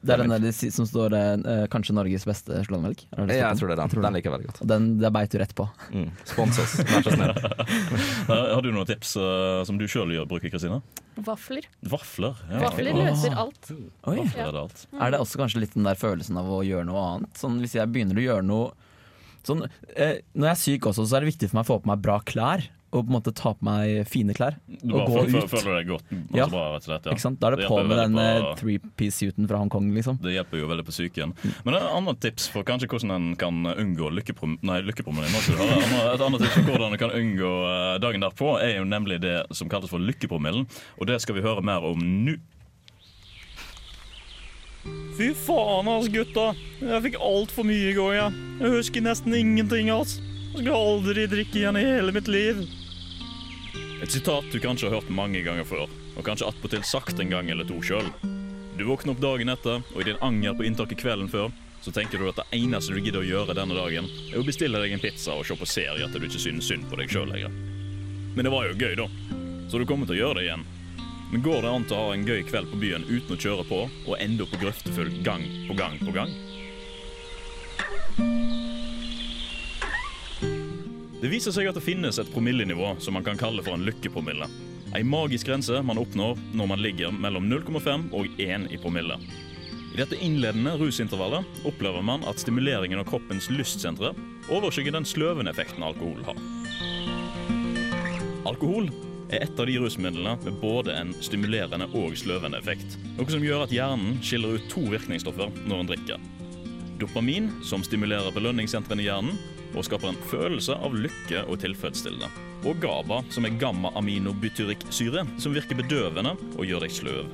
Det 0.03 0.15
er 0.15 0.23
den 0.23 0.33
der 0.33 0.43
de 0.43 0.51
si- 0.55 0.71
som 0.75 0.87
står 0.89 1.15
eh, 1.15 1.67
'kanskje 1.71 1.95
Norges 1.95 2.25
beste 2.27 2.59
sjokolademelk'? 2.65 3.05
Ja, 3.17 3.49
jeg 3.53 3.59
tror 3.61 3.69
det 3.71 3.79
er 3.79 3.83
den. 3.87 4.03
Den 4.03 4.17
liker 4.17 4.31
jeg 4.31 4.35
veldig 4.37 4.49
godt. 4.51 4.61
Den, 4.73 4.89
det 4.99 5.13
beit 5.15 5.31
du 5.31 5.39
rett 5.39 5.55
på. 5.59 5.69
Mm. 5.95 6.09
Spons 6.25 6.59
oss, 6.63 6.77
vær 6.83 7.03
så 7.07 7.15
snill. 7.15 7.35
Eh, 8.29 8.55
Har 8.55 8.61
du 8.63 8.71
noen 8.73 8.87
tips 8.89 9.17
eh, 9.17 9.63
som 9.65 9.79
du 9.79 9.87
sjøl 9.89 10.11
bruker, 10.29 10.51
Kristina? 10.53 10.81
Vafler. 11.17 11.65
Vafler. 11.83 12.35
ja. 12.51 12.59
Vafler 12.67 12.93
løser 12.95 13.35
alt. 13.35 13.71
Oi. 14.07 14.17
Vafler 14.21 14.47
er 14.49 14.53
det 14.53 14.61
alt. 14.65 14.87
Er 15.01 15.11
det 15.15 15.21
også 15.23 15.39
kanskje 15.41 15.63
litt 15.65 15.75
den 15.75 15.85
der 15.89 15.97
følelsen 15.99 16.37
av 16.39 16.47
å 16.51 16.61
gjøre 16.67 16.85
noe 16.87 17.01
annet? 17.15 17.33
Sånn 17.41 17.59
Hvis 17.63 17.75
jeg 17.79 17.89
begynner 17.95 18.19
å 18.21 18.27
gjøre 18.27 18.45
noe 18.47 18.71
sånn, 19.47 19.65
eh, 19.97 20.19
Når 20.35 20.51
jeg 20.51 20.55
er 20.55 20.61
syk 20.63 20.87
også, 20.93 21.07
så 21.09 21.17
er 21.17 21.25
det 21.25 21.33
viktig 21.33 21.49
for 21.51 21.59
meg 21.59 21.65
å 21.67 21.71
få 21.73 21.79
på 21.83 21.91
meg 21.91 22.03
bra 22.05 22.19
klær. 22.21 22.67
Og 22.91 23.03
på 23.05 23.11
en 23.11 23.17
måte 23.19 23.35
ta 23.37 23.51
på 23.53 23.65
meg 23.69 24.07
fine 24.09 24.33
klær. 24.33 24.55
Du 24.81 24.95
Og 24.97 25.11
gå 25.11 25.25
ut. 25.29 25.51
føler 25.53 25.75
deg 25.83 25.89
godt 25.91 26.05
Ja. 26.33 26.47
bra, 26.49 26.63
rett 26.73 26.81
og 26.81 26.87
slett. 26.89 27.05
Ja. 27.05 27.13
Ikke 27.13 27.21
sant? 27.21 27.39
Da 27.41 27.49
er 27.51 27.57
det, 27.57 27.67
på 27.69 27.77
med 27.87 27.99
den 27.99 28.17
eh, 28.19 28.41
på- 28.41 28.55
three-piece-suiten 28.63 29.47
fra 29.47 29.59
Hongkong, 29.61 29.91
liksom. 29.93 30.17
Det 30.23 30.33
hjelper 30.33 30.57
jo 30.63 30.69
veldig 30.71 30.87
på 30.87 30.95
psyken. 30.97 31.35
Men 31.67 31.75
det 31.75 31.83
er 31.83 31.87
et 31.87 31.97
annet 31.99 32.21
tips 32.25 32.49
for 32.49 32.63
kanskje 32.65 32.89
hvordan 32.89 33.11
en 33.13 33.37
kan 33.37 33.61
unngå 33.77 34.09
lykkepromenaden. 34.17 34.89
Et 34.89 36.21
annet 36.21 36.41
tips 36.41 36.55
for 36.55 36.63
hvordan 36.73 36.93
en 36.93 36.99
kan 36.99 37.11
unngå 37.13 37.53
eh, 37.69 37.99
dagen 38.01 38.21
derpå, 38.25 38.55
er 38.63 38.79
jo 38.79 38.85
nemlig 38.89 39.21
det 39.21 39.37
som 39.53 39.69
kalles 39.69 39.91
for 39.93 39.99
lykkepromillen. 40.01 40.65
Og 40.99 41.07
det 41.07 41.21
skal 41.21 41.35
vi 41.37 41.43
høre 41.45 41.61
mer 41.63 41.85
om 41.85 41.99
nå. 42.25 42.39
Fy 45.19 45.33
faen, 45.35 45.89
altså, 45.91 46.09
gutta. 46.15 46.45
Jeg 46.81 47.03
fikk 47.09 47.17
altfor 47.21 47.67
mye 47.69 47.91
i 47.91 47.95
går, 47.97 48.13
ja. 48.17 48.29
Jeg 48.63 48.71
husker 48.79 49.03
nesten 49.05 49.35
ingenting, 49.37 49.91
altså. 49.93 50.23
Jeg 50.49 50.65
skal 50.65 50.75
aldri 50.75 51.27
drikke 51.29 51.61
igjen 51.61 51.77
i 51.79 51.85
hele 51.85 52.13
mitt 52.15 52.29
liv. 52.31 52.61
Et 54.03 54.11
sitat 54.11 54.47
du 54.53 54.59
kanskje 54.63 54.89
har 54.89 54.99
hørt 54.99 55.11
mange 55.13 55.43
ganger 55.45 55.67
før, 55.69 55.87
og 56.17 56.27
kanskje 56.27 56.49
attpåtil 56.49 56.85
sagt 56.87 57.21
en 57.21 57.33
gang 57.33 57.51
eller 57.53 57.67
to 57.69 57.81
sjøl. 57.85 58.09
Du 58.79 58.85
våkner 58.87 59.13
opp 59.15 59.23
dagen 59.23 59.51
etter, 59.53 59.83
og 59.93 60.01
i 60.01 60.07
din 60.07 60.21
anger 60.25 60.55
på 60.55 60.65
inntaket 60.67 61.01
kvelden 61.03 61.31
før, 61.31 61.51
så 61.83 61.93
tenker 61.95 62.19
du 62.19 62.29
at 62.31 62.39
det 62.41 62.47
eneste 62.59 62.95
du 62.95 63.03
gidder 63.03 63.23
å 63.23 63.27
gjøre 63.29 63.57
denne 63.59 63.77
dagen, 63.77 64.09
er 64.31 64.41
å 64.41 64.47
bestille 64.47 64.81
deg 64.83 64.95
en 64.95 65.03
pizza 65.03 65.35
og 65.35 65.47
se 65.47 65.57
på 65.59 65.69
serie 65.69 66.09
til 66.11 66.23
du 66.23 66.29
ikke 66.29 66.43
synes 66.43 66.71
synd 66.71 66.89
på 66.91 66.99
deg 66.99 67.13
sjøl 67.13 67.31
lenger. 67.31 67.55
Men 68.35 68.47
det 68.47 68.55
var 68.55 68.69
jo 68.69 68.79
gøy, 68.79 68.95
da. 68.99 69.09
Så 69.69 69.79
du 69.79 69.87
kommer 69.87 70.09
til 70.09 70.17
å 70.17 70.23
gjøre 70.23 70.41
det 70.41 70.49
igjen. 70.49 70.67
Men 71.33 71.45
går 71.45 71.65
det 71.65 71.73
an 71.75 71.89
til 71.89 71.99
å 71.99 72.05
ha 72.07 72.13
en 72.15 72.29
gøy 72.29 72.45
kveld 72.49 72.71
på 72.73 72.81
byen 72.81 73.05
uten 73.09 73.35
å 73.35 73.41
kjøre 73.43 73.67
på, 73.69 73.81
og 74.07 74.21
ende 74.23 74.47
opp 74.47 74.55
på 74.55 74.63
grøftefull 74.63 75.11
gang 75.27 75.45
på 75.69 75.77
gang 75.77 75.99
på 76.01 76.15
gang? 76.15 76.33
Det 81.19 81.27
viser 81.33 81.51
seg 81.51 81.67
at 81.67 81.75
det 81.75 81.83
finnes 81.83 82.19
et 82.21 82.29
promillenivå 82.31 82.93
som 83.03 83.17
man 83.19 83.25
kan 83.27 83.39
kalle 83.39 83.63
for 83.67 83.75
en 83.75 83.83
lykkepromille. 83.83 84.47
Ei 84.95 85.03
magisk 85.03 85.49
grense 85.51 85.81
man 85.83 85.99
oppnår 85.99 86.39
når 86.55 86.69
man 86.71 86.83
ligger 86.85 87.11
mellom 87.11 87.49
0,5 87.51 88.05
og 88.15 88.39
1 88.39 88.69
i 88.71 88.79
promille. 88.79 89.17
I 89.95 89.99
dette 89.99 90.21
innledende 90.23 90.77
rusintervallet 90.79 91.67
opplever 91.67 92.07
man 92.07 92.23
at 92.31 92.39
stimuleringen 92.39 93.03
av 93.03 93.09
kroppens 93.11 93.51
lystsentre 93.51 94.13
overskygger 94.47 94.95
den 94.95 95.09
sløvende 95.09 95.51
effekten 95.51 95.83
alkohol 95.83 96.23
har. 96.29 96.39
Alkohol 98.47 98.87
er 99.35 99.43
et 99.43 99.59
av 99.59 99.67
de 99.67 99.75
rusmidlene 99.83 100.39
med 100.47 100.63
både 100.63 100.95
en 100.95 101.11
stimulerende 101.19 101.91
og 101.99 102.15
sløvende 102.17 102.63
effekt. 102.63 102.95
Noe 103.19 103.27
som 103.35 103.43
gjør 103.43 103.67
at 103.67 103.75
hjernen 103.75 104.23
skiller 104.23 104.55
ut 104.55 104.71
to 104.71 104.87
virkningsstoffer 104.87 105.51
når 105.67 105.83
en 105.83 105.91
drikker. 105.97 106.27
Dopamin, 107.03 107.51
som 107.67 107.83
stimulerer 107.83 108.31
belønningssentrene 108.35 109.03
i 109.03 109.11
hjernen 109.11 109.58
og 109.75 109.85
skaper 109.87 110.13
en 110.13 110.23
følelse 110.31 110.77
av 110.77 110.97
lykke 110.97 111.45
og 111.47 111.61
tilfredsstillende. 111.65 112.31
Og 112.67 112.81
GABA, 112.83 113.21
som 113.35 113.47
er 113.47 113.59
gamma-aminobutyrikksyre, 113.61 115.27
som 115.39 115.55
virker 115.55 115.79
bedøvende 115.79 116.35
og 116.57 116.67
gjør 116.67 116.87
deg 116.87 116.95
sløv. 116.97 117.31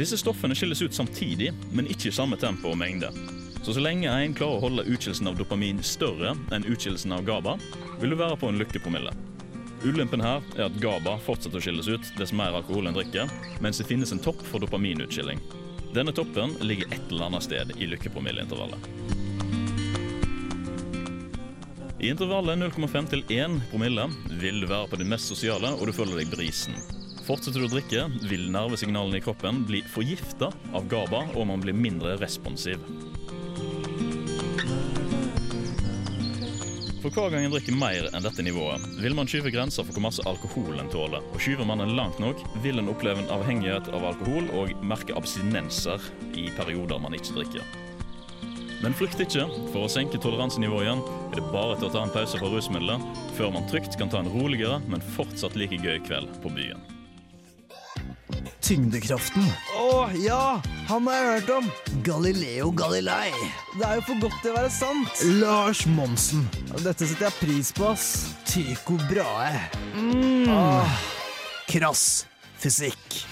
Disse 0.00 0.16
stoffene 0.16 0.56
skilles 0.56 0.80
ut 0.80 0.96
samtidig, 0.96 1.50
men 1.76 1.88
ikke 1.90 2.08
i 2.08 2.14
samme 2.16 2.38
tempo 2.40 2.70
og 2.72 2.78
mengde. 2.80 3.10
Så 3.60 3.74
så 3.76 3.82
lenge 3.84 4.08
en 4.08 4.32
klarer 4.32 4.56
å 4.56 4.62
holde 4.62 4.86
utskillelsen 4.88 5.28
av 5.28 5.36
dopamin 5.36 5.82
større 5.84 6.32
enn 6.54 6.64
utskillelsen 6.64 7.12
av 7.12 7.26
GABA, 7.28 7.58
vil 8.00 8.14
du 8.14 8.16
være 8.16 8.38
på 8.40 8.48
en 8.48 8.60
lykkepromille. 8.62 9.12
Ulempen 9.84 10.20
her 10.24 10.40
er 10.56 10.66
at 10.70 10.78
GABA 10.80 11.18
fortsetter 11.24 11.60
å 11.60 11.64
skilles 11.64 11.88
ut 11.88 12.08
dess 12.16 12.32
mer 12.36 12.56
alkohol 12.56 12.88
en 12.88 12.96
drikker, 12.96 13.28
mens 13.64 13.80
det 13.80 13.88
finnes 13.88 14.12
en 14.12 14.20
topp 14.24 14.40
for 14.48 14.64
dopaminutskilling. 14.64 15.40
Denne 15.92 16.12
toppen 16.16 16.56
ligger 16.64 16.88
et 16.92 17.04
eller 17.10 17.28
annet 17.28 17.48
sted 17.48 17.72
i 17.76 17.88
lykkepromilleintervallet. 17.92 19.29
I 22.00 22.08
intervallet 22.08 22.56
0,5 22.56 23.08
til 23.12 23.22
1 23.28 23.58
promille 23.68 24.06
vil 24.40 24.62
du 24.62 24.66
være 24.70 24.88
på 24.88 24.96
din 24.96 25.10
mest 25.12 25.28
sosiale, 25.28 25.68
og 25.76 25.84
du 25.84 25.92
føler 25.92 26.16
deg 26.16 26.30
brisen. 26.32 26.78
Fortsetter 27.26 27.60
du 27.60 27.66
å 27.66 27.72
drikke, 27.74 28.06
vil 28.24 28.46
nervesignalene 28.54 29.18
i 29.18 29.24
kroppen 29.24 29.66
bli 29.68 29.82
forgifta 29.84 30.48
av 30.72 30.86
GABA, 30.88 31.20
og 31.36 31.44
man 31.50 31.60
blir 31.60 31.76
mindre 31.76 32.14
responsiv. 32.22 32.80
For 37.04 37.12
hver 37.12 37.34
gang 37.34 37.44
en 37.44 37.52
drikker 37.52 37.76
mer 37.76 38.08
enn 38.14 38.24
dette 38.24 38.48
nivået, 38.48 38.88
vil 39.04 39.18
man 39.20 39.28
skyve 39.28 39.52
grenser 39.52 39.84
for 39.84 39.92
hvor 39.92 40.06
masse 40.08 40.24
alkohol 40.28 40.80
en 40.80 40.88
tåler. 40.92 41.20
Og 41.34 41.44
skyver 41.44 41.68
man 41.68 41.84
den 41.84 41.92
langt 42.00 42.16
nok, 42.24 42.40
vil 42.64 42.80
en 42.80 42.88
oppleve 42.94 43.20
en 43.26 43.32
avhengighet 43.36 43.92
av 43.92 44.08
alkohol 44.14 44.48
og 44.56 44.72
merke 44.80 45.20
abstinenser 45.20 46.00
i 46.32 46.48
perioder 46.56 47.04
man 47.04 47.20
ikke 47.20 47.42
drikker. 47.42 47.89
Men 48.80 48.94
frykt 48.96 49.20
ikke. 49.20 49.44
For 49.72 49.84
å 49.84 49.90
senke 49.92 50.20
toleransenivået 50.20 50.86
igjen 50.86 51.02
er 51.30 51.36
det 51.36 51.48
bare 51.52 51.76
til 51.76 51.90
å 51.90 51.92
ta 51.92 52.04
en 52.04 52.14
pause 52.14 52.40
fra 52.40 52.52
rusmiddelet, 52.52 53.04
før 53.36 53.52
man 53.56 53.68
trygt 53.70 53.98
kan 54.00 54.12
ta 54.12 54.22
en 54.22 54.32
roligere, 54.32 54.80
men 54.88 55.04
fortsatt 55.16 55.58
like 55.60 55.80
gøy 55.82 56.00
kveld 56.06 56.32
på 56.44 56.52
byen. 56.56 56.80
Tyngdekraften. 58.64 59.44
Å 59.80 60.08
ja, 60.20 60.60
han 60.88 61.08
har 61.08 61.16
jeg 61.16 61.30
hørt 61.30 61.52
om. 61.56 61.70
Galileo 62.06 62.70
Galilei. 62.76 63.32
Det 63.74 63.84
er 63.88 63.98
jo 63.98 64.06
for 64.08 64.24
godt 64.26 64.40
til 64.44 64.54
å 64.54 64.58
være 64.60 64.72
sant. 64.74 65.24
Lars 65.42 65.84
Monsen. 65.90 66.46
Dette 66.78 67.08
setter 67.08 67.28
jeg 67.28 67.38
pris 67.40 67.74
på, 67.76 67.90
ass. 67.90 68.08
Tycho 68.48 69.00
Brahe. 69.10 69.66
Mm. 69.96 70.50
Ah, 70.54 70.98
krass 71.70 72.22
fysikk. 72.60 73.24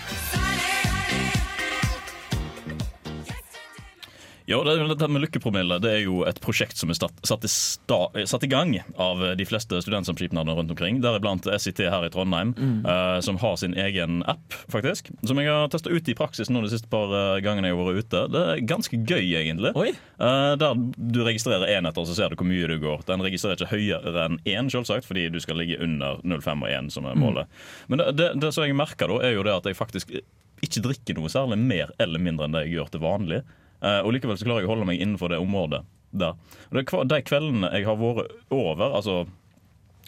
Ja, 4.49 4.63
det, 4.65 4.75
dette 4.89 5.09
med 5.13 5.21
lykkepromille 5.27 5.77
det 5.85 5.91
er 5.93 5.99
jo 6.07 6.23
et 6.25 6.39
prosjekt 6.41 6.79
som 6.81 6.89
er 6.89 6.97
satt, 6.97 7.13
satt, 7.29 7.43
i, 7.45 7.51
sta, 7.53 7.99
satt 8.25 8.47
i 8.47 8.49
gang 8.49 8.71
av 8.97 9.21
de 9.37 9.45
fleste 9.45 9.77
studentsamskipnadene 9.85 10.55
rundt 10.57 10.73
omkring. 10.73 11.03
Deriblant 11.05 11.45
SIT 11.61 11.83
her 11.85 12.07
i 12.07 12.11
Trondheim, 12.15 12.55
Mm. 12.57 12.79
uh, 12.87 13.19
som 13.21 13.37
har 13.43 13.59
sin 13.61 13.75
egen 13.77 14.23
app, 14.25 14.57
faktisk. 14.73 15.11
Som 15.29 15.37
jeg 15.43 15.51
har 15.53 15.69
testa 15.69 15.93
ut 15.93 16.09
i 16.09 16.15
praksis 16.17 16.49
nå 16.49 16.63
de 16.65 16.71
siste 16.73 16.89
par 16.89 17.13
eh, 17.13 17.43
gangene 17.45 17.69
jeg 17.69 17.77
har 17.77 17.91
vært 17.91 18.07
ute. 18.09 18.23
Det 18.33 18.43
er 18.55 18.65
ganske 18.73 19.03
gøy, 19.05 19.29
egentlig. 19.43 19.75
Uh, 20.19 20.57
der 20.59 20.81
du 20.97 21.21
registrerer 21.29 21.69
enheter, 21.77 22.09
så 22.09 22.17
ser 22.17 22.33
du 22.33 22.39
hvor 22.41 22.49
mye 22.49 22.73
du 22.73 22.79
går. 22.83 23.05
Den 23.07 23.21
registrerer 23.29 23.61
ikke 23.61 23.71
høyere 23.77 24.25
enn 24.25 24.41
én, 24.49 24.73
selvsagt, 24.73 25.05
fordi 25.07 25.29
du 25.35 25.39
skal 25.45 25.61
ligge 25.61 25.77
under 25.85 26.25
0,5 26.25 26.65
og 26.65 26.73
1, 26.73 26.91
som 26.97 27.05
er 27.05 27.15
Mm. 27.19 27.23
målet. 27.27 27.47
Men 27.93 27.99
det, 28.01 28.11
det, 28.17 28.33
det 28.41 28.55
som 28.57 28.65
jeg 28.65 28.77
merker 28.81 29.09
da, 29.13 29.21
er 29.29 29.37
jo 29.37 29.45
det 29.45 29.55
at 29.61 29.69
jeg 29.69 29.77
faktisk 29.77 30.17
ikke 30.65 30.83
drikker 30.89 31.15
noe 31.21 31.29
særlig 31.31 31.59
mer 31.61 31.93
eller 32.03 32.19
mindre 32.19 32.49
enn 32.49 32.57
det 32.57 32.65
jeg 32.67 32.79
gjør 32.79 32.89
til 32.97 33.05
vanlig. 33.05 33.43
Eh, 33.83 34.01
og 34.03 34.12
likevel 34.14 34.38
så 34.41 34.47
klarer 34.49 34.64
jeg 34.64 34.71
å 34.71 34.75
holde 34.75 34.88
meg 34.88 35.01
innenfor 35.01 35.31
det 35.33 35.38
området 35.43 35.85
der. 36.19 36.35
Og 36.71 36.79
det 36.79 36.87
er 36.88 37.05
De 37.12 37.21
kveldene 37.29 37.71
jeg 37.75 37.85
har 37.87 37.97
vært 38.01 38.33
over, 38.51 38.95
altså 38.97 39.27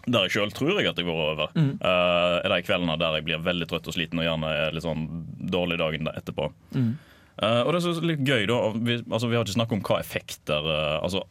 der 0.08 0.24
jeg 0.24 0.32
sjøl 0.32 0.52
tror 0.56 0.78
jeg 0.80 0.88
at 0.88 0.96
jeg 0.96 1.04
har 1.06 1.12
vært 1.12 1.32
over, 1.34 1.48
Mm. 1.54 1.74
eh, 1.82 2.36
er 2.44 2.48
de 2.48 2.62
kveldene 2.64 2.98
der 2.98 3.18
jeg 3.18 3.24
blir 3.26 3.42
veldig 3.44 3.68
trøtt 3.68 3.86
og 3.86 3.94
sliten 3.94 4.18
og 4.18 4.24
gjerne 4.24 4.48
er 4.48 4.72
litt 4.72 4.82
sånn 4.86 5.06
dårlig 5.52 5.76
dagen 5.78 6.08
etterpå. 6.08 6.50
Mm. 6.74 6.96
Uh, 7.40 7.62
og 7.64 7.72
det 7.72 7.78
er 7.78 7.84
så 7.94 8.02
litt 8.04 8.20
gøy 8.26 8.42
da 8.50 8.56
vi, 8.76 8.98
altså, 9.08 9.28
vi 9.30 9.36
har 9.38 9.44
ikke 9.46 9.54
snakket 9.56 9.72
om 9.78 9.80
hva 9.86 10.00
effekter 10.02 10.66
uh, 10.66 10.98
altså, 11.00 11.22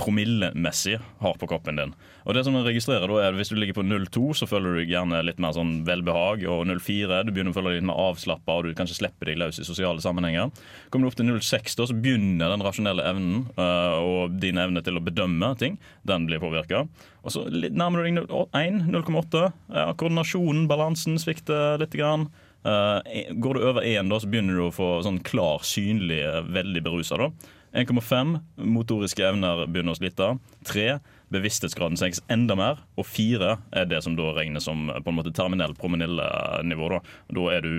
promillemessig 0.00 0.98
har 1.20 1.36
på 1.40 1.48
kroppen 1.48 1.78
din. 1.80 1.92
Og 2.28 2.36
det 2.36 2.42
som 2.44 2.56
jeg 2.56 2.66
registrerer 2.66 3.08
da 3.08 3.20
er 3.20 3.30
at 3.32 3.38
Hvis 3.38 3.48
du 3.52 3.56
ligger 3.56 3.78
på 3.78 3.84
0,2, 3.86 4.34
så 4.36 4.48
føler 4.48 4.76
du 4.76 4.90
gjerne 4.90 5.22
litt 5.24 5.40
mer 5.40 5.54
sånn 5.56 5.80
velbehag. 5.86 6.44
Og 6.50 6.66
0,4 6.68 7.22
du 7.24 7.32
begynner 7.32 7.54
å 7.54 7.56
føle 7.56 7.72
deg 7.72 7.80
litt 7.80 7.88
mer 7.88 8.02
avslappa 8.10 8.58
og 8.58 8.68
du 8.68 8.74
kanskje 8.76 8.98
slipper 9.00 9.30
deg 9.30 9.40
løs 9.40 9.60
i 9.62 9.66
sosiale 9.66 10.02
sammenhenger. 10.04 10.52
Kommer 10.90 11.08
du 11.08 11.12
opp 11.12 11.18
til 11.20 11.30
0,6, 11.30 11.78
da, 11.80 11.88
så 11.88 11.96
begynner 11.96 12.52
den 12.52 12.66
rasjonelle 12.66 13.06
evnen 13.08 13.46
eh, 13.56 13.96
og 14.04 14.36
din 14.42 14.60
evne 14.60 14.84
til 14.84 15.00
å 15.00 15.04
bedømme 15.04 15.54
ting, 15.60 15.80
den 16.08 16.28
blir 16.28 16.42
påvirka. 16.42 16.84
Og 17.24 17.34
så 17.34 17.46
nærmer 17.48 18.04
du 18.04 18.20
deg 18.20 18.36
1, 18.56 18.84
0,8. 18.92 19.46
Ja, 19.72 19.88
koordinasjonen, 19.96 20.68
balansen 20.70 21.18
svikter 21.20 21.80
litt. 21.80 21.90
Grann. 21.90 22.28
Eh, 22.64 23.32
går 23.40 23.54
du 23.56 23.64
over 23.64 23.82
1, 23.82 24.08
da, 24.12 24.20
så 24.20 24.28
begynner 24.28 24.58
du 24.58 24.66
å 24.66 24.74
få 24.74 24.90
sånn 25.04 25.22
klar, 25.24 25.64
synlig, 25.64 26.20
eh, 26.22 26.42
veldig 26.44 26.82
berusa. 26.84 27.30
Da. 27.72 27.80
1,5 27.80 28.38
motoriske 28.56 29.24
evner 29.24 29.66
begynner 29.66 29.94
å 29.94 30.00
slite. 30.00 30.32
3 30.66 30.98
bevissthetsgraden 31.30 31.98
senkes 31.98 32.22
enda 32.28 32.56
mer. 32.58 32.82
Og 32.98 33.06
4 33.06 33.56
er 33.72 33.90
det 33.90 34.02
som 34.04 34.16
da 34.18 34.32
regnes 34.36 34.66
som 34.66 34.90
på 34.90 35.12
en 35.12 35.18
måte 35.18 35.34
terminell 35.34 35.74
promillenivå. 35.78 36.92
Da. 36.94 37.00
da 37.36 37.48
er 37.54 37.66
du 37.66 37.72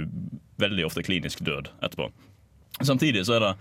veldig 0.62 0.88
ofte 0.88 1.04
klinisk 1.04 1.44
død 1.46 1.72
etterpå. 1.82 2.12
Samtidig 2.82 3.26
så 3.28 3.36
er 3.36 3.44
det 3.44 3.56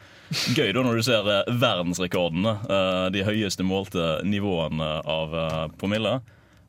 gøy 0.55 0.71
da 0.73 0.85
når 0.87 1.01
du 1.01 1.05
ser 1.05 1.27
eh, 1.29 1.49
verdensrekordene, 1.61 2.53
eh, 2.71 3.07
de 3.13 3.25
høyeste 3.27 3.67
målte 3.67 4.21
nivåene 4.25 4.91
av 5.03 5.35
eh, 5.37 5.65
promille. 5.81 6.21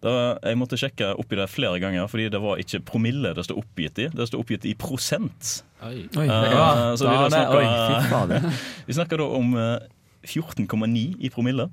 Da, 0.02 0.12
jeg 0.42 0.58
måtte 0.58 0.78
sjekke 0.82 1.12
oppi 1.22 1.38
det 1.38 1.46
flere 1.54 1.78
ganger, 1.80 2.08
fordi 2.10 2.26
det 2.34 2.40
var 2.42 2.58
ikke 2.58 2.80
promille 2.90 3.36
det 3.38 3.44
sto 3.46 3.60
oppgitt 3.62 4.00
i. 4.02 4.08
Det 4.10 4.26
sto 4.32 4.40
oppgitt 4.42 4.66
i 4.66 4.74
prosent. 4.74 5.62
Oi. 5.86 6.08
Oi, 6.18 6.26
Eh, 6.26 6.96
så 6.98 7.06
da 7.06 7.12
vi, 7.12 7.18
er 7.18 7.30
det- 7.30 7.34
snakker, 7.36 7.58
oi, 7.62 8.54
vi 8.88 8.94
snakker 8.98 9.22
da 9.22 9.28
om 9.38 9.54
eh, 9.62 9.80
14,9 10.26 11.04
i 11.22 11.30
promille. 11.30 11.70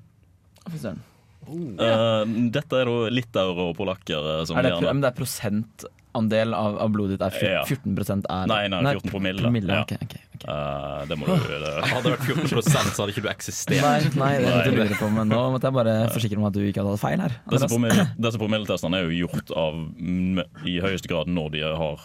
Uh. 1.48 1.72
Eh, 1.80 2.24
dette 2.52 2.76
er 2.76 2.84
da 2.90 2.96
litauere 3.08 3.70
og 3.70 3.76
polakker 3.78 4.26
eh, 4.34 4.42
som 4.44 4.58
Er 4.60 4.66
det, 4.66 4.72
gjør 4.74 4.84
det. 4.84 4.92
men 4.92 5.00
det 5.06 5.08
er 5.14 5.16
prosentandel 6.12 6.54
av, 6.54 6.78
av 6.78 6.90
blodet 6.90 7.18
ditt 7.18 7.22
er 7.22 7.30
fjor- 7.30 7.52
Ja. 7.52 7.64
14 7.64 8.24
er 8.28 8.46
Nei, 8.46 8.68
nei, 8.68 8.94
14 8.94 9.10
promille. 9.10 9.42
promille 9.42 9.68
Ja. 9.68 9.82
Okay, 9.82 9.98
okay, 10.02 10.20
okay. 10.34 10.48
Uh, 10.48 11.04
det 11.06 11.18
må 11.18 11.26
du 11.26 11.32
det. 11.32 11.84
Hadde 11.84 12.02
det 12.02 12.18
vært 12.18 12.26
14% 12.26 12.94
så 12.94 13.02
hadde 13.02 13.12
ikke 13.12 13.22
du 13.22 13.28
eksistert. 13.28 13.82
Nei, 13.82 14.00
nei, 14.16 14.38
det 14.38 14.48
måtte 14.48 14.70
jeg 14.70 14.76
lure 14.78 14.98
på, 14.98 15.10
men 15.12 15.28
nå 15.28 15.40
måtte 15.52 15.64
jeg 15.68 15.74
bare 15.74 16.08
forsikre 16.10 16.38
meg 16.38 16.46
at 16.46 16.52
du 16.54 16.60
ikke 16.68 16.82
hadde 16.82 16.94
hatt 16.94 17.00
feil 17.02 17.20
her. 17.20 17.36
Disse, 17.50 17.68
promille, 17.68 18.06
disse 18.18 18.38
promilletestene 18.38 18.96
er 19.00 19.08
jo 19.10 19.26
gjort 19.26 19.50
av 19.56 19.74
i 20.66 20.78
høyeste 20.80 21.08
grad 21.08 21.26
når 21.28 21.50
de 21.52 21.60
har 21.62 21.98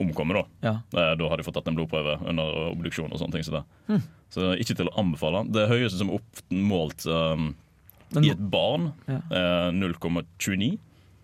omkommet. 0.00 0.46
Da 0.62 0.68
Ja. 0.68 0.74
Eh, 0.94 1.14
Da 1.16 1.28
har 1.28 1.36
de 1.36 1.42
fått 1.42 1.54
tatt 1.54 1.68
en 1.68 1.76
blodprøve 1.76 2.18
under 2.26 2.70
obduksjon. 2.72 3.12
og 3.12 3.18
sånne 3.18 3.32
ting 3.32 3.42
Så, 3.42 3.50
det. 3.52 3.64
Hm. 3.88 4.02
så 4.30 4.54
ikke 4.58 4.76
til 4.76 4.86
å 4.88 4.94
anbefale. 4.98 5.44
Det 5.50 5.68
høyeste 5.68 5.98
som 5.98 6.08
er 6.10 6.20
oppmålt 6.20 7.06
um, 7.06 7.54
i 8.22 8.30
et 8.30 8.38
barn, 8.50 8.92
Ja. 9.08 9.20
er 9.30 9.72
0,29. 9.72 10.78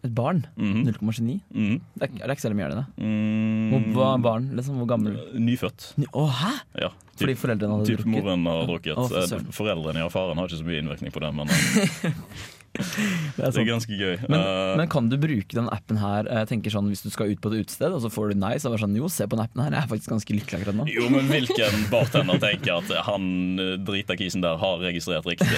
Et 0.07 0.13
barn? 0.15 0.45
Mhm. 0.57 0.85
0,29? 0.87 1.41
Mhm. 1.53 1.81
Det 1.99 2.07
er, 2.09 2.21
er 2.29 2.35
ikke 2.37 2.45
så 2.47 2.53
mye, 2.55 2.69
er 2.69 2.75
det? 2.77 2.85
Mm, 3.03 3.93
Hvor 3.97 4.21
barn? 4.23 4.49
Liksom, 4.55 4.79
hvor 4.81 4.89
gammel? 4.95 5.17
Nyfødt. 5.35 5.91
Ny- 5.99 6.11
Å, 6.15 6.27
hæ? 6.41 6.53
Ja, 6.87 6.91
Fordi 7.17 7.35
foreldrene 7.41 7.79
hadde 7.81 7.89
typ 7.91 8.03
drukket? 8.05 8.13
moren 8.15 8.47
har 8.47 8.67
drukket. 8.71 8.95
Å, 8.97 9.07
Eh. 9.11 9.51
Foreldrene, 9.57 10.05
ja, 10.05 10.09
faren 10.13 10.39
har 10.39 10.47
ikke 10.49 10.61
så 10.63 10.69
mye 10.69 10.83
innvirkning 10.85 11.13
på 11.15 11.21
det, 11.25 11.33
men 11.35 11.49
eh, 12.77 13.33
Det 13.37 13.51
det 13.57 13.61
er 13.63 13.69
ganske 13.71 13.97
gøy. 13.99 14.17
Men, 14.29 14.41
Eh, 14.41 14.77
men 14.79 14.89
kan 14.93 15.09
du 15.11 15.17
bruke 15.21 15.57
den 15.57 15.69
appen 15.73 15.99
her 16.01 16.27
Jeg 16.29 16.49
tenker 16.51 16.71
sånn, 16.75 16.89
hvis 16.93 17.03
du 17.03 17.11
skal 17.11 17.31
ut 17.33 17.41
på 17.43 17.51
et 17.53 17.65
utested, 17.65 17.93
og 17.97 18.03
så 18.05 18.11
får 18.13 18.33
du 18.33 18.41
nei, 18.41 18.55
så 18.61 18.69
er 18.69 18.77
det 18.77 18.83
sånn 18.85 18.97
Jo, 18.99 19.09
se 19.13 19.27
på 19.27 19.37
den 19.39 19.45
appen 19.47 19.63
her, 19.65 19.73
jeg 19.77 19.83
er 19.83 19.91
faktisk 19.91 20.13
ganske 20.13 20.37
lykkelig 20.37 20.61
akkurat 20.61 20.79
nå. 20.81 20.87
Jo, 20.93 21.09
men 21.13 21.29
hvilken 21.31 21.87
bartender 21.93 22.41
tenker 22.43 22.79
at 22.79 22.93
han 23.09 23.29
eh, 23.63 23.75
drita 23.87 24.17
kisen 24.19 24.45
der 24.45 24.57
har 24.61 24.79
registrert 24.85 25.27
riktig? 25.29 25.49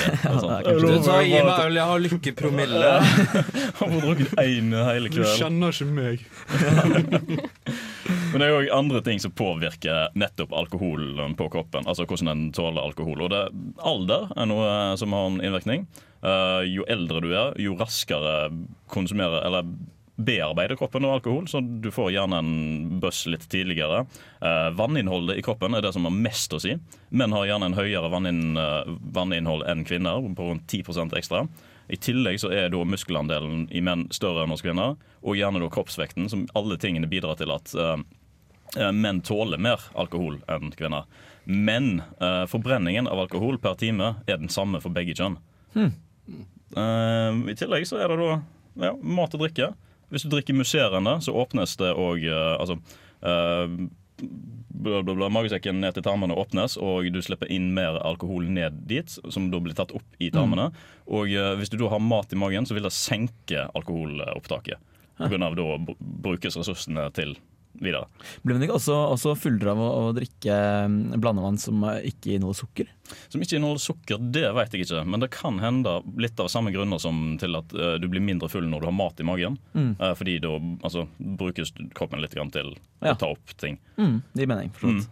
Er 0.49 0.65
kanskje 0.65 0.89
Du 0.99 1.03
sa 1.05 1.19
gi 1.23 1.39
meg 1.45 1.65
øl, 1.67 1.77
jeg 1.79 1.89
har 1.91 2.01
lykkepromille. 2.05 2.93
Han 3.79 3.93
får 3.93 4.01
drukket 4.07 4.33
én 4.43 4.73
hele 4.73 5.11
kvelden. 5.13 5.29
Du 5.29 5.39
kjenner 5.39 5.75
ikke 5.75 5.87
meg. 5.93 6.25
Men 8.09 8.41
det 8.41 8.49
er 8.49 8.55
jo 8.55 8.75
andre 8.77 9.03
ting 9.05 9.21
som 9.21 9.35
påvirker 9.37 10.15
nettopp 10.19 10.55
alkoholen 10.57 11.37
på 11.39 11.49
kroppen. 11.53 11.87
Altså 11.89 12.07
hvordan 12.09 12.31
den 12.33 12.49
tåler 12.57 12.83
alkohol. 12.83 13.27
Og 13.27 13.33
det, 13.33 13.45
alder 13.85 14.33
er 14.37 14.49
noe 14.49 14.73
som 15.01 15.17
har 15.17 15.29
en 15.29 15.41
innvirkning. 15.43 15.87
Uh, 16.25 16.65
jo 16.67 16.87
eldre 16.91 17.23
du 17.23 17.31
er, 17.31 17.55
jo 17.63 17.77
raskere 17.79 18.49
konsumerer 18.91 19.45
Eller 19.47 19.69
bearbeider 20.19 20.75
kroppen 20.77 21.05
av 21.07 21.13
alkohol, 21.19 21.45
så 21.47 21.61
du 21.63 21.93
får 21.95 22.11
gjerne 22.11 22.41
en 22.43 22.55
buss 22.99 23.23
litt 23.31 23.45
tidligere. 23.51 24.01
Uh, 24.43 24.67
vanninnholdet 24.75 25.39
i 25.39 25.45
kroppen 25.47 25.77
er 25.79 25.85
det 25.85 25.93
som 25.95 26.09
har 26.09 26.17
mest 26.17 26.55
å 26.57 26.59
si. 26.63 26.75
Menn 27.15 27.35
har 27.37 27.47
gjerne 27.47 27.71
en 27.71 27.79
høyere 27.79 28.11
eh, 28.11 28.91
vanninnhold 29.15 29.63
enn 29.71 29.85
kvinner, 29.87 30.27
på 30.35 30.49
rundt 30.51 30.67
10% 30.67 31.15
ekstra. 31.21 31.45
I 31.89 31.97
tillegg 31.97 32.41
så 32.43 32.51
er 32.53 32.69
da 32.73 32.85
muskelandelen 32.85 33.67
i 33.73 33.81
menn 33.85 34.07
større 34.13 34.45
enn 34.45 34.53
hos 34.53 34.65
kvinner, 34.65 34.97
og 35.25 35.39
gjerne 35.39 35.63
da 35.63 35.71
kroppsvekten, 35.73 36.29
som 36.29 36.47
alle 36.59 36.77
tingene 36.81 37.09
bidrar 37.09 37.39
til 37.41 37.53
at 37.55 37.73
eh, 37.75 38.93
menn 38.93 39.23
tåler 39.25 39.61
mer 39.61 39.89
alkohol 39.99 40.41
enn 40.53 40.73
kvinner. 40.77 41.09
Men 41.49 42.03
uh, 42.21 42.45
forbrenningen 42.45 43.09
av 43.09 43.23
alkohol 43.23 43.57
per 43.63 43.79
time 43.81 44.11
er 44.29 44.37
den 44.37 44.51
samme 44.53 44.83
for 44.85 44.93
begge 44.93 45.15
kjønn. 45.17 45.39
Hmm. 45.73 45.95
Uh, 46.77 47.49
I 47.49 47.55
tillegg 47.57 47.87
så 47.89 48.03
er 48.03 48.13
det 48.13 48.19
da 48.21 48.35
ja, 48.85 48.91
mat 49.01 49.33
og 49.33 49.47
drikke. 49.47 49.71
Hvis 50.13 50.27
du 50.27 50.33
drikker 50.35 50.57
musserende, 50.57 51.17
så 51.25 51.33
åpnes 51.33 51.73
det 51.81 51.95
òg 51.97 52.27
altså, 52.29 52.77
bla, 54.69 55.03
bla, 55.03 55.15
bla, 55.15 55.29
Magesekken 55.33 55.81
ned 55.83 55.97
til 55.97 56.05
tarmene 56.07 56.37
åpnes, 56.39 56.77
og 56.81 57.09
du 57.13 57.21
slipper 57.25 57.51
inn 57.53 57.71
mer 57.77 57.99
alkohol 58.05 58.49
ned 58.53 58.85
dit, 58.89 59.19
som 59.33 59.51
da 59.53 59.61
blir 59.63 59.77
tatt 59.79 59.95
opp 59.97 60.19
i 60.23 60.31
tarmene. 60.35 60.71
Og 61.09 61.33
uh, 61.33 61.55
hvis 61.59 61.73
du 61.73 61.79
da 61.81 61.91
har 61.93 62.03
mat 62.05 62.33
i 62.33 62.39
magen, 62.39 62.67
så 62.69 62.77
vil 62.77 62.87
det 62.87 62.95
senke 62.97 63.67
alkoholopptaket. 63.75 64.79
Av 65.19 65.33
da 65.35 65.65
br- 65.83 65.97
brukes 65.99 66.57
ressursene 66.61 67.09
til 67.17 67.35
videre. 67.73 68.07
Blir 68.43 68.57
man 68.57 68.65
ikke 68.67 68.77
også, 68.79 68.95
også 69.15 69.35
fullere 69.39 69.73
av 69.75 69.81
å, 69.83 69.89
å 70.01 70.13
drikke 70.17 70.55
mm, 70.91 70.97
blandevann 71.23 71.59
som 71.61 71.83
eh, 71.87 72.09
ikke 72.11 72.35
inneholder 72.37 72.61
sukker? 72.63 72.91
Som 73.33 73.45
ikke 73.45 73.59
inneholder 73.59 73.83
sukker, 73.83 74.23
det 74.35 74.47
vet 74.57 74.75
jeg 74.75 74.87
ikke. 74.87 75.03
Men 75.09 75.23
det 75.23 75.31
kan 75.35 75.61
hende 75.63 75.99
litt 76.21 76.41
av 76.43 76.51
samme 76.53 76.73
grunner 76.75 77.01
som 77.03 77.37
til 77.41 77.59
at 77.59 77.75
uh, 77.77 77.95
du 78.01 78.09
blir 78.11 78.25
mindre 78.25 78.51
full 78.53 78.67
når 78.69 78.83
du 78.85 78.89
har 78.91 78.97
mat 78.99 79.23
i 79.23 79.27
magen. 79.29 79.59
Mm. 79.75 79.93
Uh, 80.01 80.13
fordi 80.19 80.39
da 80.45 80.55
altså, 80.87 81.07
brukes 81.19 81.73
kroppen 81.99 82.23
litt 82.25 82.37
grann 82.37 82.53
til 82.55 82.75
Ja. 83.05 83.13
å 83.15 83.19
ta 83.21 83.29
opp 83.31 83.53
ting. 83.61 83.79
Mm, 83.97 84.17
det 84.35 84.43
gir 84.43 84.51
mening. 84.51 84.73
Mm. 84.83 85.03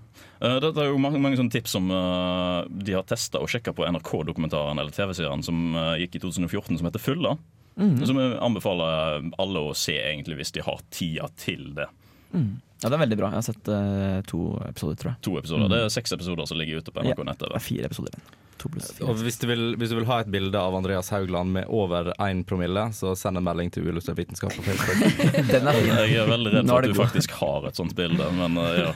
Uh, 0.43 0.57
Dette 0.65 0.83
er 0.83 0.91
jo 0.91 1.01
mange, 1.01 1.21
mange 1.23 1.39
sånne 1.39 1.55
tips 1.55 1.77
som 1.77 1.87
de 1.87 2.97
har 2.97 3.07
testa 3.09 3.41
og 3.43 3.51
sjekka 3.53 3.75
på 3.77 3.87
NRK-dokumentaren 3.87 4.81
eller 4.81 4.95
TV-serien 4.95 5.45
som 5.47 5.77
gikk 6.01 6.19
i 6.19 6.25
2014, 6.25 6.81
som 6.81 6.89
heter 6.91 7.03
Fulla. 7.03 7.37
Mhm. 7.77 8.07
Som 8.09 8.17
jeg 8.17 8.39
anbefaler 8.41 9.27
alle 9.39 9.63
å 9.69 9.75
se 9.77 9.95
egentlig 10.01 10.39
hvis 10.41 10.55
de 10.57 10.65
har 10.65 10.81
tida 10.91 11.29
til 11.37 11.75
det. 11.77 11.89
Mm. 12.33 12.55
Ja, 12.83 12.91
det 12.91 12.97
er 12.97 13.01
veldig 13.01 13.16
bra. 13.16 13.29
Jeg 13.33 13.41
har 13.41 13.47
sett 13.47 13.68
uh, 13.72 14.18
to 14.29 14.41
episoder, 14.66 14.97
tror 15.01 15.11
jeg. 15.14 15.20
To 15.24 15.37
episoder. 15.41 15.64
Mm. 15.64 15.72
Det 15.72 15.79
er 15.85 15.95
seks 15.95 16.12
episoder 16.12 16.49
som 16.51 16.59
ligger 16.61 16.83
ute 16.83 16.93
på 16.93 17.05
NRK 17.05 17.22
Ja, 17.22 17.29
nettet. 17.31 17.47
det 17.49 17.57
er 17.57 17.64
fire 17.64 17.89
episoder. 17.89 18.18
To 18.61 18.70
pluss 18.72 18.91
fire. 18.93 19.07
Og 19.09 19.22
hvis 19.24 19.39
du, 19.41 19.47
vil, 19.49 19.64
hvis 19.81 19.93
du 19.93 19.97
vil 19.99 20.09
ha 20.11 20.18
et 20.24 20.29
bilde 20.33 20.61
av 20.61 20.77
Andreas 20.77 21.09
Haugland 21.14 21.55
med 21.57 21.70
over 21.72 22.12
én 22.20 22.43
promille, 22.49 22.85
så 22.97 23.14
send 23.16 23.41
en 23.41 23.47
melding 23.49 23.72
til 23.72 23.89
Uillustrert 23.89 24.20
vitenskap 24.20 24.53
på 24.57 24.66
Facebook. 24.66 25.01
Den 25.55 25.72
er 25.72 25.81
fin. 25.81 25.95
Jeg 25.95 26.20
er 26.20 26.31
veldig 26.31 26.53
redd 26.59 26.68
for 26.68 26.85
at 26.85 26.91
du 26.91 26.93
god. 26.93 27.03
faktisk 27.07 27.39
har 27.41 27.70
et 27.70 27.81
sånt 27.81 27.97
bilde, 27.97 28.29
men 28.37 28.61
uh, 28.61 28.68
ja. 28.83 28.93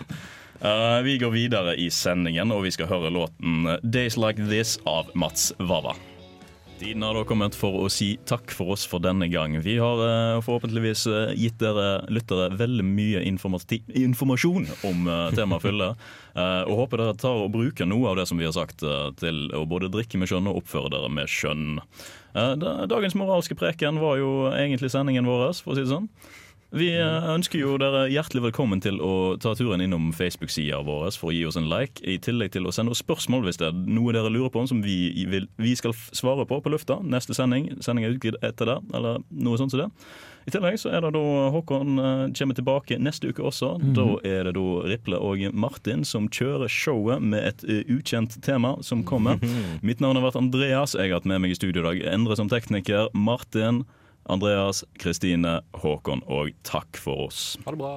Uh, 0.61 1.01
vi 1.07 1.17
går 1.17 1.33
videre 1.33 1.73
i 1.81 1.89
sendingen, 1.89 2.53
og 2.53 2.67
vi 2.67 2.75
skal 2.77 2.91
høre 2.91 3.09
låten 3.17 3.65
'Days 3.81 4.21
Like 4.21 4.45
This' 4.45 4.77
av 4.85 5.09
Mats 5.17 5.55
Wawa. 5.57 5.97
Tiden 6.81 7.03
har 7.03 7.13
da 7.13 7.27
kommet 7.29 7.53
for 7.53 7.75
å 7.77 7.89
si 7.93 8.15
takk 8.25 8.55
for 8.57 8.73
oss 8.73 8.87
for 8.89 9.03
denne 9.05 9.27
gang. 9.29 9.53
Vi 9.61 9.75
har 9.77 10.01
uh, 10.01 10.39
forhåpentligvis 10.41 11.03
uh, 11.13 11.33
gitt 11.37 11.59
dere 11.61 12.07
lyttere 12.09 12.47
veldig 12.57 12.87
mye 12.89 13.21
informasjon 13.29 14.65
om 14.89 15.05
uh, 15.05 15.29
temaet 15.37 15.67
fylle, 15.67 15.91
og 16.71 16.73
håper 16.79 17.03
dere 17.03 17.19
tar 17.21 17.43
og 17.43 17.53
bruker 17.53 17.85
noe 17.91 18.09
av 18.09 18.17
det 18.17 18.25
som 18.31 18.41
vi 18.41 18.49
har 18.49 18.57
sagt, 18.57 18.81
til 19.21 19.43
å 19.53 19.67
både 19.69 19.91
drikke 19.93 20.17
med 20.23 20.31
skjønn 20.31 20.49
og 20.49 20.63
oppføre 20.63 20.93
dere 20.95 21.11
med 21.13 21.29
skjønn. 21.29 21.83
Da- 22.33 22.87
dagens 22.89 23.17
moralske 23.19 23.59
preken 23.59 24.01
var 24.01 24.17
jo 24.23 24.31
egentlig 24.55 24.93
sendingen 24.95 25.29
vår, 25.29 25.51
for 25.61 25.75
å 25.75 25.77
si 25.77 25.85
det 25.85 25.93
sånn. 25.93 26.09
Vi 26.71 26.87
eh, 26.95 27.25
ønsker 27.33 27.59
jo 27.59 27.73
dere 27.83 28.05
hjertelig 28.13 28.45
velkommen 28.45 28.79
til 28.83 29.01
å 29.03 29.35
ta 29.43 29.57
turen 29.59 29.83
innom 29.83 30.13
Facebook-sida 30.15 30.79
vår 30.87 31.09
for 31.19 31.33
å 31.33 31.35
gi 31.35 31.43
oss 31.49 31.59
en 31.59 31.67
like, 31.71 31.99
i 32.07 32.15
tillegg 32.23 32.53
til 32.55 32.69
å 32.69 32.75
sende 32.75 32.95
oss 32.95 33.03
spørsmål 33.03 33.49
hvis 33.49 33.59
det 33.59 33.73
er 33.73 33.81
noe 33.91 34.15
dere 34.15 34.31
lurer 34.31 34.53
på 34.55 34.63
som 34.71 34.79
vi, 34.85 35.27
vil, 35.27 35.49
vi 35.59 35.75
skal 35.75 35.97
svare 36.15 36.47
på 36.47 36.61
på 36.63 36.71
lufta. 36.71 37.01
Neste 37.03 37.35
sending. 37.35 37.73
Sending 37.83 38.07
er 38.07 38.15
utgitt 38.15 38.39
etter 38.47 38.71
det, 38.71 38.79
eller 38.95 39.19
noe 39.35 39.59
sånt 39.59 39.75
som 39.75 39.83
det. 39.83 39.91
I 40.47 40.55
tillegg 40.55 40.79
så 40.81 40.93
er 40.95 41.03
det 41.03 41.11
da 41.19 41.25
Håkon 41.57 41.99
eh, 41.99 42.25
kommer 42.39 42.57
tilbake 42.61 43.03
neste 43.03 43.35
uke 43.35 43.45
også. 43.51 43.75
Mhm. 43.81 43.93
Da 43.99 44.07
er 44.31 44.47
det 44.47 44.55
da 44.57 44.67
Riple 44.95 45.19
og 45.19 45.43
Martin 45.51 46.07
som 46.07 46.31
kjører 46.31 46.71
showet 46.71 47.19
med 47.35 47.51
et 47.51 47.67
eh, 47.67 47.83
ukjent 47.91 48.39
tema 48.47 48.77
som 48.87 49.03
kommer. 49.03 49.43
Mitt 49.83 49.99
navn 49.99 50.21
har 50.21 50.31
vært 50.31 50.39
Andreas. 50.39 50.95
Jeg 50.95 51.11
har 51.11 51.19
hatt 51.19 51.27
med 51.27 51.43
meg 51.43 51.51
i 51.51 51.59
studio 51.59 51.83
i 51.83 51.89
dag 51.91 52.05
Endre 52.15 52.39
som 52.39 52.51
tekniker. 52.53 53.11
Martin, 53.11 53.83
Andreas, 54.29 54.85
Kristine, 55.01 55.61
Håkon 55.81 56.23
og 56.29 56.53
takk 56.67 56.99
for 57.01 57.29
oss. 57.29 57.55
Ha 57.65 57.73
det 57.75 57.81
bra. 57.81 57.95